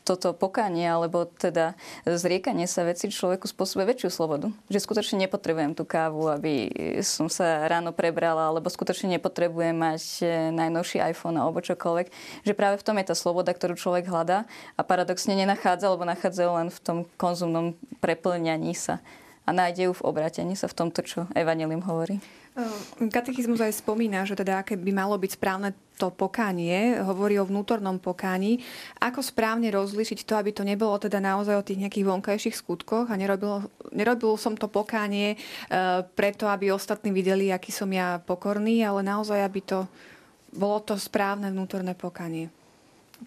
toto 0.08 0.32
pokanie, 0.32 0.88
alebo 0.88 1.28
teda 1.28 1.76
zriekanie 2.08 2.64
sa 2.64 2.88
veci 2.88 3.12
človeku 3.12 3.44
spôsobuje 3.44 3.92
väčšiu 3.92 4.08
slobodu. 4.08 4.48
Že 4.72 4.88
skutočne 4.88 5.28
nepotrebujem 5.28 5.76
tú 5.76 5.84
kávu, 5.84 6.32
aby 6.32 6.72
som 7.04 7.28
sa 7.28 7.68
ráno 7.68 7.92
prebrala, 7.92 8.48
alebo 8.48 8.72
skutočne 8.72 9.20
nepotrebujem 9.20 9.76
mať 9.76 10.02
e, 10.24 10.26
najnovší 10.56 11.04
iPhone 11.12 11.36
alebo 11.36 11.60
čokoľvek. 11.60 12.08
Že 12.48 12.52
práve 12.56 12.80
v 12.80 12.86
tom 12.88 12.96
je 12.96 13.12
tá 13.12 13.14
sloboda, 13.14 13.52
ktorú 13.52 13.76
človek 13.76 14.08
hľadá 14.08 14.48
a 14.74 14.80
paradoxne 14.80 15.36
nenachádza, 15.36 15.92
alebo 15.92 16.08
nachádza 16.08 16.48
len 16.48 16.72
v 16.72 16.80
tom 16.80 16.98
konzumnom 17.20 17.76
preplňaní 18.00 18.72
sa 18.72 19.04
a 19.48 19.50
nájde 19.50 19.88
ju 19.88 19.92
v 19.96 20.04
obratení 20.04 20.52
sa 20.52 20.68
v 20.68 20.76
tomto, 20.76 21.00
čo 21.00 21.24
Evangelium 21.32 21.80
hovorí. 21.88 22.20
Ehm, 22.52 23.08
katechizmus 23.08 23.64
aj 23.64 23.80
spomína, 23.80 24.28
že 24.28 24.36
teda 24.36 24.60
aké 24.60 24.76
by 24.76 24.92
malo 24.92 25.16
byť 25.16 25.40
správne 25.40 25.72
to 25.98 26.14
pokánie, 26.14 27.02
hovorí 27.02 27.42
o 27.42 27.44
vnútornom 27.44 27.98
pokání. 27.98 28.62
Ako 29.02 29.20
správne 29.20 29.74
rozlišiť 29.74 30.22
to, 30.22 30.38
aby 30.38 30.54
to 30.54 30.62
nebolo 30.62 30.94
teda 31.02 31.18
naozaj 31.18 31.58
o 31.58 31.66
tých 31.66 31.82
nejakých 31.82 32.06
vonkajších 32.06 32.54
skutkoch 32.54 33.10
a 33.10 33.18
nerobil, 33.18 33.66
nerobil 33.90 34.38
som 34.38 34.54
to 34.54 34.70
pokánie 34.70 35.34
e, 35.34 35.36
preto, 36.14 36.46
aby 36.46 36.70
ostatní 36.70 37.10
videli, 37.10 37.50
aký 37.50 37.74
som 37.74 37.90
ja 37.90 38.22
pokorný, 38.22 38.86
ale 38.86 39.02
naozaj, 39.02 39.42
aby 39.42 39.60
to 39.66 39.78
bolo 40.54 40.78
to 40.80 40.94
správne 40.94 41.50
vnútorné 41.50 41.92
pokánie. 41.98 42.48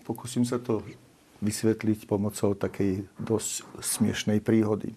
Pokúsim 0.07 0.47
sa 0.47 0.55
to 0.57 0.82
vysvetliť 1.43 2.07
pomocou 2.07 2.55
takej 2.55 3.03
dosť 3.19 3.67
smiešnej 3.82 4.39
príhody. 4.39 4.95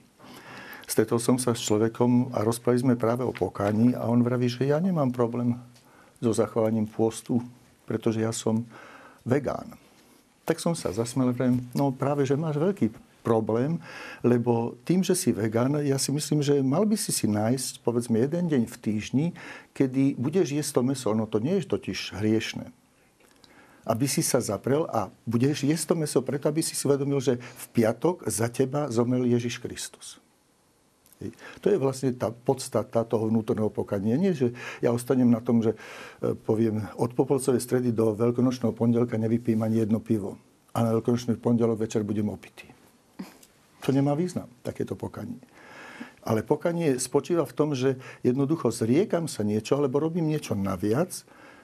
Stretol 0.85 1.17
som 1.17 1.41
sa 1.41 1.57
s 1.57 1.65
človekom 1.65 2.37
a 2.37 2.45
rozprávali 2.45 2.85
sme 2.85 2.95
práve 3.01 3.25
o 3.25 3.33
pokáni 3.33 3.97
a 3.97 4.05
on 4.05 4.21
vraví, 4.21 4.53
že 4.53 4.69
ja 4.69 4.77
nemám 4.77 5.09
problém 5.17 5.57
so 6.21 6.31
zachovaním 6.37 6.85
pôstu, 6.85 7.41
pretože 7.85 8.21
ja 8.21 8.33
som 8.33 8.65
vegán. 9.25 9.77
Tak 10.45 10.61
som 10.61 10.77
sa 10.77 10.93
zasmel, 10.93 11.33
vrem, 11.33 11.65
no 11.73 11.89
práve, 11.89 12.29
že 12.29 12.37
máš 12.37 12.61
veľký 12.61 12.93
problém, 13.25 13.81
lebo 14.21 14.77
tým, 14.85 15.01
že 15.01 15.17
si 15.17 15.33
vegan, 15.33 15.81
ja 15.81 15.97
si 15.97 16.13
myslím, 16.13 16.45
že 16.45 16.61
mal 16.61 16.85
by 16.85 16.93
si 17.01 17.09
si 17.09 17.25
nájsť 17.25 17.81
povedzme 17.81 18.21
jeden 18.21 18.53
deň 18.53 18.63
v 18.69 18.77
týždni, 18.77 19.27
kedy 19.73 20.21
budeš 20.21 20.53
jesť 20.53 20.71
to 20.77 20.81
meso. 20.85 21.09
Ono 21.09 21.25
to 21.25 21.41
nie 21.41 21.57
je 21.57 21.65
totiž 21.65 22.21
hriešne. 22.21 22.69
Aby 23.89 24.05
si 24.09 24.21
sa 24.21 24.45
zaprel 24.45 24.85
a 24.93 25.09
budeš 25.25 25.65
jesť 25.65 25.93
to 25.93 25.95
meso 25.97 26.21
preto, 26.21 26.49
aby 26.53 26.61
si 26.61 26.77
si 26.77 26.85
uvedomil, 26.85 27.21
že 27.25 27.41
v 27.41 27.65
piatok 27.73 28.29
za 28.29 28.53
teba 28.53 28.93
zomrel 28.93 29.25
Ježiš 29.25 29.61
Kristus. 29.61 30.24
To 31.63 31.71
je 31.71 31.79
vlastne 31.79 32.11
tá 32.13 32.29
podstata 32.35 33.07
toho 33.07 33.31
vnútorného 33.31 33.71
pokania. 33.71 34.19
Nie, 34.19 34.35
že 34.35 34.53
ja 34.83 34.91
ostanem 34.91 35.31
na 35.31 35.39
tom, 35.39 35.63
že 35.63 35.73
e, 35.73 35.79
poviem 36.35 36.85
od 36.99 37.15
Popolcovej 37.15 37.63
stredy 37.63 37.95
do 37.95 38.13
veľkonočného 38.13 38.75
pondelka 38.75 39.15
nevypím 39.15 39.63
ani 39.63 39.87
jedno 39.87 40.03
pivo. 40.03 40.37
A 40.75 40.83
na 40.83 40.91
veľkonočný 40.99 41.39
pondelok 41.39 41.87
večer 41.87 42.03
budem 42.03 42.27
opitý. 42.29 42.67
To 43.85 43.93
nemá 43.93 44.17
význam, 44.19 44.51
takéto 44.65 44.99
pokanie. 44.99 45.39
Ale 46.25 46.41
pokanie 46.41 46.97
spočíva 46.97 47.45
v 47.45 47.57
tom, 47.57 47.77
že 47.77 48.01
jednoducho 48.25 48.73
zriekam 48.73 49.29
sa 49.29 49.45
niečo, 49.45 49.77
alebo 49.77 50.01
robím 50.01 50.25
niečo 50.33 50.57
naviac, 50.57 51.13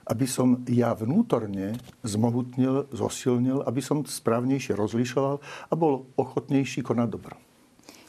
aby 0.04 0.26
som 0.28 0.60
ja 0.68 0.92
vnútorne 0.92 1.76
zmohutnil, 2.04 2.90
zosilnil, 2.92 3.64
aby 3.64 3.80
som 3.80 4.04
správnejšie 4.04 4.76
rozlišoval 4.76 5.40
a 5.40 5.72
bol 5.78 6.08
ochotnejší 6.18 6.84
konať 6.84 7.08
dobro. 7.08 7.36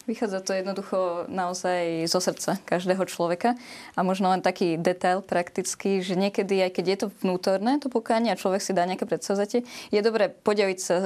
Vychádza 0.10 0.42
to 0.42 0.58
jednoducho 0.58 1.30
naozaj 1.30 2.10
zo 2.10 2.18
srdca 2.18 2.58
každého 2.66 3.06
človeka. 3.06 3.54
A 3.94 4.02
možno 4.02 4.34
len 4.34 4.42
taký 4.42 4.74
detail 4.74 5.22
praktický, 5.22 6.02
že 6.02 6.18
niekedy, 6.18 6.58
aj 6.66 6.72
keď 6.74 6.86
je 6.90 6.98
to 7.06 7.08
vnútorné, 7.22 7.78
to 7.78 7.86
pokánie 7.86 8.34
a 8.34 8.40
človek 8.40 8.66
si 8.66 8.74
dá 8.74 8.82
nejaké 8.90 9.06
predsavzatie, 9.06 9.62
je 9.94 10.02
dobré 10.02 10.34
podeliť 10.34 10.80
sa 10.82 11.06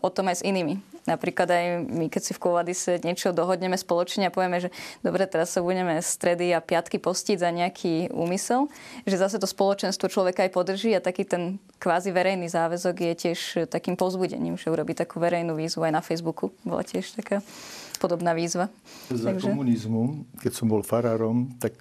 o 0.00 0.08
tom 0.08 0.32
aj 0.32 0.40
s 0.40 0.46
inými. 0.48 0.80
Napríklad 1.06 1.46
aj 1.46 1.64
my, 1.86 2.10
keď 2.10 2.22
si 2.24 2.32
v 2.34 2.42
Kovadise 2.42 2.98
niečo 2.98 3.30
dohodneme 3.30 3.78
spoločne 3.78 4.26
a 4.26 4.34
povieme, 4.34 4.58
že 4.58 4.74
dobre, 5.06 5.22
teraz 5.30 5.54
sa 5.54 5.62
budeme 5.62 6.02
stredy 6.02 6.50
a 6.50 6.58
piatky 6.58 6.98
postiť 6.98 7.38
za 7.38 7.54
nejaký 7.54 8.10
úmysel, 8.10 8.66
že 9.06 9.14
zase 9.14 9.38
to 9.38 9.46
spoločenstvo 9.46 10.10
človeka 10.10 10.42
aj 10.42 10.50
podrží 10.50 10.90
a 10.98 11.04
taký 11.04 11.22
ten 11.22 11.62
kvázi 11.78 12.10
verejný 12.10 12.50
záväzok 12.50 12.96
je 12.98 13.12
tiež 13.14 13.38
takým 13.70 13.94
povzbudením, 13.94 14.58
že 14.58 14.66
urobí 14.66 14.98
takú 14.98 15.22
verejnú 15.22 15.54
výzvu 15.54 15.86
aj 15.86 15.94
na 15.94 16.02
Facebooku. 16.02 16.50
Bola 16.66 16.82
tiež 16.82 17.14
taká 17.14 17.38
podobná 17.98 18.32
výzva. 18.36 18.70
Za 19.10 19.32
Takže... 19.32 19.50
komunizmu, 19.50 20.28
keď 20.40 20.52
som 20.52 20.66
bol 20.68 20.80
farárom, 20.86 21.52
tak 21.60 21.74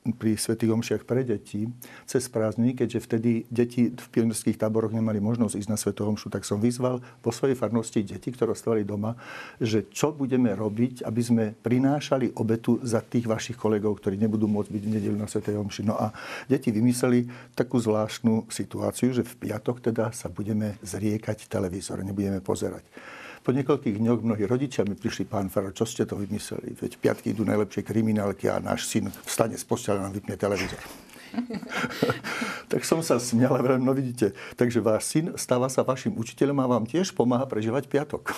pri 0.00 0.32
Svetých 0.32 0.72
omšiach 0.72 1.04
pre 1.04 1.20
deti 1.20 1.68
cez 2.08 2.24
prázdniny, 2.32 2.72
keďže 2.72 3.04
vtedy 3.04 3.30
deti 3.52 3.92
v 3.92 4.06
pionierských 4.08 4.56
táboroch 4.56 4.96
nemali 4.96 5.20
možnosť 5.20 5.60
ísť 5.60 5.70
na 5.70 5.76
Svetú 5.76 6.08
omšu, 6.08 6.32
tak 6.32 6.48
som 6.48 6.56
vyzval 6.56 7.04
po 7.20 7.28
svojej 7.28 7.52
farnosti 7.52 8.00
deti, 8.00 8.32
ktoré 8.32 8.56
ostávali 8.56 8.88
doma, 8.88 9.12
že 9.60 9.84
čo 9.92 10.16
budeme 10.16 10.56
robiť, 10.56 11.04
aby 11.04 11.20
sme 11.20 11.44
prinášali 11.52 12.32
obetu 12.40 12.80
za 12.80 13.04
tých 13.04 13.28
vašich 13.28 13.60
kolegov, 13.60 14.00
ktorí 14.00 14.16
nebudú 14.16 14.48
môcť 14.48 14.72
byť 14.72 14.82
v 14.88 14.92
nedelu 14.96 15.16
na 15.20 15.28
Svetej 15.28 15.60
omši. 15.60 15.84
No 15.84 16.00
a 16.00 16.16
deti 16.48 16.72
vymysleli 16.72 17.52
takú 17.52 17.76
zvláštnu 17.76 18.48
situáciu, 18.48 19.12
že 19.12 19.20
v 19.20 19.36
piatok 19.36 19.84
teda 19.84 20.16
sa 20.16 20.32
budeme 20.32 20.80
zriekať 20.80 21.44
televízor, 21.44 22.00
nebudeme 22.00 22.40
pozerať. 22.40 22.88
Po 23.40 23.56
niekoľkých 23.56 23.96
dňoch 23.96 24.20
mnohí 24.20 24.44
rodičia 24.44 24.84
mi 24.84 24.92
prišli, 24.92 25.24
pán 25.24 25.48
Faro, 25.48 25.72
čo 25.72 25.88
ste 25.88 26.04
to 26.04 26.12
vymysleli? 26.20 26.76
Veď 26.76 27.00
piatky 27.00 27.32
idú 27.32 27.48
najlepšie 27.48 27.80
kriminálky 27.80 28.52
a 28.52 28.60
náš 28.60 28.84
syn 28.84 29.08
vstane 29.24 29.56
z 29.56 29.64
postele 29.64 30.04
a 30.04 30.12
vypne 30.12 30.36
televízor. 30.36 30.76
tak 32.72 32.84
som 32.84 33.00
sa 33.00 33.16
smial 33.16 33.56
a 33.56 33.80
no 33.80 33.96
vidíte, 33.96 34.36
takže 34.60 34.84
váš 34.84 35.08
syn 35.08 35.32
stáva 35.40 35.72
sa 35.72 35.80
vašim 35.80 36.12
učiteľom 36.12 36.58
a 36.60 36.70
vám 36.76 36.84
tiež 36.84 37.16
pomáha 37.16 37.48
prežívať 37.48 37.88
piatok. 37.88 38.36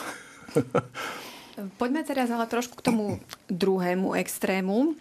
Poďme 1.83 2.07
teraz 2.07 2.31
ale 2.31 2.47
trošku 2.47 2.79
k 2.79 2.87
tomu 2.87 3.19
druhému 3.51 4.15
extrému. 4.17 4.95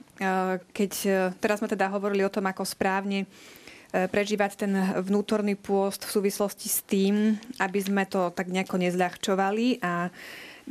Keď 0.76 0.91
teraz 1.38 1.62
sme 1.62 1.70
teda 1.70 1.93
hovorili 1.93 2.26
o 2.26 2.34
tom, 2.34 2.43
ako 2.49 2.68
správne 2.68 3.24
E, 3.24 3.61
prežívať 3.92 4.52
ten 4.64 4.74
vnútorný 5.04 5.60
pôst 5.60 6.08
v 6.08 6.14
súvislosti 6.16 6.68
s 6.72 6.80
tým, 6.88 7.36
aby 7.60 7.80
sme 7.84 8.08
to 8.08 8.32
tak 8.32 8.48
nejako 8.48 8.80
nezľahčovali 8.80 9.84
a 9.84 10.08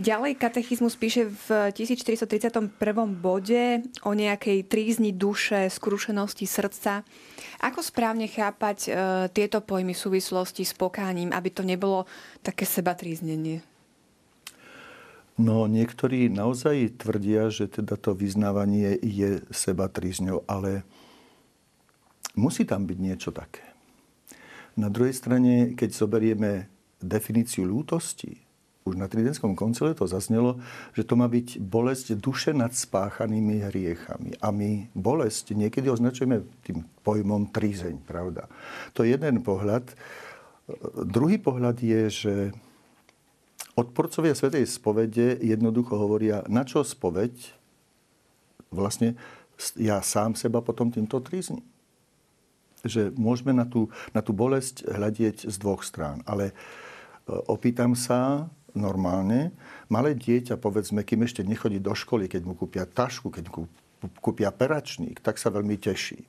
Ďalej 0.00 0.38
katechizmus 0.38 0.94
píše 0.94 1.28
v 1.28 1.74
1431. 1.76 2.72
bode 3.18 3.84
o 4.06 4.12
nejakej 4.16 4.64
trízni 4.70 5.10
duše, 5.10 5.66
skrušenosti 5.66 6.46
srdca. 6.46 7.04
Ako 7.60 7.82
správne 7.82 8.30
chápať 8.30 8.78
e, 8.86 8.90
tieto 9.34 9.58
pojmy 9.60 9.92
v 9.92 10.00
súvislosti 10.00 10.62
s 10.62 10.72
pokáním, 10.78 11.34
aby 11.34 11.50
to 11.50 11.66
nebolo 11.66 12.06
také 12.40 12.64
seba 12.64 12.94
tríznenie? 12.96 13.66
No, 15.36 15.68
niektorí 15.68 16.32
naozaj 16.32 17.00
tvrdia, 17.00 17.52
že 17.52 17.66
teda 17.66 18.00
to 18.00 18.16
vyznávanie 18.16 18.94
je 19.04 19.44
seba 19.52 19.90
trízňou, 19.92 20.48
ale 20.48 20.86
Musí 22.38 22.62
tam 22.62 22.86
byť 22.86 22.98
niečo 22.98 23.30
také. 23.34 23.64
Na 24.78 24.86
druhej 24.86 25.14
strane, 25.14 25.74
keď 25.74 25.90
zoberieme 25.90 26.70
definíciu 27.02 27.66
lútosti, 27.66 28.38
už 28.88 28.96
na 28.96 29.12
Tridenskom 29.12 29.52
koncile 29.52 29.92
to 29.92 30.08
zaznelo, 30.08 30.56
že 30.96 31.04
to 31.04 31.12
má 31.12 31.28
byť 31.28 31.60
bolesť 31.60 32.16
duše 32.16 32.56
nad 32.56 32.72
spáchanými 32.72 33.68
hriechami. 33.68 34.40
A 34.40 34.48
my 34.48 34.88
bolesť 34.96 35.52
niekedy 35.52 35.92
označujeme 35.92 36.40
tým 36.64 36.88
pojmom 37.04 37.52
trízeň, 37.52 38.00
pravda. 38.08 38.48
To 38.96 39.04
je 39.04 39.12
jeden 39.12 39.44
pohľad. 39.44 39.84
Druhý 41.06 41.36
pohľad 41.36 41.76
je, 41.76 42.02
že 42.08 42.34
odporcovia 43.76 44.32
Svetej 44.32 44.64
spovede 44.64 45.36
jednoducho 45.44 46.00
hovoria, 46.00 46.40
na 46.48 46.64
čo 46.64 46.80
spoveď 46.80 47.36
vlastne 48.72 49.18
ja 49.76 50.00
sám 50.00 50.40
seba 50.40 50.64
potom 50.64 50.88
týmto 50.88 51.20
trízním 51.20 51.69
že 52.84 53.12
môžeme 53.16 53.52
na 53.52 53.68
tú, 53.68 53.92
na 54.16 54.24
tú 54.24 54.32
bolesť 54.32 54.88
hľadieť 54.88 55.48
z 55.48 55.56
dvoch 55.60 55.84
strán. 55.84 56.24
Ale 56.24 56.50
e, 56.50 56.54
opýtam 57.48 57.92
sa 57.92 58.48
normálne, 58.72 59.50
malé 59.90 60.14
dieťa, 60.14 60.56
povedzme, 60.56 61.02
kým 61.02 61.26
ešte 61.26 61.42
nechodí 61.42 61.82
do 61.82 61.92
školy, 61.92 62.30
keď 62.30 62.42
mu 62.46 62.54
kúpia 62.54 62.86
tašku, 62.86 63.28
keď 63.28 63.50
mu 63.50 63.66
kúpia 64.22 64.48
peračník, 64.54 65.20
tak 65.20 65.36
sa 65.36 65.50
veľmi 65.50 65.76
teší. 65.76 66.22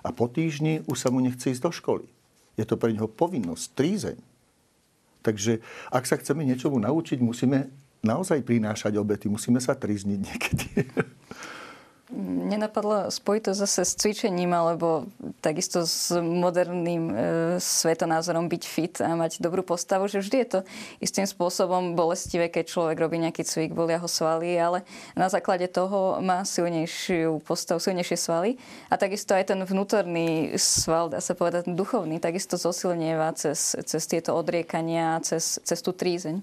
A 0.00 0.14
po 0.14 0.30
týždni 0.30 0.80
už 0.88 0.96
sa 0.96 1.12
mu 1.12 1.20
nechce 1.20 1.52
ísť 1.52 1.62
do 1.62 1.72
školy. 1.74 2.06
Je 2.56 2.64
to 2.64 2.80
pre 2.80 2.94
neho 2.94 3.08
povinnosť, 3.08 3.64
trízeň. 3.76 4.18
Takže 5.20 5.60
ak 5.92 6.08
sa 6.08 6.16
chceme 6.16 6.48
niečomu 6.48 6.80
naučiť, 6.80 7.20
musíme 7.20 7.68
naozaj 8.00 8.40
prinášať 8.40 8.96
obety, 8.96 9.28
musíme 9.28 9.60
sa 9.60 9.76
trízniť 9.76 10.18
niekedy. 10.18 10.66
Nenapadlo 12.18 13.06
spojiť 13.06 13.42
to 13.46 13.52
zase 13.54 13.86
s 13.86 13.94
cvičením 13.94 14.50
alebo 14.50 15.06
takisto 15.38 15.86
s 15.86 16.10
moderným 16.18 17.04
e, 17.06 17.14
svetonázorom 17.62 18.50
byť 18.50 18.62
fit 18.66 18.98
a 18.98 19.14
mať 19.14 19.38
dobrú 19.38 19.62
postavu, 19.62 20.10
že 20.10 20.18
vždy 20.18 20.36
je 20.42 20.48
to 20.50 20.60
istým 20.98 21.22
spôsobom 21.22 21.94
bolestivé, 21.94 22.50
keď 22.50 22.66
človek 22.66 22.98
robí 22.98 23.22
nejaký 23.22 23.46
cvik, 23.46 23.70
bolia 23.78 24.02
ho 24.02 24.10
svaly, 24.10 24.58
ale 24.58 24.82
na 25.14 25.30
základe 25.30 25.70
toho 25.70 26.18
má 26.18 26.42
silnejšiu 26.42 27.46
postavu, 27.46 27.78
silnejšie 27.78 28.18
svaly 28.18 28.50
a 28.90 28.98
takisto 28.98 29.38
aj 29.38 29.54
ten 29.54 29.60
vnútorný 29.62 30.58
sval, 30.58 31.14
dá 31.14 31.22
sa 31.22 31.38
povedať, 31.38 31.70
duchovný, 31.70 32.18
takisto 32.18 32.58
zosilnieva 32.58 33.30
cez, 33.38 33.78
cez 33.86 34.02
tieto 34.10 34.34
odriekania, 34.34 35.22
cez, 35.22 35.62
cez 35.62 35.78
tú 35.78 35.94
trízeň. 35.94 36.42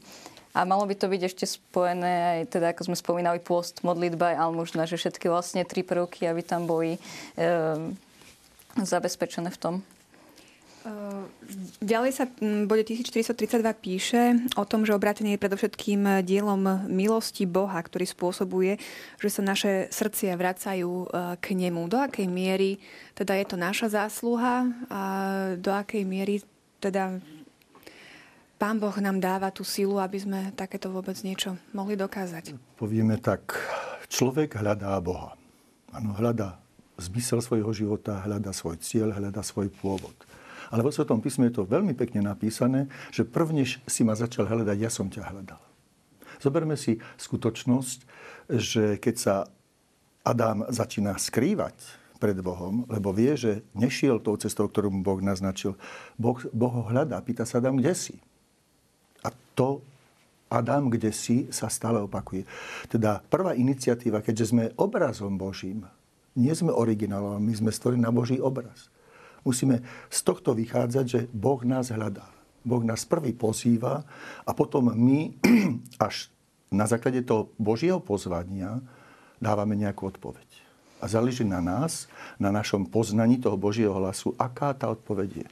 A 0.58 0.66
malo 0.66 0.89
by 0.89 0.97
to 0.97 1.05
byť 1.05 1.22
ešte 1.22 1.45
spojené 1.45 2.41
aj, 2.41 2.58
teda, 2.58 2.74
ako 2.74 2.89
sme 2.89 2.97
spomínali, 2.97 3.38
post, 3.38 3.86
modlitba 3.86 4.34
aj 4.34 4.41
almužna, 4.49 4.89
že 4.89 4.97
všetky 4.97 5.30
vlastne 5.30 5.62
tri 5.62 5.86
prvky, 5.86 6.26
aby 6.26 6.41
tam 6.41 6.66
boli 6.66 6.97
e, 6.97 6.99
zabezpečené 8.82 9.53
v 9.53 9.62
tom. 9.62 9.76
Ehm, 10.88 11.28
ďalej 11.84 12.12
sa 12.16 12.26
bode 12.66 12.84
1432 12.88 13.60
píše 13.78 14.22
o 14.55 14.64
tom, 14.64 14.88
že 14.88 14.95
obratenie 14.95 15.36
je 15.36 15.43
predovšetkým 15.43 16.24
dielom 16.24 16.88
milosti 16.88 17.43
Boha, 17.43 17.78
ktorý 17.78 18.08
spôsobuje, 18.08 18.80
že 19.20 19.30
sa 19.30 19.41
naše 19.43 19.91
srdcia 19.91 20.34
vracajú 20.39 20.91
e, 21.03 21.08
k 21.38 21.45
nemu. 21.53 21.86
Do 21.91 21.99
akej 21.99 22.26
miery 22.26 22.80
teda 23.14 23.36
je 23.36 23.45
to 23.45 23.58
naša 23.60 23.93
zásluha 23.93 24.70
a 24.88 25.01
do 25.60 25.70
akej 25.70 26.01
miery 26.08 26.41
teda 26.80 27.20
Pán 28.58 28.82
Boh 28.82 28.97
nám 28.97 29.22
dáva 29.22 29.53
tú 29.53 29.62
silu, 29.62 30.01
aby 30.01 30.18
sme 30.18 30.49
takéto 30.58 30.89
vôbec 30.89 31.14
niečo 31.22 31.62
mohli 31.78 31.93
dokázať. 31.93 32.58
Povieme 32.74 33.22
tak, 33.22 33.53
človek 34.10 34.58
hľadá 34.58 34.97
Boha. 34.97 35.38
Áno, 35.93 36.18
hľadá 36.18 36.58
zmysel 36.97 37.38
svojho 37.38 37.70
života, 37.70 38.18
hľadá 38.26 38.49
svoj 38.49 38.82
cieľ, 38.82 39.14
hľadá 39.14 39.45
svoj 39.45 39.70
pôvod. 39.70 40.18
Ale 40.74 40.82
vo 40.82 40.89
Svetom 40.89 41.22
písme 41.22 41.53
je 41.53 41.62
to 41.62 41.70
veľmi 41.70 41.93
pekne 41.93 42.26
napísané, 42.26 42.89
že 43.14 43.30
prvnež 43.30 43.78
si 43.86 44.01
ma 44.01 44.18
začal 44.18 44.49
hľadať, 44.49 44.78
ja 44.82 44.89
som 44.89 45.05
ťa 45.05 45.30
hľadal. 45.30 45.62
Zoberme 46.41 46.74
si 46.74 46.97
skutočnosť, 47.22 47.99
že 48.58 48.97
keď 48.97 49.16
sa 49.22 49.36
Adam 50.26 50.66
začína 50.66 51.14
skrývať 51.22 51.78
pred 52.18 52.41
Bohom, 52.41 52.89
lebo 52.89 53.14
vie, 53.14 53.38
že 53.38 53.62
nešiel 53.78 54.18
tou 54.18 54.34
cestou, 54.41 54.66
ktorú 54.66 54.89
mu 54.89 55.05
Boh 55.05 55.22
naznačil. 55.22 55.78
Boh, 56.18 56.41
boh 56.49 56.74
ho 56.74 56.84
hľadá, 56.89 57.22
pýta 57.22 57.45
sa 57.45 57.62
Adam, 57.62 57.78
kde 57.78 57.93
si? 57.93 58.18
To 59.58 59.82
Adam, 60.47 60.88
kde 60.88 61.12
si, 61.12 61.51
sa 61.51 61.68
stále 61.68 61.99
opakuje. 61.99 62.47
Teda 62.88 63.20
prvá 63.28 63.51
iniciatíva, 63.51 64.24
keďže 64.24 64.55
sme 64.55 64.72
obrazom 64.80 65.36
Božím, 65.36 65.84
nie 66.39 66.53
sme 66.55 66.72
originálom, 66.72 67.41
my 67.41 67.53
sme 67.58 67.72
stvorení 67.74 68.05
na 68.05 68.14
Boží 68.14 68.39
obraz. 68.39 68.88
Musíme 69.43 69.84
z 70.08 70.20
tohto 70.24 70.55
vychádzať, 70.55 71.05
že 71.05 71.22
Boh 71.34 71.60
nás 71.68 71.91
hľadá. 71.91 72.30
Boh 72.64 72.84
nás 72.84 73.08
prvý 73.08 73.32
pozýva 73.32 74.03
a 74.43 74.51
potom 74.51 74.91
my 74.91 75.36
až 76.08 76.32
na 76.68 76.84
základe 76.84 77.24
toho 77.24 77.51
Božieho 77.55 77.99
pozvania 77.99 78.80
dávame 79.39 79.76
nejakú 79.76 80.08
odpoveď. 80.12 80.47
A 80.99 81.08
záleží 81.08 81.45
na 81.45 81.64
nás, 81.64 82.10
na 82.41 82.49
našom 82.51 82.88
poznaní 82.89 83.39
toho 83.39 83.55
Božieho 83.55 83.93
hlasu, 83.93 84.34
aká 84.36 84.74
tá 84.74 84.89
odpoveď 84.91 85.45
je 85.45 85.47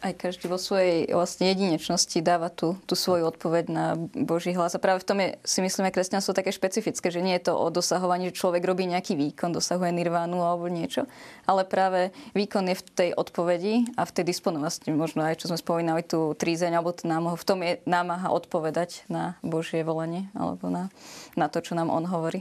aj 0.00 0.16
každý 0.16 0.48
vo 0.48 0.56
svojej 0.56 1.12
vlastne 1.12 1.52
jedinečnosti 1.52 2.24
dáva 2.24 2.48
tú, 2.48 2.80
tú 2.88 2.96
svoju 2.96 3.28
odpoveď 3.28 3.64
na 3.68 3.86
Boží 4.16 4.56
hlas. 4.56 4.72
A 4.72 4.80
práve 4.80 5.04
v 5.04 5.08
tom 5.08 5.18
je, 5.20 5.36
si 5.44 5.60
myslíme, 5.60 5.92
kresťanstvo 5.92 6.32
také 6.32 6.56
špecifické, 6.56 7.12
že 7.12 7.20
nie 7.20 7.36
je 7.36 7.52
to 7.52 7.54
o 7.56 7.68
dosahovaní, 7.68 8.32
že 8.32 8.40
človek 8.40 8.64
robí 8.64 8.88
nejaký 8.88 9.12
výkon, 9.12 9.52
dosahuje 9.52 9.92
nirvánu 9.92 10.40
alebo 10.40 10.72
niečo, 10.72 11.04
ale 11.44 11.68
práve 11.68 12.16
výkon 12.32 12.72
je 12.72 12.80
v 12.80 12.84
tej 12.96 13.10
odpovedi 13.12 13.92
a 14.00 14.08
v 14.08 14.14
tej 14.16 14.24
disponovanosti, 14.32 14.88
možno 14.88 15.20
aj 15.20 15.44
čo 15.44 15.52
sme 15.52 15.60
spomínali, 15.60 16.00
tú 16.00 16.32
trízeň 16.32 16.80
alebo 16.80 16.96
tú 16.96 17.04
námahu. 17.04 17.36
V 17.36 17.46
tom 17.46 17.60
je 17.60 17.84
námaha 17.84 18.32
odpovedať 18.32 19.04
na 19.12 19.36
Božie 19.44 19.84
volenie 19.84 20.32
alebo 20.32 20.72
na, 20.72 20.88
na 21.36 21.52
to, 21.52 21.60
čo 21.60 21.76
nám 21.76 21.92
on 21.92 22.08
hovorí. 22.08 22.40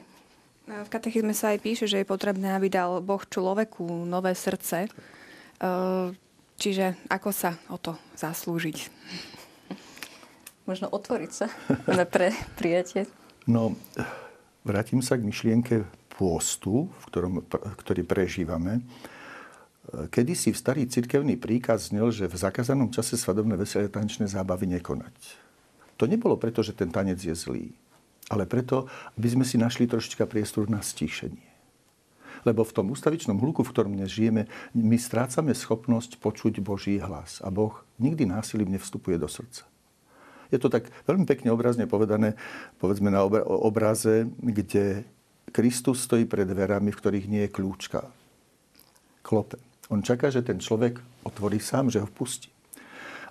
V 0.70 0.90
katechizme 0.94 1.34
sa 1.34 1.52
aj 1.52 1.60
píše, 1.66 1.86
že 1.90 2.00
je 2.00 2.08
potrebné, 2.08 2.54
aby 2.56 2.70
dal 2.70 3.02
Boh 3.02 3.26
človeku 3.26 4.06
nové 4.08 4.32
srdce. 4.38 4.88
Uh 5.60 6.16
Čiže 6.60 7.00
ako 7.08 7.32
sa 7.32 7.56
o 7.72 7.80
to 7.80 7.96
zaslúžiť? 8.20 8.92
Možno 10.68 10.92
otvoriť 10.92 11.32
sa 11.32 11.48
na 11.88 12.04
pre 12.04 12.36
prijatie. 12.60 13.08
No, 13.48 13.80
vrátim 14.68 15.00
sa 15.00 15.16
k 15.16 15.24
myšlienke 15.24 15.88
pôstu, 16.14 16.92
v 16.92 17.04
ktorom, 17.08 17.34
ktorý 17.80 18.04
prežívame. 18.04 18.84
Kedy 19.90 20.38
si 20.38 20.54
v 20.54 20.60
starý 20.60 20.84
cirkevný 20.86 21.40
príkaz 21.40 21.90
znel, 21.90 22.14
že 22.14 22.30
v 22.30 22.38
zakazanom 22.38 22.94
čase 22.94 23.18
svadobné 23.18 23.58
veselé 23.58 23.90
tanečné 23.90 24.30
zábavy 24.30 24.70
nekonať. 24.70 25.16
To 25.98 26.06
nebolo 26.06 26.38
preto, 26.38 26.62
že 26.62 26.78
ten 26.78 26.94
tanec 26.94 27.18
je 27.18 27.34
zlý, 27.34 27.74
ale 28.30 28.46
preto, 28.46 28.86
aby 29.18 29.28
sme 29.32 29.46
si 29.48 29.58
našli 29.58 29.90
trošička 29.90 30.30
priestor 30.30 30.70
na 30.70 30.86
stíšenie. 30.86 31.49
Lebo 32.48 32.64
v 32.64 32.76
tom 32.76 32.92
ústavičnom 32.92 33.40
hluku, 33.40 33.66
v 33.66 33.72
ktorom 33.74 33.94
dnes 33.96 34.12
žijeme, 34.12 34.48
my 34.76 34.96
strácame 34.96 35.52
schopnosť 35.52 36.20
počuť 36.22 36.60
Boží 36.64 37.00
hlas. 37.00 37.44
A 37.44 37.52
Boh 37.52 37.76
nikdy 38.00 38.28
násilím 38.28 38.76
nevstupuje 38.76 39.20
do 39.20 39.28
srdca. 39.28 39.68
Je 40.50 40.58
to 40.58 40.70
tak 40.70 40.90
veľmi 41.06 41.30
pekne 41.30 41.54
obrazne 41.54 41.86
povedané, 41.86 42.34
povedzme 42.82 43.14
na 43.14 43.22
obraze, 43.46 44.26
kde 44.42 45.06
Kristus 45.54 46.06
stojí 46.06 46.26
pred 46.26 46.46
dverami, 46.50 46.90
v 46.90 47.00
ktorých 47.00 47.30
nie 47.30 47.42
je 47.46 47.54
kľúčka. 47.54 48.02
Klope. 49.22 49.62
On 49.90 50.02
čaká, 50.06 50.30
že 50.30 50.46
ten 50.46 50.62
človek 50.62 51.02
otvorí 51.26 51.58
sám, 51.58 51.90
že 51.90 52.02
ho 52.02 52.10
vpustí. 52.10 52.50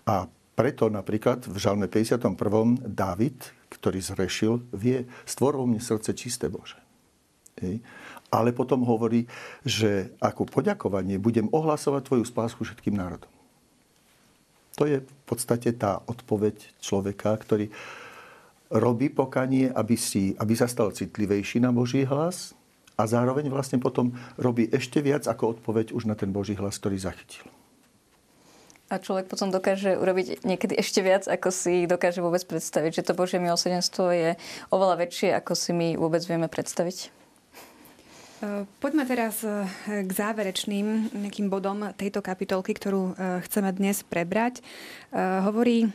A 0.07 0.27
preto 0.59 0.91
napríklad 0.91 1.47
v 1.47 1.55
Žalme 1.55 1.87
51. 1.87 2.35
David, 2.83 3.55
ktorý 3.71 4.03
zrešil, 4.03 4.67
vie, 4.75 5.07
stvoril 5.23 5.71
mne 5.71 5.79
srdce 5.79 6.15
čisté 6.19 6.51
Bože. 6.51 6.79
Hej 7.59 7.83
ale 8.29 8.53
potom 8.53 8.85
hovorí, 8.85 9.25
že 9.65 10.13
ako 10.21 10.49
poďakovanie 10.49 11.17
budem 11.17 11.49
ohlasovať 11.49 12.03
tvoju 12.05 12.25
spásku 12.29 12.61
všetkým 12.65 12.97
národom. 12.97 13.31
To 14.77 14.87
je 14.87 15.03
v 15.03 15.25
podstate 15.27 15.75
tá 15.75 15.99
odpoveď 16.07 16.55
človeka, 16.79 17.35
ktorý 17.35 17.73
robí 18.71 19.11
pokanie, 19.11 19.73
aby, 19.73 19.97
si, 19.97 20.37
aby 20.39 20.55
sa 20.55 20.71
stal 20.71 20.93
citlivejší 20.93 21.59
na 21.59 21.75
Boží 21.75 22.05
hlas 22.05 22.53
a 22.95 23.09
zároveň 23.09 23.49
vlastne 23.49 23.81
potom 23.81 24.15
robí 24.37 24.69
ešte 24.71 25.01
viac 25.01 25.27
ako 25.27 25.59
odpoveď 25.59 25.97
už 25.97 26.07
na 26.07 26.15
ten 26.15 26.31
Boží 26.31 26.55
hlas, 26.55 26.79
ktorý 26.79 27.01
zachytil. 27.01 27.49
A 28.89 28.97
človek 28.97 29.29
potom 29.29 29.53
dokáže 29.53 30.01
urobiť 30.01 30.49
niekedy 30.49 30.73
ešte 30.81 31.05
viac, 31.05 31.29
ako 31.29 31.53
si 31.53 31.85
dokáže 31.85 32.25
vôbec 32.25 32.41
predstaviť. 32.49 33.03
Že 33.03 33.07
to 33.13 33.19
Božie 33.19 33.37
milosrdenstvo 33.37 34.05
je 34.17 34.31
oveľa 34.73 35.05
väčšie, 35.05 35.29
ako 35.37 35.53
si 35.53 35.77
my 35.77 35.89
vôbec 36.01 36.25
vieme 36.25 36.49
predstaviť. 36.49 37.18
Poďme 38.79 39.03
teraz 39.03 39.43
e, 39.43 39.67
k 40.07 40.11
záverečným 40.15 41.11
nejakým 41.27 41.51
bodom 41.51 41.91
tejto 41.99 42.23
kapitolky, 42.23 42.71
ktorú 42.71 43.03
e, 43.11 43.43
chceme 43.43 43.75
dnes 43.75 44.07
prebrať. 44.07 44.63
E, 44.63 44.63
hovorí 45.43 45.91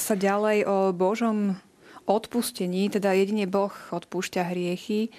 sa 0.00 0.16
ďalej 0.16 0.64
o 0.64 0.96
Božom 0.96 1.60
odpustení, 2.08 2.88
teda 2.88 3.12
jedine 3.12 3.44
Boh 3.44 3.68
odpúšťa 3.68 4.48
hriechy. 4.48 5.12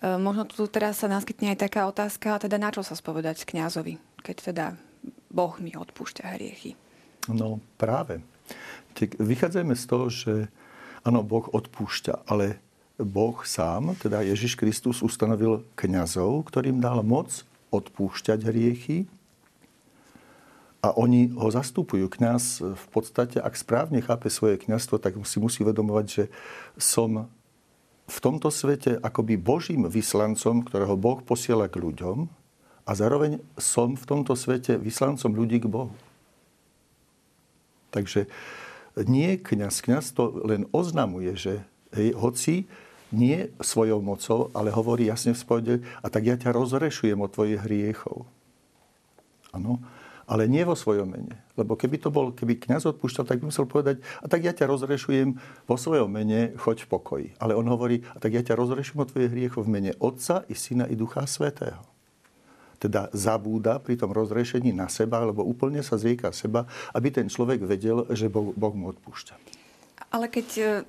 Možno 0.00 0.48
tu 0.48 0.64
teraz 0.72 1.04
sa 1.04 1.12
naskytne 1.12 1.52
aj 1.52 1.68
taká 1.68 1.84
otázka, 1.84 2.40
teda 2.40 2.56
na 2.56 2.72
čo 2.72 2.80
sa 2.80 2.96
spovedať 2.96 3.44
kňazovi, 3.44 4.00
keď 4.24 4.36
teda 4.40 4.66
Boh 5.28 5.52
mi 5.60 5.76
odpúšťa 5.76 6.32
hriechy. 6.32 6.80
No 7.28 7.60
práve. 7.76 8.24
Vychádzajme 8.96 9.76
z 9.76 9.84
toho, 9.84 10.08
že 10.08 10.48
áno, 11.04 11.20
Boh 11.20 11.44
odpúšťa, 11.52 12.24
ale 12.24 12.56
Boh 13.00 13.40
sám, 13.42 13.96
teda 13.96 14.20
Ježiš 14.20 14.54
Kristus, 14.54 15.00
ustanovil 15.00 15.64
kňazov, 15.74 16.46
ktorým 16.48 16.78
dal 16.78 17.00
moc 17.00 17.44
odpúšťať 17.72 18.38
hriechy 18.44 19.08
a 20.80 20.96
oni 20.96 21.32
ho 21.36 21.48
zastupujú. 21.52 22.08
Kňaz 22.08 22.64
v 22.64 22.86
podstate, 22.92 23.36
ak 23.36 23.56
správne 23.56 24.00
chápe 24.00 24.32
svoje 24.32 24.56
kňazstvo, 24.60 24.96
tak 24.96 25.16
si 25.28 25.36
musí 25.36 25.60
vedomovať, 25.60 26.06
že 26.08 26.24
som 26.80 27.28
v 28.10 28.18
tomto 28.18 28.50
svete 28.50 28.98
akoby 28.98 29.38
Božím 29.38 29.86
vyslancom, 29.86 30.66
ktorého 30.66 30.98
Boh 30.98 31.22
posiela 31.22 31.70
k 31.70 31.78
ľuďom 31.78 32.26
a 32.88 32.90
zároveň 32.96 33.38
som 33.54 33.94
v 33.94 34.04
tomto 34.08 34.34
svete 34.34 34.80
vyslancom 34.80 35.30
ľudí 35.30 35.62
k 35.62 35.70
Bohu. 35.70 35.94
Takže 37.94 38.26
nie 39.06 39.38
kňaz. 39.38 39.84
Kňaz 39.86 40.16
to 40.16 40.42
len 40.42 40.66
oznamuje, 40.74 41.38
že 41.38 41.62
hej, 41.94 42.16
hoci 42.18 42.66
nie 43.10 43.50
svojou 43.58 43.98
mocou, 44.02 44.48
ale 44.54 44.70
hovorí 44.70 45.10
jasne 45.10 45.34
v 45.34 45.42
spode, 45.42 45.74
a 45.82 46.06
tak 46.06 46.26
ja 46.26 46.38
ťa 46.38 46.54
rozrešujem 46.54 47.18
od 47.18 47.30
tvojich 47.30 47.60
hriechov. 47.62 48.26
Áno, 49.50 49.82
ale 50.30 50.46
nie 50.46 50.62
vo 50.62 50.78
svojom 50.78 51.10
mene. 51.10 51.42
Lebo 51.58 51.74
keby 51.74 51.98
to 51.98 52.14
bol, 52.14 52.30
keby 52.30 52.62
kniaz 52.62 52.86
odpúšťal, 52.86 53.26
tak 53.26 53.42
by 53.42 53.50
musel 53.50 53.66
povedať, 53.66 53.98
a 54.22 54.30
tak 54.30 54.46
ja 54.46 54.54
ťa 54.54 54.70
rozrešujem 54.70 55.34
vo 55.66 55.74
svojom 55.74 56.06
mene, 56.06 56.54
choď 56.54 56.86
v 56.86 56.90
pokoji. 56.94 57.28
Ale 57.42 57.58
on 57.58 57.66
hovorí, 57.66 58.06
a 58.14 58.22
tak 58.22 58.38
ja 58.38 58.42
ťa 58.46 58.54
rozrešujem 58.54 59.02
od 59.02 59.10
tvojich 59.10 59.32
hriechov 59.34 59.66
v 59.66 59.72
mene 59.74 59.92
Otca 59.98 60.46
i 60.46 60.54
Syna 60.54 60.86
i 60.86 60.94
Ducha 60.94 61.26
Svetého. 61.26 61.82
Teda 62.78 63.10
zabúda 63.10 63.82
pri 63.82 63.98
tom 63.98 64.14
rozrešení 64.14 64.70
na 64.70 64.86
seba, 64.86 65.20
alebo 65.20 65.42
úplne 65.42 65.82
sa 65.82 65.98
zrieka 65.98 66.30
seba, 66.30 66.64
aby 66.94 67.10
ten 67.10 67.26
človek 67.26 67.66
vedel, 67.66 68.06
že 68.14 68.30
Boh, 68.30 68.54
boh 68.54 68.72
mu 68.72 68.94
odpúšťa. 68.94 69.34
Ale 70.14 70.30
keď, 70.30 70.82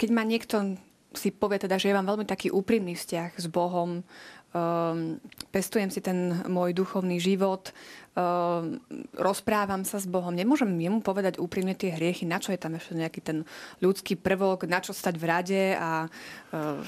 keď 0.00 0.08
má 0.08 0.24
niekto 0.24 0.80
si 1.14 1.34
povie 1.34 1.58
teda, 1.58 1.74
že 1.74 1.90
ja 1.90 1.98
mám 1.98 2.06
veľmi 2.14 2.26
taký 2.26 2.54
úprimný 2.54 2.94
vzťah 2.94 3.30
s 3.34 3.46
Bohom, 3.50 4.06
um, 4.54 5.18
pestujem 5.50 5.90
si 5.90 5.98
ten 5.98 6.46
môj 6.46 6.70
duchovný 6.70 7.18
život, 7.18 7.74
um, 8.14 8.78
rozprávam 9.18 9.82
sa 9.82 9.98
s 9.98 10.06
Bohom. 10.06 10.30
Nemôžem 10.30 10.70
jemu 10.70 11.02
povedať 11.02 11.42
úprimne 11.42 11.74
tie 11.74 11.90
hriechy, 11.94 12.26
na 12.26 12.38
čo 12.38 12.54
je 12.54 12.62
tam 12.62 12.78
ešte 12.78 12.94
nejaký 12.94 13.20
ten 13.22 13.38
ľudský 13.82 14.14
prvok, 14.14 14.70
na 14.70 14.78
čo 14.78 14.94
stať 14.94 15.14
v 15.18 15.24
rade 15.26 15.62
a 15.74 16.06
uh, 16.54 16.82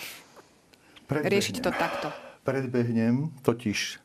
riešiť 1.11 1.57
to 1.59 1.71
takto. 1.75 2.09
Predbehnem 2.47 3.31
totiž, 3.43 4.03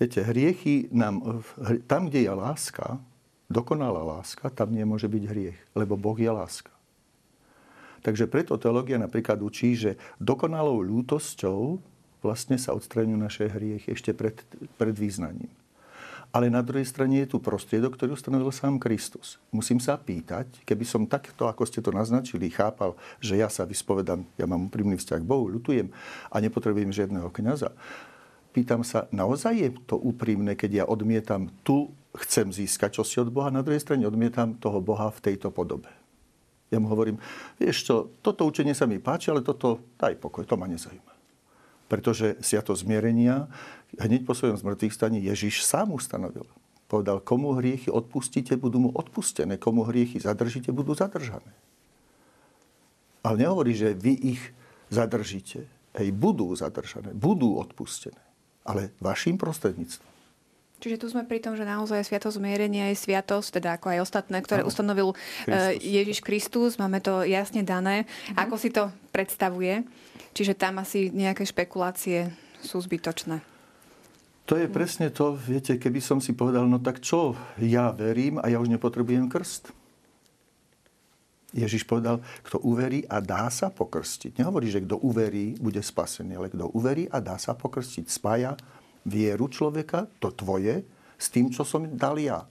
viete, 0.00 0.20
hriechy 0.24 0.88
nám, 0.92 1.44
tam, 1.88 2.08
kde 2.08 2.28
je 2.28 2.32
láska, 2.32 3.00
dokonalá 3.48 4.00
láska, 4.00 4.48
tam 4.48 4.72
nemôže 4.72 5.08
byť 5.08 5.24
hriech, 5.24 5.58
lebo 5.76 5.96
Boh 5.96 6.16
je 6.16 6.32
láska. 6.32 6.73
Takže 8.04 8.28
preto 8.28 8.60
teológia 8.60 9.00
napríklad 9.00 9.40
učí, 9.40 9.72
že 9.72 9.96
dokonalou 10.20 10.84
ľútosťou 10.84 11.80
vlastne 12.20 12.60
sa 12.60 12.76
odstraňujú 12.76 13.16
naše 13.16 13.48
hriechy 13.48 13.96
ešte 13.96 14.12
pred, 14.12 14.36
pred 14.76 14.92
význaním. 14.92 15.48
Ale 16.34 16.50
na 16.50 16.66
druhej 16.66 16.84
strane 16.84 17.22
je 17.22 17.30
tu 17.30 17.38
prostriedok, 17.38 17.94
ktorý 17.94 18.18
ustanovil 18.18 18.50
sám 18.50 18.82
Kristus. 18.82 19.38
Musím 19.54 19.78
sa 19.78 19.94
pýtať, 19.94 20.66
keby 20.66 20.82
som 20.82 21.06
takto, 21.06 21.46
ako 21.46 21.62
ste 21.62 21.78
to 21.78 21.94
naznačili, 21.94 22.50
chápal, 22.50 22.98
že 23.22 23.38
ja 23.38 23.46
sa 23.46 23.62
vyspovedám, 23.62 24.26
ja 24.34 24.44
mám 24.44 24.66
úprimný 24.66 24.98
vzťah 24.98 25.22
k 25.22 25.30
Bohu, 25.30 25.46
ľutujem 25.46 25.94
a 26.28 26.36
nepotrebujem 26.42 26.90
žiadneho 26.90 27.30
kniaza. 27.30 27.70
Pýtam 28.50 28.82
sa, 28.82 29.06
naozaj 29.14 29.54
je 29.54 29.70
to 29.86 29.94
úprimné, 29.94 30.58
keď 30.58 30.70
ja 30.82 30.84
odmietam, 30.90 31.54
tu 31.62 31.94
chcem 32.18 32.50
získať 32.50 32.98
čosi 32.98 33.22
od 33.22 33.30
Boha, 33.30 33.54
na 33.54 33.62
druhej 33.62 33.82
strane 33.82 34.02
odmietam 34.02 34.58
toho 34.58 34.82
Boha 34.82 35.14
v 35.14 35.22
tejto 35.22 35.54
podobe. 35.54 35.86
Ja 36.74 36.82
mu 36.82 36.90
hovorím, 36.90 37.22
vieš 37.54 37.86
čo, 37.86 37.94
toto 38.18 38.42
učenie 38.42 38.74
sa 38.74 38.90
mi 38.90 38.98
páči, 38.98 39.30
ale 39.30 39.46
toto 39.46 39.94
daj 39.94 40.18
pokoj, 40.18 40.42
to 40.42 40.58
ma 40.58 40.66
nezaujíma. 40.66 41.14
Pretože 41.86 42.34
to 42.42 42.74
zmierenia 42.74 43.46
hneď 43.94 44.26
po 44.26 44.34
svojom 44.34 44.58
zmrtvých 44.58 44.90
staní 44.90 45.22
Ježiš 45.22 45.62
sám 45.62 45.94
ustanovil. 45.94 46.42
Povedal, 46.90 47.22
komu 47.22 47.54
hriechy 47.54 47.94
odpustíte, 47.94 48.58
budú 48.58 48.88
mu 48.88 48.90
odpustené. 48.90 49.56
Komu 49.56 49.86
hriechy 49.86 50.18
zadržíte, 50.18 50.74
budú 50.74 50.98
zadržané. 50.98 51.54
Ale 53.24 53.40
nehovorí, 53.40 53.72
že 53.72 53.96
vy 53.96 54.36
ich 54.36 54.42
zadržíte. 54.90 55.64
Hej, 55.94 56.10
budú 56.10 56.50
zadržané, 56.52 57.14
budú 57.14 57.56
odpustené. 57.56 58.18
Ale 58.66 58.90
vašim 58.98 59.38
prostredníctvom. 59.38 60.13
Čiže 60.84 61.00
tu 61.00 61.08
sme 61.08 61.24
pri 61.24 61.40
tom, 61.40 61.56
že 61.56 61.64
naozaj 61.64 62.04
sviatosť 62.04 62.36
zmierenia 62.36 62.92
je 62.92 63.00
sviatosť, 63.08 63.56
teda 63.56 63.80
ako 63.80 63.96
aj 63.96 64.04
ostatné, 64.04 64.44
ktoré 64.44 64.60
ano. 64.60 64.68
ustanovil 64.68 65.16
Kristus. 65.16 65.80
Ježiš 65.80 66.18
Kristus. 66.20 66.70
Máme 66.76 67.00
to 67.00 67.24
jasne 67.24 67.64
dané. 67.64 68.04
Mhm. 68.04 68.36
Ako 68.36 68.60
si 68.60 68.68
to 68.68 68.92
predstavuje? 69.08 69.80
Čiže 70.36 70.52
tam 70.52 70.76
asi 70.84 71.08
nejaké 71.08 71.48
špekulácie 71.48 72.28
sú 72.60 72.84
zbytočné. 72.84 73.40
To 74.44 74.60
je 74.60 74.68
presne 74.68 75.08
to, 75.08 75.32
viete, 75.32 75.80
keby 75.80 76.04
som 76.04 76.20
si 76.20 76.36
povedal, 76.36 76.68
no 76.68 76.76
tak 76.76 77.00
čo, 77.00 77.32
ja 77.56 77.88
verím 77.88 78.36
a 78.44 78.52
ja 78.52 78.60
už 78.60 78.68
nepotrebujem 78.68 79.32
krst. 79.32 79.72
Ježiš 81.56 81.88
povedal, 81.88 82.20
kto 82.44 82.60
uverí 82.60 83.08
a 83.08 83.24
dá 83.24 83.48
sa 83.48 83.72
pokrstiť. 83.72 84.36
Nehovorí, 84.36 84.68
že 84.68 84.84
kto 84.84 85.00
uverí, 85.00 85.56
bude 85.56 85.80
spasený, 85.80 86.36
ale 86.36 86.52
kto 86.52 86.68
uverí 86.76 87.08
a 87.08 87.24
dá 87.24 87.40
sa 87.40 87.56
pokrstiť. 87.56 88.04
Spája 88.04 88.52
vieru 89.04 89.46
človeka, 89.48 90.08
to 90.18 90.32
tvoje, 90.32 90.84
s 91.20 91.30
tým, 91.30 91.52
čo 91.52 91.62
som 91.62 91.86
dal 91.86 92.18
ja. 92.18 92.44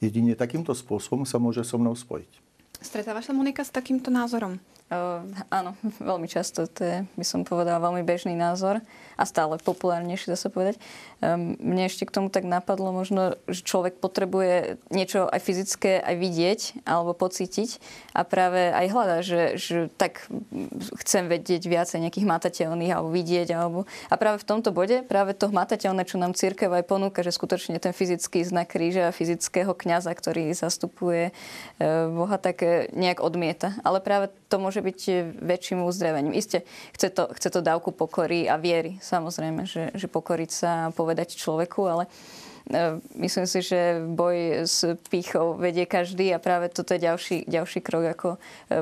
Jedine 0.00 0.32
takýmto 0.32 0.72
spôsobom 0.72 1.28
sa 1.28 1.36
môže 1.36 1.60
so 1.60 1.76
mnou 1.76 1.92
spojiť. 1.92 2.40
Stretávaš 2.80 3.28
sa, 3.28 3.36
Monika, 3.36 3.60
s 3.60 3.68
takýmto 3.68 4.08
názorom? 4.08 4.56
Áno, 4.90 5.78
veľmi 6.02 6.26
často. 6.26 6.66
To 6.66 6.82
je, 6.82 6.96
by 7.14 7.22
som 7.22 7.46
povedala, 7.46 7.78
veľmi 7.78 8.02
bežný 8.02 8.34
názor 8.34 8.82
a 9.14 9.22
stále 9.22 9.60
populárnejší, 9.62 10.34
dá 10.34 10.34
sa 10.34 10.50
povedať. 10.50 10.82
Um, 11.22 11.54
mne 11.62 11.86
ešte 11.86 12.08
k 12.08 12.14
tomu 12.16 12.26
tak 12.26 12.42
napadlo 12.42 12.90
možno, 12.90 13.38
že 13.46 13.62
človek 13.62 14.02
potrebuje 14.02 14.82
niečo 14.90 15.30
aj 15.30 15.40
fyzické, 15.44 16.00
aj 16.02 16.16
vidieť 16.16 16.60
alebo 16.88 17.14
pocítiť 17.14 17.78
a 18.16 18.24
práve 18.26 18.72
aj 18.72 18.86
hľada, 18.90 19.16
že, 19.22 19.60
že 19.60 19.92
tak 19.94 20.26
chcem 21.06 21.28
vedieť 21.28 21.68
viacej 21.68 22.00
nejakých 22.00 22.26
matateľných 22.26 22.90
alebo 22.90 23.12
vidieť. 23.12 23.48
Alebo... 23.54 23.84
A 24.10 24.18
práve 24.18 24.42
v 24.42 24.48
tomto 24.48 24.74
bode, 24.74 25.06
práve 25.06 25.38
to 25.38 25.52
matateľné, 25.52 26.02
čo 26.08 26.18
nám 26.18 26.34
církev 26.34 26.72
aj 26.72 26.88
ponúka, 26.88 27.22
že 27.22 27.30
skutočne 27.30 27.78
ten 27.78 27.94
fyzický 27.94 28.42
znak 28.42 28.72
kríža, 28.72 29.14
fyzického 29.14 29.70
kňaza, 29.70 30.10
ktorý 30.16 30.50
zastupuje 30.50 31.30
uh, 31.30 32.10
Boha, 32.10 32.40
tak 32.42 32.64
uh, 32.64 32.90
nejak 32.90 33.22
odmieta. 33.22 33.76
Ale 33.84 34.02
práve 34.02 34.32
to 34.48 34.56
môže 34.56 34.79
môže 34.80 34.88
byť 34.88 35.00
väčším 35.44 35.84
uzdravením. 35.84 36.32
Isté, 36.32 36.64
chce 36.96 37.12
to, 37.12 37.28
chce 37.36 37.48
to 37.52 37.60
dávku 37.60 37.92
pokory 37.92 38.48
a 38.48 38.56
viery, 38.56 38.96
samozrejme, 39.04 39.68
že, 39.68 39.92
že 39.92 40.08
pokoriť 40.08 40.50
sa 40.50 40.70
a 40.88 40.92
povedať 40.92 41.36
človeku, 41.36 41.80
ale 41.84 42.08
e, 42.72 42.96
myslím 43.20 43.44
si, 43.44 43.60
že 43.60 44.00
boj 44.00 44.64
s 44.64 44.96
pýchou 45.12 45.60
vedie 45.60 45.84
každý 45.84 46.32
a 46.32 46.40
práve 46.40 46.72
toto 46.72 46.96
je 46.96 47.04
ďalší, 47.04 47.44
ďalší 47.44 47.84
krok, 47.84 48.04
ako 48.08 48.28
e, 48.32 48.38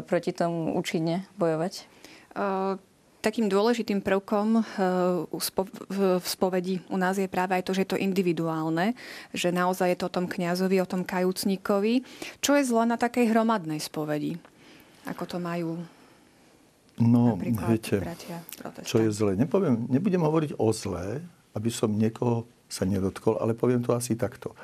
proti 0.07 0.31
tomu 0.31 0.79
účinne 0.79 1.27
bojovať. 1.35 1.75
Uh 2.39 2.79
takým 3.19 3.51
dôležitým 3.51 3.99
prvkom 3.99 4.63
v 5.91 5.99
spovedi 6.23 6.79
u 6.87 6.97
nás 6.97 7.19
je 7.19 7.27
práve 7.27 7.59
aj 7.59 7.67
to, 7.67 7.75
že 7.75 7.83
je 7.83 7.91
to 7.93 7.99
individuálne, 7.99 8.95
že 9.35 9.51
naozaj 9.51 9.91
je 9.91 9.99
to 9.99 10.07
o 10.07 10.15
tom 10.23 10.31
kňazovi, 10.31 10.79
o 10.79 10.87
tom 10.87 11.03
kajúcníkovi. 11.03 12.07
Čo 12.39 12.57
je 12.57 12.63
zle 12.63 12.87
na 12.87 12.95
takej 12.95 13.35
hromadnej 13.35 13.83
spovedi? 13.83 14.39
Ako 15.09 15.25
to 15.25 15.41
majú 15.41 15.81
No, 16.99 17.39
viete, 17.39 18.03
bratia, 18.03 18.43
čo 18.83 18.99
je 18.99 19.11
zlé. 19.15 19.39
Nepoviem, 19.39 19.87
nebudem 19.87 20.19
hovoriť 20.19 20.59
o 20.59 20.75
zlé, 20.75 21.23
aby 21.55 21.71
som 21.71 21.95
niekoho 21.95 22.43
sa 22.67 22.83
nedotkol, 22.83 23.39
ale 23.39 23.55
poviem 23.55 23.87
to 23.87 23.95
asi 23.95 24.19
takto. 24.19 24.59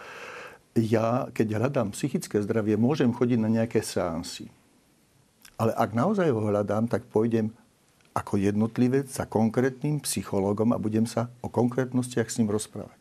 Ja, 0.74 1.30
keď 1.30 1.62
hľadám 1.62 1.94
psychické 1.94 2.42
zdravie, 2.42 2.74
môžem 2.74 3.14
chodiť 3.14 3.38
na 3.38 3.46
nejaké 3.46 3.78
seansy. 3.86 4.50
Ale 5.54 5.70
ak 5.78 5.94
naozaj 5.94 6.26
ho 6.34 6.42
hľadám, 6.42 6.90
tak 6.90 7.06
pôjdem 7.06 7.54
ako 8.10 8.34
jednotlivec 8.42 9.06
za 9.06 9.30
konkrétnym 9.30 10.02
psychológom 10.02 10.74
a 10.74 10.82
budem 10.82 11.06
sa 11.06 11.30
o 11.38 11.46
konkrétnostiach 11.46 12.26
s 12.26 12.42
ním 12.42 12.50
rozprávať. 12.50 12.98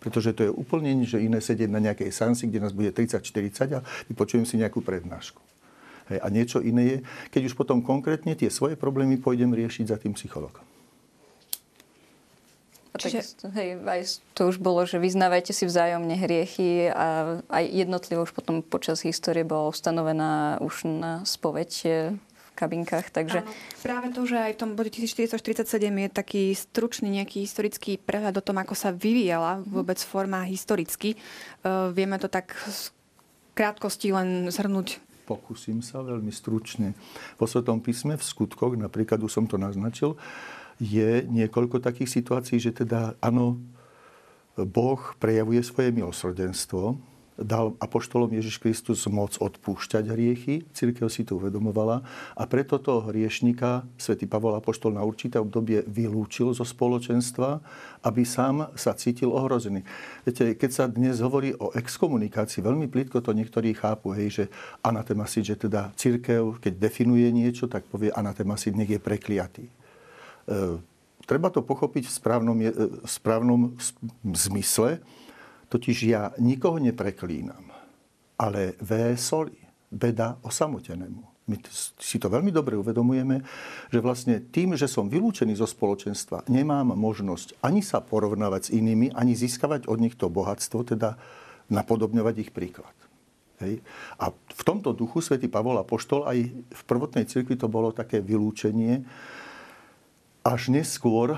Pretože 0.00 0.36
to 0.36 0.48
je 0.48 0.52
úplne 0.52 0.92
nič, 0.92 1.16
že 1.16 1.24
iné 1.24 1.40
sedieť 1.40 1.68
na 1.72 1.80
nejakej 1.80 2.12
seansi, 2.12 2.48
kde 2.48 2.60
nás 2.60 2.76
bude 2.76 2.92
30-40 2.92 3.80
a 3.80 3.84
vypočujem 4.08 4.44
si 4.44 4.60
nejakú 4.60 4.84
prednášku. 4.84 5.40
Hej, 6.10 6.18
a 6.18 6.26
niečo 6.28 6.58
iné 6.58 6.82
je, 6.82 6.96
keď 7.30 7.42
už 7.50 7.54
potom 7.54 7.78
konkrétne 7.80 8.34
tie 8.34 8.50
svoje 8.50 8.74
problémy 8.74 9.16
pôjdem 9.22 9.54
riešiť 9.54 9.94
za 9.94 9.96
tým 9.96 10.18
psychologom. 10.18 10.66
Čiže... 13.00 13.22
Tak, 13.38 13.54
hej, 13.54 13.78
aj 13.80 14.02
to 14.34 14.50
už 14.50 14.58
bolo, 14.58 14.82
že 14.82 14.98
vyznávajte 14.98 15.54
si 15.54 15.64
vzájomne 15.64 16.18
hriechy 16.18 16.90
a 16.90 17.38
aj 17.48 17.64
jednotlivo 17.70 18.26
už 18.26 18.34
potom 18.34 18.60
počas 18.60 19.06
histórie 19.06 19.46
bola 19.46 19.70
ustanovená 19.70 20.58
už 20.60 20.84
na 20.84 21.22
spoveď 21.22 21.70
e, 21.86 21.90
v 22.18 22.50
kabinkách. 22.58 23.08
Takže... 23.14 23.46
Áno, 23.46 23.52
práve 23.80 24.06
to, 24.10 24.26
že 24.26 24.36
aj 24.36 24.52
v 24.52 24.60
tom 24.60 24.70
bode 24.74 24.90
1447 24.92 25.80
je 25.80 26.08
taký 26.10 26.44
stručný 26.52 27.08
nejaký 27.22 27.46
historický 27.46 27.96
prehľad 27.96 28.36
o 28.36 28.44
tom, 28.44 28.58
ako 28.58 28.74
sa 28.76 28.90
vyvíjala 28.92 29.64
vôbec 29.64 29.96
forma 30.02 30.44
historicky. 30.44 31.16
Uh, 31.62 31.94
vieme 31.94 32.18
to 32.20 32.28
tak 32.28 32.52
v 32.52 32.90
krátkosti 33.54 34.12
len 34.12 34.50
zhrnúť 34.50 35.00
pokúsim 35.30 35.78
sa 35.78 36.02
veľmi 36.02 36.34
stručne. 36.34 36.98
Po 37.38 37.46
Svetom 37.46 37.78
písme 37.78 38.18
v 38.18 38.26
skutkoch, 38.26 38.74
napríklad 38.74 39.22
už 39.22 39.30
som 39.30 39.46
to 39.46 39.54
naznačil, 39.54 40.18
je 40.82 41.22
niekoľko 41.30 41.78
takých 41.78 42.10
situácií, 42.10 42.58
že 42.58 42.74
teda 42.74 43.14
áno, 43.22 43.62
Boh 44.58 44.98
prejavuje 45.22 45.62
svoje 45.62 45.94
milosrdenstvo, 45.94 46.98
dal 47.40 47.74
apoštolom 47.80 48.30
Ježiš 48.36 48.60
Kristus 48.60 49.04
moc 49.08 49.34
odpúšťať 49.40 50.04
hriechy. 50.12 50.62
Církev 50.76 51.08
si 51.08 51.24
to 51.24 51.40
uvedomovala 51.40 52.04
a 52.36 52.42
preto 52.44 52.76
toho 52.76 53.08
hriešnika 53.08 53.88
svätý 53.96 54.28
Pavol 54.28 54.56
apoštol 54.56 54.94
na 54.94 55.02
určité 55.02 55.40
obdobie 55.40 55.82
vylúčil 55.88 56.52
zo 56.52 56.62
spoločenstva, 56.62 57.64
aby 58.04 58.22
sám 58.24 58.68
sa 58.76 58.92
cítil 58.92 59.32
ohrozený. 59.32 59.84
Viete, 60.24 60.54
keď 60.56 60.70
sa 60.70 60.84
dnes 60.86 61.20
hovorí 61.24 61.56
o 61.56 61.72
exkomunikácii, 61.72 62.60
veľmi 62.60 62.86
plítko 62.88 63.24
to 63.24 63.32
niektorí 63.32 63.72
chápu, 63.72 64.12
hej, 64.16 64.28
že 64.28 64.44
anatemasiť, 64.84 65.42
že 65.42 65.56
teda 65.56 65.92
církev, 65.96 66.60
keď 66.60 66.72
definuje 66.76 67.28
niečo, 67.32 67.66
tak 67.66 67.88
povie 67.88 68.12
anatemasiť, 68.12 68.72
nech 68.76 68.92
je 68.92 69.00
prekliatý. 69.00 69.64
E, 69.66 69.72
treba 71.24 71.48
to 71.52 71.64
pochopiť 71.64 72.08
v 72.08 72.12
správnom, 72.12 72.56
e, 72.60 72.72
v 73.04 73.10
správnom 73.10 73.60
zmysle, 74.24 75.00
Totiž 75.70 75.96
ja 76.02 76.34
nikoho 76.42 76.82
nepreklínam, 76.82 77.70
ale 78.34 78.74
ve 78.82 79.14
soli, 79.14 79.54
beda 79.90 80.38
osamotenému. 80.42 81.30
My 81.50 81.58
si 81.98 82.22
to 82.22 82.30
veľmi 82.30 82.54
dobre 82.54 82.78
uvedomujeme, 82.78 83.42
že 83.90 83.98
vlastne 83.98 84.38
tým, 84.38 84.78
že 84.78 84.86
som 84.86 85.10
vylúčený 85.10 85.58
zo 85.58 85.66
spoločenstva, 85.66 86.46
nemám 86.46 86.94
možnosť 86.94 87.58
ani 87.58 87.82
sa 87.82 87.98
porovnávať 87.98 88.70
s 88.70 88.72
inými, 88.78 89.10
ani 89.10 89.34
získavať 89.34 89.90
od 89.90 89.98
nich 89.98 90.14
to 90.14 90.30
bohatstvo, 90.30 90.94
teda 90.94 91.18
napodobňovať 91.66 92.34
ich 92.38 92.50
príklad. 92.54 92.94
Hej. 93.60 93.82
A 94.16 94.30
v 94.30 94.62
tomto 94.62 94.94
duchu 94.94 95.20
svätý 95.20 95.50
Pavol 95.50 95.76
Apoštol 95.82 96.24
aj 96.24 96.38
v 96.54 96.82
prvotnej 96.86 97.26
cirkvi 97.26 97.58
to 97.58 97.66
bolo 97.66 97.90
také 97.90 98.22
vylúčenie. 98.22 99.04
Až 100.46 100.72
neskôr 100.72 101.36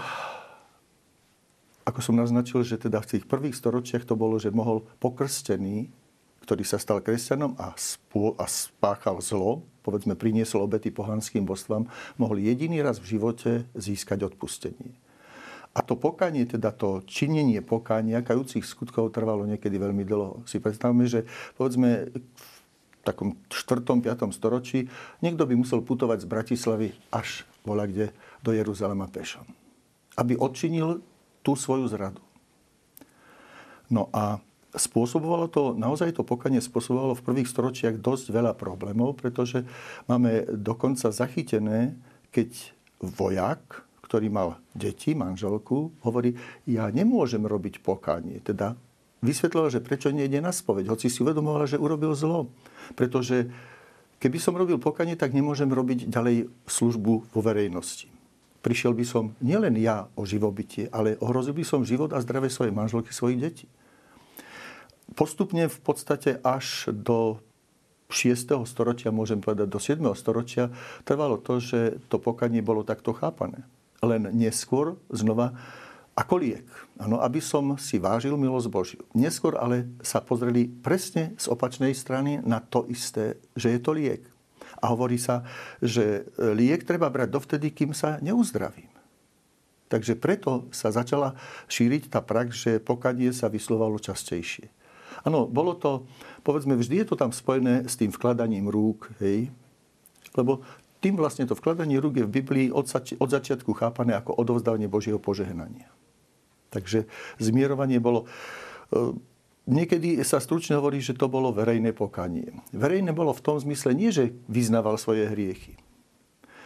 ako 1.93 2.01
som 2.01 2.17
naznačil, 2.17 2.65
že 2.65 2.81
teda 2.81 3.05
v 3.05 3.11
tých 3.17 3.25
prvých 3.29 3.53
storočiach 3.53 4.09
to 4.09 4.17
bolo, 4.17 4.41
že 4.41 4.49
mohol 4.49 4.89
pokrstený, 4.97 5.93
ktorý 6.41 6.65
sa 6.65 6.81
stal 6.81 7.05
kresťanom 7.05 7.55
a, 7.61 7.77
spô, 7.77 8.33
a 8.41 8.49
spáchal 8.49 9.21
zlo, 9.21 9.61
povedzme 9.85 10.17
priniesol 10.17 10.65
obety 10.65 10.89
pohanským 10.89 11.45
božstvám, 11.45 11.85
mohol 12.17 12.41
jediný 12.41 12.81
raz 12.81 12.97
v 12.97 13.21
živote 13.21 13.69
získať 13.77 14.25
odpustenie. 14.25 14.97
A 15.73 15.81
to 15.85 15.97
pokanie, 15.97 16.49
teda 16.49 16.73
to 16.73 17.05
činenie 17.05 17.61
pokánia 17.61 18.25
kajúcich 18.25 18.65
skutkov 18.65 19.13
trvalo 19.13 19.45
niekedy 19.45 19.77
veľmi 19.77 20.05
dlho. 20.05 20.45
Si 20.49 20.61
predstavme, 20.61 21.05
že 21.05 21.29
povedzme 21.57 22.13
v 22.13 22.49
takom 23.05 23.37
4. 23.49 23.85
5. 24.01 24.33
storočí 24.33 24.89
niekto 25.21 25.45
by 25.45 25.57
musel 25.57 25.85
putovať 25.85 26.25
z 26.25 26.27
Bratislavy 26.29 26.89
až 27.13 27.45
voľa 27.65 27.85
kde 27.89 28.07
do 28.41 28.53
Jeruzalema 28.53 29.09
pešom. 29.09 29.45
Aby 30.17 30.37
odčinil 30.37 31.01
tú 31.43 31.59
svoju 31.59 31.91
zradu. 31.91 32.23
No 33.93 34.09
a 34.15 34.41
spôsobovalo 34.73 35.53
to, 35.53 35.77
naozaj 35.77 36.17
to 36.17 36.25
pokanie 36.25 36.65
spôsobovalo 36.65 37.13
v 37.13 37.27
prvých 37.29 37.51
storočiach 37.51 38.01
dosť 38.01 38.33
veľa 38.33 38.57
problémov, 38.57 39.21
pretože 39.21 39.69
máme 40.09 40.49
dokonca 40.49 41.13
zachytené, 41.13 41.93
keď 42.33 42.73
vojak, 43.05 43.85
ktorý 44.01 44.33
mal 44.33 44.57
deti, 44.73 45.13
manželku, 45.13 45.93
hovorí, 46.01 46.41
ja 46.65 46.89
nemôžem 46.89 47.45
robiť 47.45 47.85
pokánie. 47.85 48.41
Teda 48.41 48.73
vysvetloval, 49.21 49.69
že 49.69 49.85
prečo 49.85 50.09
nejde 50.09 50.41
na 50.41 50.53
spoveď, 50.53 50.89
hoci 50.89 51.13
si 51.13 51.21
uvedomoval, 51.21 51.69
že 51.69 51.81
urobil 51.81 52.17
zlo. 52.17 52.49
Pretože 52.97 53.53
keby 54.25 54.39
som 54.41 54.57
robil 54.57 54.81
pokanie, 54.81 55.21
tak 55.21 55.37
nemôžem 55.37 55.69
robiť 55.69 56.09
ďalej 56.09 56.49
službu 56.65 57.13
vo 57.29 57.41
verejnosti 57.45 58.12
prišiel 58.63 58.95
by 58.95 59.05
som 59.05 59.25
nielen 59.43 59.75
ja 59.77 60.09
o 60.15 60.23
živobytie, 60.23 60.87
ale 60.95 61.19
ohrozil 61.19 61.53
by 61.53 61.67
som 61.67 61.83
život 61.83 62.15
a 62.15 62.23
zdravie 62.23 62.49
svojej 62.49 62.73
manželky, 62.73 63.11
svojich 63.11 63.43
detí. 63.43 63.67
Postupne 65.13 65.69
v 65.69 65.79
podstate 65.83 66.41
až 66.41 66.89
do 66.89 67.43
6. 68.09 68.65
storočia, 68.65 69.13
môžem 69.13 69.43
povedať 69.43 69.69
do 69.69 69.81
7. 69.81 70.01
storočia, 70.17 70.73
trvalo 71.03 71.37
to, 71.37 71.59
že 71.59 72.01
to 72.09 72.17
pokanie 72.17 72.65
bolo 72.65 72.87
takto 72.87 73.13
chápané. 73.13 73.67
Len 74.01 74.33
neskôr 74.33 74.97
znova 75.13 75.53
ako 76.13 76.35
liek. 76.41 76.69
Ano, 77.01 77.25
aby 77.25 77.41
som 77.41 77.77
si 77.81 77.97
vážil 77.97 78.37
milosť 78.37 78.69
Božiu. 78.69 79.03
Neskôr 79.17 79.57
ale 79.57 79.89
sa 80.05 80.21
pozreli 80.21 80.69
presne 80.69 81.33
z 81.41 81.49
opačnej 81.49 81.97
strany 81.97 82.41
na 82.45 82.61
to 82.61 82.85
isté, 82.93 83.41
že 83.57 83.73
je 83.73 83.81
to 83.81 83.97
liek. 83.97 84.32
A 84.83 84.91
hovorí 84.91 85.15
sa, 85.15 85.47
že 85.79 86.27
liek 86.37 86.83
treba 86.83 87.07
brať 87.07 87.31
dovtedy, 87.31 87.71
kým 87.71 87.95
sa 87.95 88.19
neuzdravím. 88.19 88.91
Takže 89.87 90.19
preto 90.19 90.67
sa 90.75 90.91
začala 90.91 91.39
šíriť 91.71 92.11
tá 92.11 92.19
prax, 92.19 92.51
že 92.57 92.73
pokanie 92.83 93.31
sa 93.31 93.47
vyslovalo 93.47 94.03
častejšie. 94.03 94.67
Áno, 95.23 95.47
bolo 95.47 95.79
to, 95.79 96.09
povedzme, 96.43 96.75
vždy 96.75 97.05
je 97.05 97.07
to 97.13 97.17
tam 97.21 97.31
spojené 97.31 97.87
s 97.87 97.95
tým 97.95 98.11
vkladaním 98.11 98.67
rúk, 98.67 99.13
hej? 99.23 99.53
Lebo 100.35 100.65
tým 100.99 101.15
vlastne 101.15 101.47
to 101.47 101.55
vkladanie 101.55 102.01
rúk 102.03 102.19
je 102.19 102.27
v 102.27 102.35
Biblii 102.43 102.69
od, 102.73 102.89
zač- 102.89 103.15
od 103.21 103.29
začiatku 103.31 103.71
chápané 103.77 104.17
ako 104.19 104.35
odovzdávanie 104.35 104.91
Božieho 104.91 105.23
požehnania. 105.23 105.87
Takže 106.75 107.07
zmierovanie 107.39 108.03
bolo... 108.03 108.27
E, 109.67 109.71
niekedy 109.71 110.19
sa 110.27 110.43
stručne 110.43 110.75
hovorí, 110.79 110.99
že 110.99 111.15
to 111.15 111.31
bolo 111.31 111.55
verejné 111.55 111.95
pokanie. 111.95 112.51
Verejné 112.75 113.15
bolo 113.15 113.31
v 113.31 113.45
tom 113.45 113.57
zmysle 113.59 113.95
nie, 113.95 114.11
že 114.11 114.35
vyznával 114.51 114.99
svoje 114.99 115.31
hriechy. 115.31 115.79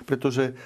Pretože 0.07 0.57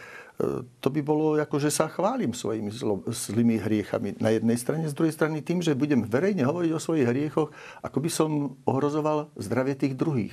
to 0.80 0.88
by 0.88 1.00
bolo 1.04 1.36
ako, 1.36 1.60
že 1.60 1.68
sa 1.68 1.90
chválim 1.90 2.32
svojimi 2.32 2.72
zlo, 2.72 3.04
zlými 3.04 3.60
hriechami 3.60 4.16
na 4.16 4.32
jednej 4.32 4.56
strane, 4.56 4.88
z 4.88 4.96
druhej 4.96 5.12
strany 5.12 5.44
tým, 5.44 5.60
že 5.60 5.76
budem 5.76 6.00
verejne 6.00 6.48
hovoriť 6.48 6.72
o 6.72 6.80
svojich 6.80 7.08
hriechoch, 7.08 7.52
ako 7.84 7.98
by 8.00 8.10
som 8.10 8.30
ohrozoval 8.64 9.28
zdravie 9.36 9.76
tých 9.76 9.92
druhých. 9.92 10.32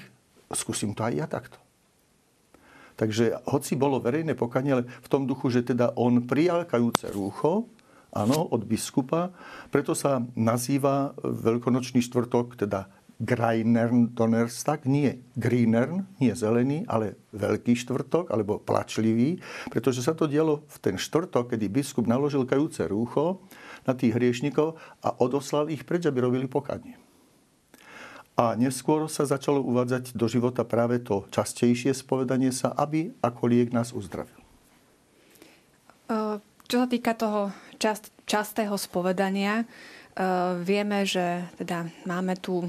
Skúsim 0.55 0.95
to 0.95 1.03
aj 1.03 1.13
ja 1.13 1.27
takto. 1.27 1.59
Takže 2.95 3.45
hoci 3.51 3.75
bolo 3.75 3.99
verejné 3.99 4.33
pokanie, 4.33 4.79
ale 4.79 4.83
v 4.87 5.11
tom 5.11 5.27
duchu, 5.27 5.51
že 5.51 5.61
teda 5.61 5.93
on 5.99 6.23
prijal 6.23 6.63
kajúce 6.63 7.11
rúcho, 7.11 7.67
áno, 8.13 8.47
od 8.51 8.63
biskupa, 8.63 9.33
preto 9.71 9.97
sa 9.97 10.23
nazýva 10.37 11.15
veľkonočný 11.23 11.99
štvrtok, 12.03 12.59
teda 12.59 12.87
Greinern 13.17 14.13
Donnerstag, 14.13 14.85
nie 14.85 15.25
Greenern, 15.33 16.05
nie 16.21 16.37
zelený, 16.37 16.85
ale 16.85 17.17
veľký 17.33 17.73
štvrtok, 17.73 18.29
alebo 18.29 18.61
plačlivý, 18.61 19.41
pretože 19.73 20.05
sa 20.05 20.13
to 20.13 20.29
dialo 20.29 20.61
v 20.69 20.77
ten 20.77 20.95
štvrtok, 21.01 21.57
kedy 21.57 21.65
biskup 21.65 22.05
naložil 22.05 22.45
kajúce 22.45 22.85
rúcho 22.85 23.41
na 23.89 23.97
tých 23.97 24.13
hriešnikov 24.13 24.77
a 25.01 25.17
odoslal 25.17 25.73
ich 25.73 25.81
preč, 25.81 26.05
aby 26.05 26.21
robili 26.21 26.45
pokanie. 26.45 26.93
A 28.37 28.53
neskôr 28.53 29.09
sa 29.09 29.25
začalo 29.25 29.65
uvádzať 29.65 30.13
do 30.13 30.29
života 30.29 30.61
práve 30.61 31.01
to 31.01 31.25
častejšie 31.33 31.89
spovedanie 31.97 32.53
sa, 32.53 32.69
aby 32.77 33.09
ako 33.17 33.49
liek 33.49 33.73
nás 33.73 33.89
uzdravil. 33.97 34.37
Čo 36.67 36.83
sa 36.83 36.87
týka 36.87 37.17
toho 37.17 37.49
čast, 37.77 38.09
častého 38.25 38.73
spovedania, 38.77 39.63
vieme, 40.65 41.05
že 41.05 41.45
teda 41.61 41.85
máme 42.09 42.35
tu 42.41 42.65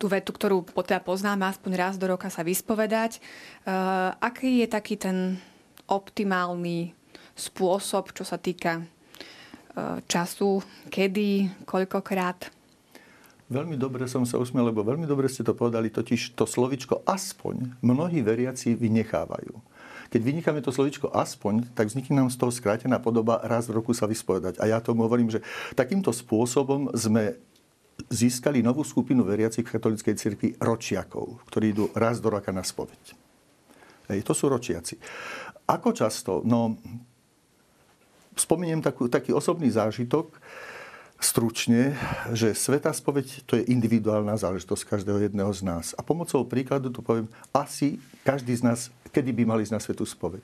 tú 0.00 0.08
vetu, 0.08 0.32
ktorú 0.32 0.64
teda 0.64 1.04
poznáme 1.04 1.44
aspoň 1.44 1.72
raz 1.76 1.94
do 2.00 2.08
roka 2.08 2.32
sa 2.32 2.40
vyspovedať. 2.40 3.20
Uh, 3.68 4.16
aký 4.16 4.64
je 4.64 4.68
taký 4.72 4.96
ten 4.96 5.36
optimálny 5.84 6.96
spôsob, 7.36 8.16
čo 8.16 8.24
sa 8.24 8.40
týka 8.40 8.80
uh, 8.80 10.00
času, 10.08 10.64
kedy, 10.88 11.52
koľkokrát? 11.68 12.48
Veľmi 13.52 13.76
dobre 13.76 14.08
som 14.08 14.24
sa 14.24 14.40
usmiel, 14.40 14.72
lebo 14.72 14.80
veľmi 14.80 15.04
dobre 15.04 15.28
ste 15.28 15.44
to 15.44 15.52
povedali, 15.52 15.92
totiž 15.92 16.32
to 16.32 16.48
slovičko 16.48 17.04
aspoň 17.04 17.76
mnohí 17.84 18.24
veriaci 18.24 18.72
vynechávajú. 18.72 19.52
Keď 20.10 20.20
vynecháme 20.26 20.58
to 20.58 20.74
slovičko 20.74 21.14
aspoň, 21.14 21.70
tak 21.70 21.86
vznikne 21.86 22.26
nám 22.26 22.34
z 22.34 22.38
toho 22.42 22.50
skrátená 22.50 22.98
podoba 22.98 23.38
raz 23.46 23.70
v 23.70 23.78
roku 23.78 23.94
sa 23.94 24.10
vyspovedať. 24.10 24.58
A 24.58 24.66
ja 24.66 24.82
tomu 24.82 25.06
hovorím, 25.06 25.30
že 25.30 25.46
takýmto 25.78 26.10
spôsobom 26.10 26.90
sme 26.98 27.38
získali 28.10 28.58
novú 28.64 28.82
skupinu 28.82 29.22
veriacich 29.22 29.62
v 29.62 29.74
katolíckej 29.78 30.14
cirkvi 30.18 30.48
ročiakov, 30.58 31.46
ktorí 31.46 31.70
idú 31.70 31.84
raz 31.94 32.18
do 32.18 32.26
roka 32.32 32.50
na 32.50 32.66
spoveď. 32.66 33.14
Hej, 34.10 34.26
to 34.26 34.34
sú 34.34 34.50
ročiaci. 34.50 34.98
Ako 35.70 35.94
často? 35.94 36.42
No, 36.42 36.74
spomeniem 38.34 38.82
takú, 38.82 39.06
taký 39.06 39.30
osobný 39.30 39.70
zážitok, 39.70 40.34
stručne, 41.20 41.94
že 42.32 42.56
Sveta 42.56 42.90
spoveď 42.90 43.44
to 43.44 43.60
je 43.60 43.68
individuálna 43.68 44.34
záležitosť 44.40 44.88
každého 44.88 45.28
jedného 45.28 45.52
z 45.52 45.62
nás. 45.62 45.86
A 45.94 46.00
pomocou 46.00 46.42
príkladu 46.48 46.88
tu 46.88 47.04
poviem, 47.04 47.28
asi 47.52 48.00
každý 48.24 48.56
z 48.56 48.64
nás, 48.64 48.80
kedy 49.12 49.30
by 49.36 49.42
mali 49.44 49.62
ísť 49.62 49.74
na 49.76 49.80
Svetú 49.84 50.08
spoveď. 50.08 50.42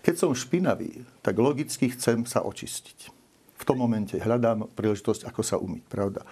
Keď 0.00 0.14
som 0.16 0.32
špinavý, 0.32 1.04
tak 1.20 1.36
logicky 1.36 1.92
chcem 1.92 2.24
sa 2.24 2.40
očistiť. 2.42 3.12
V 3.56 3.64
tom 3.64 3.76
momente 3.76 4.16
hľadám 4.16 4.72
príležitosť, 4.72 5.28
ako 5.28 5.40
sa 5.44 5.60
umyť, 5.60 5.84
pravda? 5.88 6.24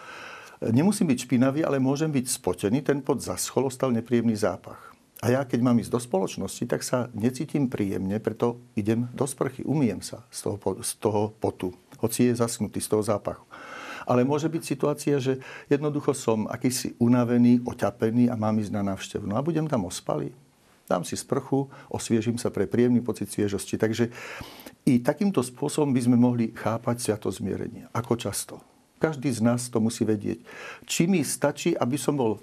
Nemusím 0.64 1.12
byť 1.12 1.28
špinavý, 1.28 1.60
ale 1.64 1.76
môžem 1.76 2.08
byť 2.08 2.26
spotený, 2.40 2.80
ten 2.80 3.04
pod 3.04 3.20
zaschol, 3.20 3.68
ostal 3.68 3.92
nepríjemný 3.92 4.36
zápach. 4.36 4.96
A 5.24 5.32
ja, 5.32 5.40
keď 5.40 5.60
mám 5.64 5.80
ísť 5.80 5.92
do 5.92 6.00
spoločnosti, 6.00 6.64
tak 6.68 6.84
sa 6.84 7.08
necítim 7.16 7.64
príjemne, 7.64 8.20
preto 8.20 8.60
idem 8.76 9.08
do 9.16 9.24
sprchy, 9.24 9.64
umiem 9.64 10.04
sa 10.04 10.20
z 10.28 10.52
toho, 10.52 10.56
z 10.84 10.90
toho 11.00 11.32
potu, 11.40 11.72
hoci 11.96 12.28
je 12.28 12.36
zasknutý 12.36 12.76
z 12.76 12.92
toho 12.92 13.00
zápachu. 13.00 13.44
Ale 14.04 14.24
môže 14.24 14.48
byť 14.48 14.62
situácia, 14.62 15.16
že 15.16 15.40
jednoducho 15.68 16.12
som 16.12 16.46
akýsi 16.48 16.96
unavený, 17.00 17.64
oťapený 17.64 18.28
a 18.28 18.36
mám 18.36 18.60
ísť 18.60 18.72
na 18.72 18.82
návštevu. 18.94 19.24
No 19.24 19.36
a 19.36 19.44
budem 19.44 19.64
tam 19.68 19.88
ospalý. 19.88 20.32
Dám 20.84 21.00
si 21.00 21.16
sprchu, 21.16 21.72
osviežim 21.88 22.36
sa 22.36 22.52
pre 22.52 22.68
príjemný 22.68 23.00
pocit 23.00 23.32
sviežosti. 23.32 23.80
Takže 23.80 24.12
i 24.84 25.00
takýmto 25.00 25.40
spôsobom 25.40 25.96
by 25.96 26.00
sme 26.04 26.16
mohli 26.20 26.52
chápať 26.52 26.96
sviato 27.00 27.32
zmierenia. 27.32 27.88
Ako 27.96 28.20
často? 28.20 28.60
Každý 29.00 29.32
z 29.32 29.40
nás 29.40 29.72
to 29.72 29.80
musí 29.80 30.04
vedieť. 30.04 30.44
Či 30.84 31.08
mi 31.08 31.24
stačí, 31.24 31.72
aby 31.72 31.96
som 31.96 32.20
bol 32.20 32.40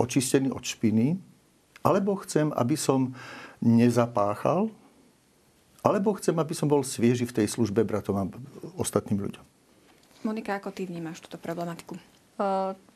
očistený 0.00 0.52
od 0.52 0.64
špiny, 0.64 1.20
alebo 1.84 2.16
chcem, 2.24 2.50
aby 2.56 2.74
som 2.74 3.14
nezapáchal, 3.62 4.68
alebo 5.86 6.18
chcem, 6.18 6.34
aby 6.34 6.50
som 6.50 6.66
bol 6.66 6.82
svieži 6.82 7.22
v 7.30 7.36
tej 7.42 7.46
službe 7.46 7.86
bratom 7.86 8.18
a 8.18 8.24
ostatným 8.74 9.22
ľuďom. 9.22 9.45
Monika, 10.26 10.58
ako 10.58 10.74
ty 10.74 10.90
vnímaš 10.90 11.22
túto 11.22 11.38
problematiku? 11.38 11.94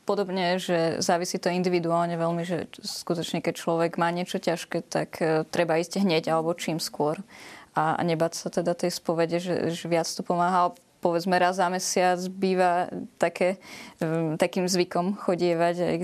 Podobne, 0.03 0.59
že 0.59 0.99
závisí 0.99 1.39
to 1.39 1.47
individuálne 1.47 2.19
veľmi, 2.19 2.43
že 2.43 2.67
skutočne 2.83 3.39
keď 3.39 3.53
človek 3.55 3.91
má 3.95 4.11
niečo 4.11 4.37
ťažké, 4.37 4.83
tak 4.83 5.09
e, 5.23 5.47
treba 5.47 5.79
ísť 5.79 6.03
hneď 6.03 6.29
alebo 6.29 6.51
čím 6.57 6.83
skôr 6.83 7.23
a, 7.71 7.95
nebať 8.03 8.31
sa 8.35 8.47
teda 8.51 8.75
tej 8.75 8.91
spovede, 8.91 9.39
že, 9.39 9.71
že 9.71 9.85
viac 9.87 10.05
to 10.09 10.21
pomáha 10.21 10.75
povedzme 11.01 11.35
raz 11.41 11.57
za 11.57 11.67
mesiac 11.67 12.21
býva 12.29 12.87
také, 13.17 13.57
um, 13.99 14.37
takým 14.37 14.69
zvykom 14.69 15.17
chodievať 15.17 15.75
aj 15.81 15.97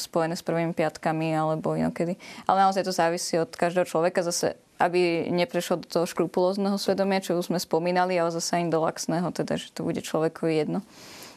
spojené 0.00 0.34
s 0.34 0.42
prvými 0.42 0.72
piatkami 0.72 1.36
alebo 1.36 1.76
inokedy. 1.76 2.16
Ale 2.48 2.64
naozaj 2.64 2.88
to 2.88 2.96
závisí 2.96 3.36
od 3.36 3.52
každého 3.52 3.84
človeka. 3.84 4.24
Zase 4.24 4.56
aby 4.82 5.30
neprešlo 5.30 5.78
do 5.78 5.86
toho 5.86 6.10
škrupulózneho 6.10 6.74
svedomia, 6.74 7.22
čo 7.22 7.38
už 7.38 7.54
sme 7.54 7.62
spomínali, 7.62 8.18
ale 8.18 8.34
zase 8.34 8.58
aj 8.58 8.74
do 8.74 8.82
laxného, 8.82 9.30
teda, 9.30 9.54
že 9.54 9.70
to 9.70 9.86
bude 9.86 10.02
človeku 10.02 10.50
jedno. 10.50 10.82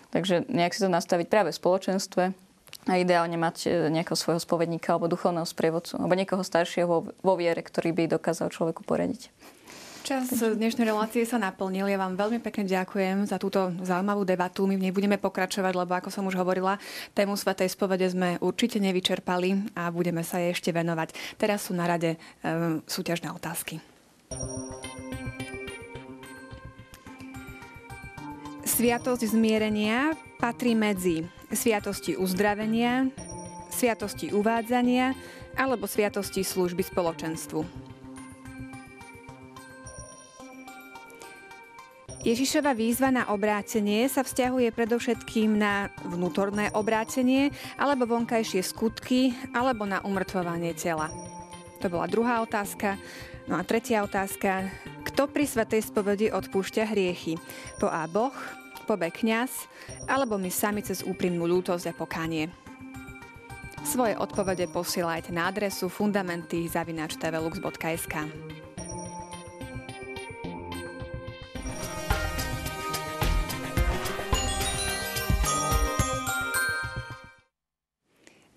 Takže 0.10 0.50
nejak 0.50 0.74
si 0.74 0.82
to 0.82 0.90
nastaviť 0.90 1.30
práve 1.30 1.54
v 1.54 1.60
spoločenstve 1.62 2.24
a 2.90 2.94
ideálne 2.98 3.38
mať 3.38 3.58
e, 3.66 3.70
nejakého 3.94 4.18
svojho 4.18 4.42
spovedníka 4.42 4.98
alebo 4.98 5.10
duchovného 5.10 5.46
sprievodcu 5.46 6.02
alebo 6.02 6.18
niekoho 6.18 6.42
staršieho 6.42 7.14
vo 7.14 7.34
viere, 7.38 7.62
ktorý 7.62 7.94
by 7.94 8.18
dokázal 8.18 8.50
človeku 8.50 8.82
poradiť. 8.82 9.30
Čas 10.06 10.30
dnešnej 10.38 10.86
relácie 10.86 11.26
sa 11.26 11.42
naplnil. 11.42 11.90
Ja 11.90 11.98
vám 11.98 12.14
veľmi 12.14 12.38
pekne 12.38 12.70
ďakujem 12.70 13.26
za 13.26 13.42
túto 13.42 13.74
zaujímavú 13.82 14.22
debatu. 14.22 14.70
My 14.70 14.78
v 14.78 14.86
nej 14.86 14.94
budeme 14.94 15.18
pokračovať, 15.18 15.74
lebo 15.74 15.98
ako 15.98 16.14
som 16.14 16.30
už 16.30 16.38
hovorila, 16.38 16.78
tému 17.18 17.34
Svetej 17.34 17.74
spovede 17.74 18.06
sme 18.06 18.38
určite 18.38 18.78
nevyčerpali 18.78 19.74
a 19.74 19.90
budeme 19.90 20.22
sa 20.22 20.38
jej 20.38 20.54
ešte 20.54 20.70
venovať. 20.70 21.42
Teraz 21.42 21.66
sú 21.66 21.74
na 21.74 21.90
rade 21.90 22.22
um, 22.46 22.86
súťažné 22.86 23.34
otázky. 23.34 23.82
Sviatosť 28.62 29.26
zmierenia 29.26 30.14
patrí 30.38 30.78
medzi 30.78 31.26
sviatosti 31.50 32.14
uzdravenia, 32.14 33.10
sviatosti 33.74 34.30
uvádzania 34.30 35.18
alebo 35.58 35.90
sviatosti 35.90 36.46
služby 36.46 36.86
spoločenstvu. 36.94 37.95
Ježišova 42.26 42.74
výzva 42.74 43.14
na 43.14 43.30
obrátenie 43.30 44.10
sa 44.10 44.26
vzťahuje 44.26 44.74
predovšetkým 44.74 45.62
na 45.62 45.94
vnútorné 46.10 46.74
obrátenie 46.74 47.54
alebo 47.78 48.10
vonkajšie 48.10 48.66
skutky 48.66 49.38
alebo 49.54 49.86
na 49.86 50.02
umrtvovanie 50.02 50.74
tela. 50.74 51.14
To 51.86 51.88
bola 51.94 52.10
druhá 52.10 52.42
otázka. 52.42 52.98
No 53.46 53.62
a 53.62 53.64
tretia 53.64 54.02
otázka. 54.02 54.74
Kto 55.06 55.30
pri 55.30 55.46
Svetej 55.46 55.86
spovedi 55.86 56.34
odpúšťa 56.34 56.90
hriechy? 56.90 57.38
Po 57.78 57.94
A 57.94 58.10
Boh, 58.10 58.34
po 58.90 58.98
B 58.98 59.14
kňaz, 59.14 59.70
alebo 60.10 60.42
my 60.42 60.50
sami 60.50 60.82
cez 60.82 61.06
úprimnú 61.06 61.46
ľútosť 61.46 61.94
a 61.94 61.98
pokánie? 61.98 62.50
Svoje 63.86 64.18
odpovede 64.18 64.66
posielajte 64.74 65.30
na 65.30 65.54
adresu 65.54 65.94
fundamenty.tvlux.sk. 65.94 68.16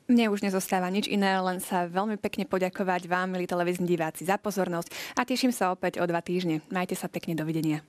Mne 0.09 0.33
už 0.33 0.41
nezostáva 0.41 0.89
nič 0.89 1.05
iné, 1.05 1.37
len 1.37 1.61
sa 1.61 1.85
veľmi 1.85 2.17
pekne 2.17 2.49
poďakovať 2.49 3.13
vám, 3.13 3.29
milí 3.29 3.45
televízni 3.45 3.85
diváci, 3.85 4.25
za 4.25 4.41
pozornosť 4.41 4.89
a 5.13 5.29
teším 5.29 5.53
sa 5.53 5.69
opäť 5.69 6.01
o 6.01 6.09
dva 6.09 6.25
týždne. 6.25 6.65
Majte 6.73 6.97
sa 6.97 7.13
pekne, 7.13 7.37
dovidenia. 7.37 7.85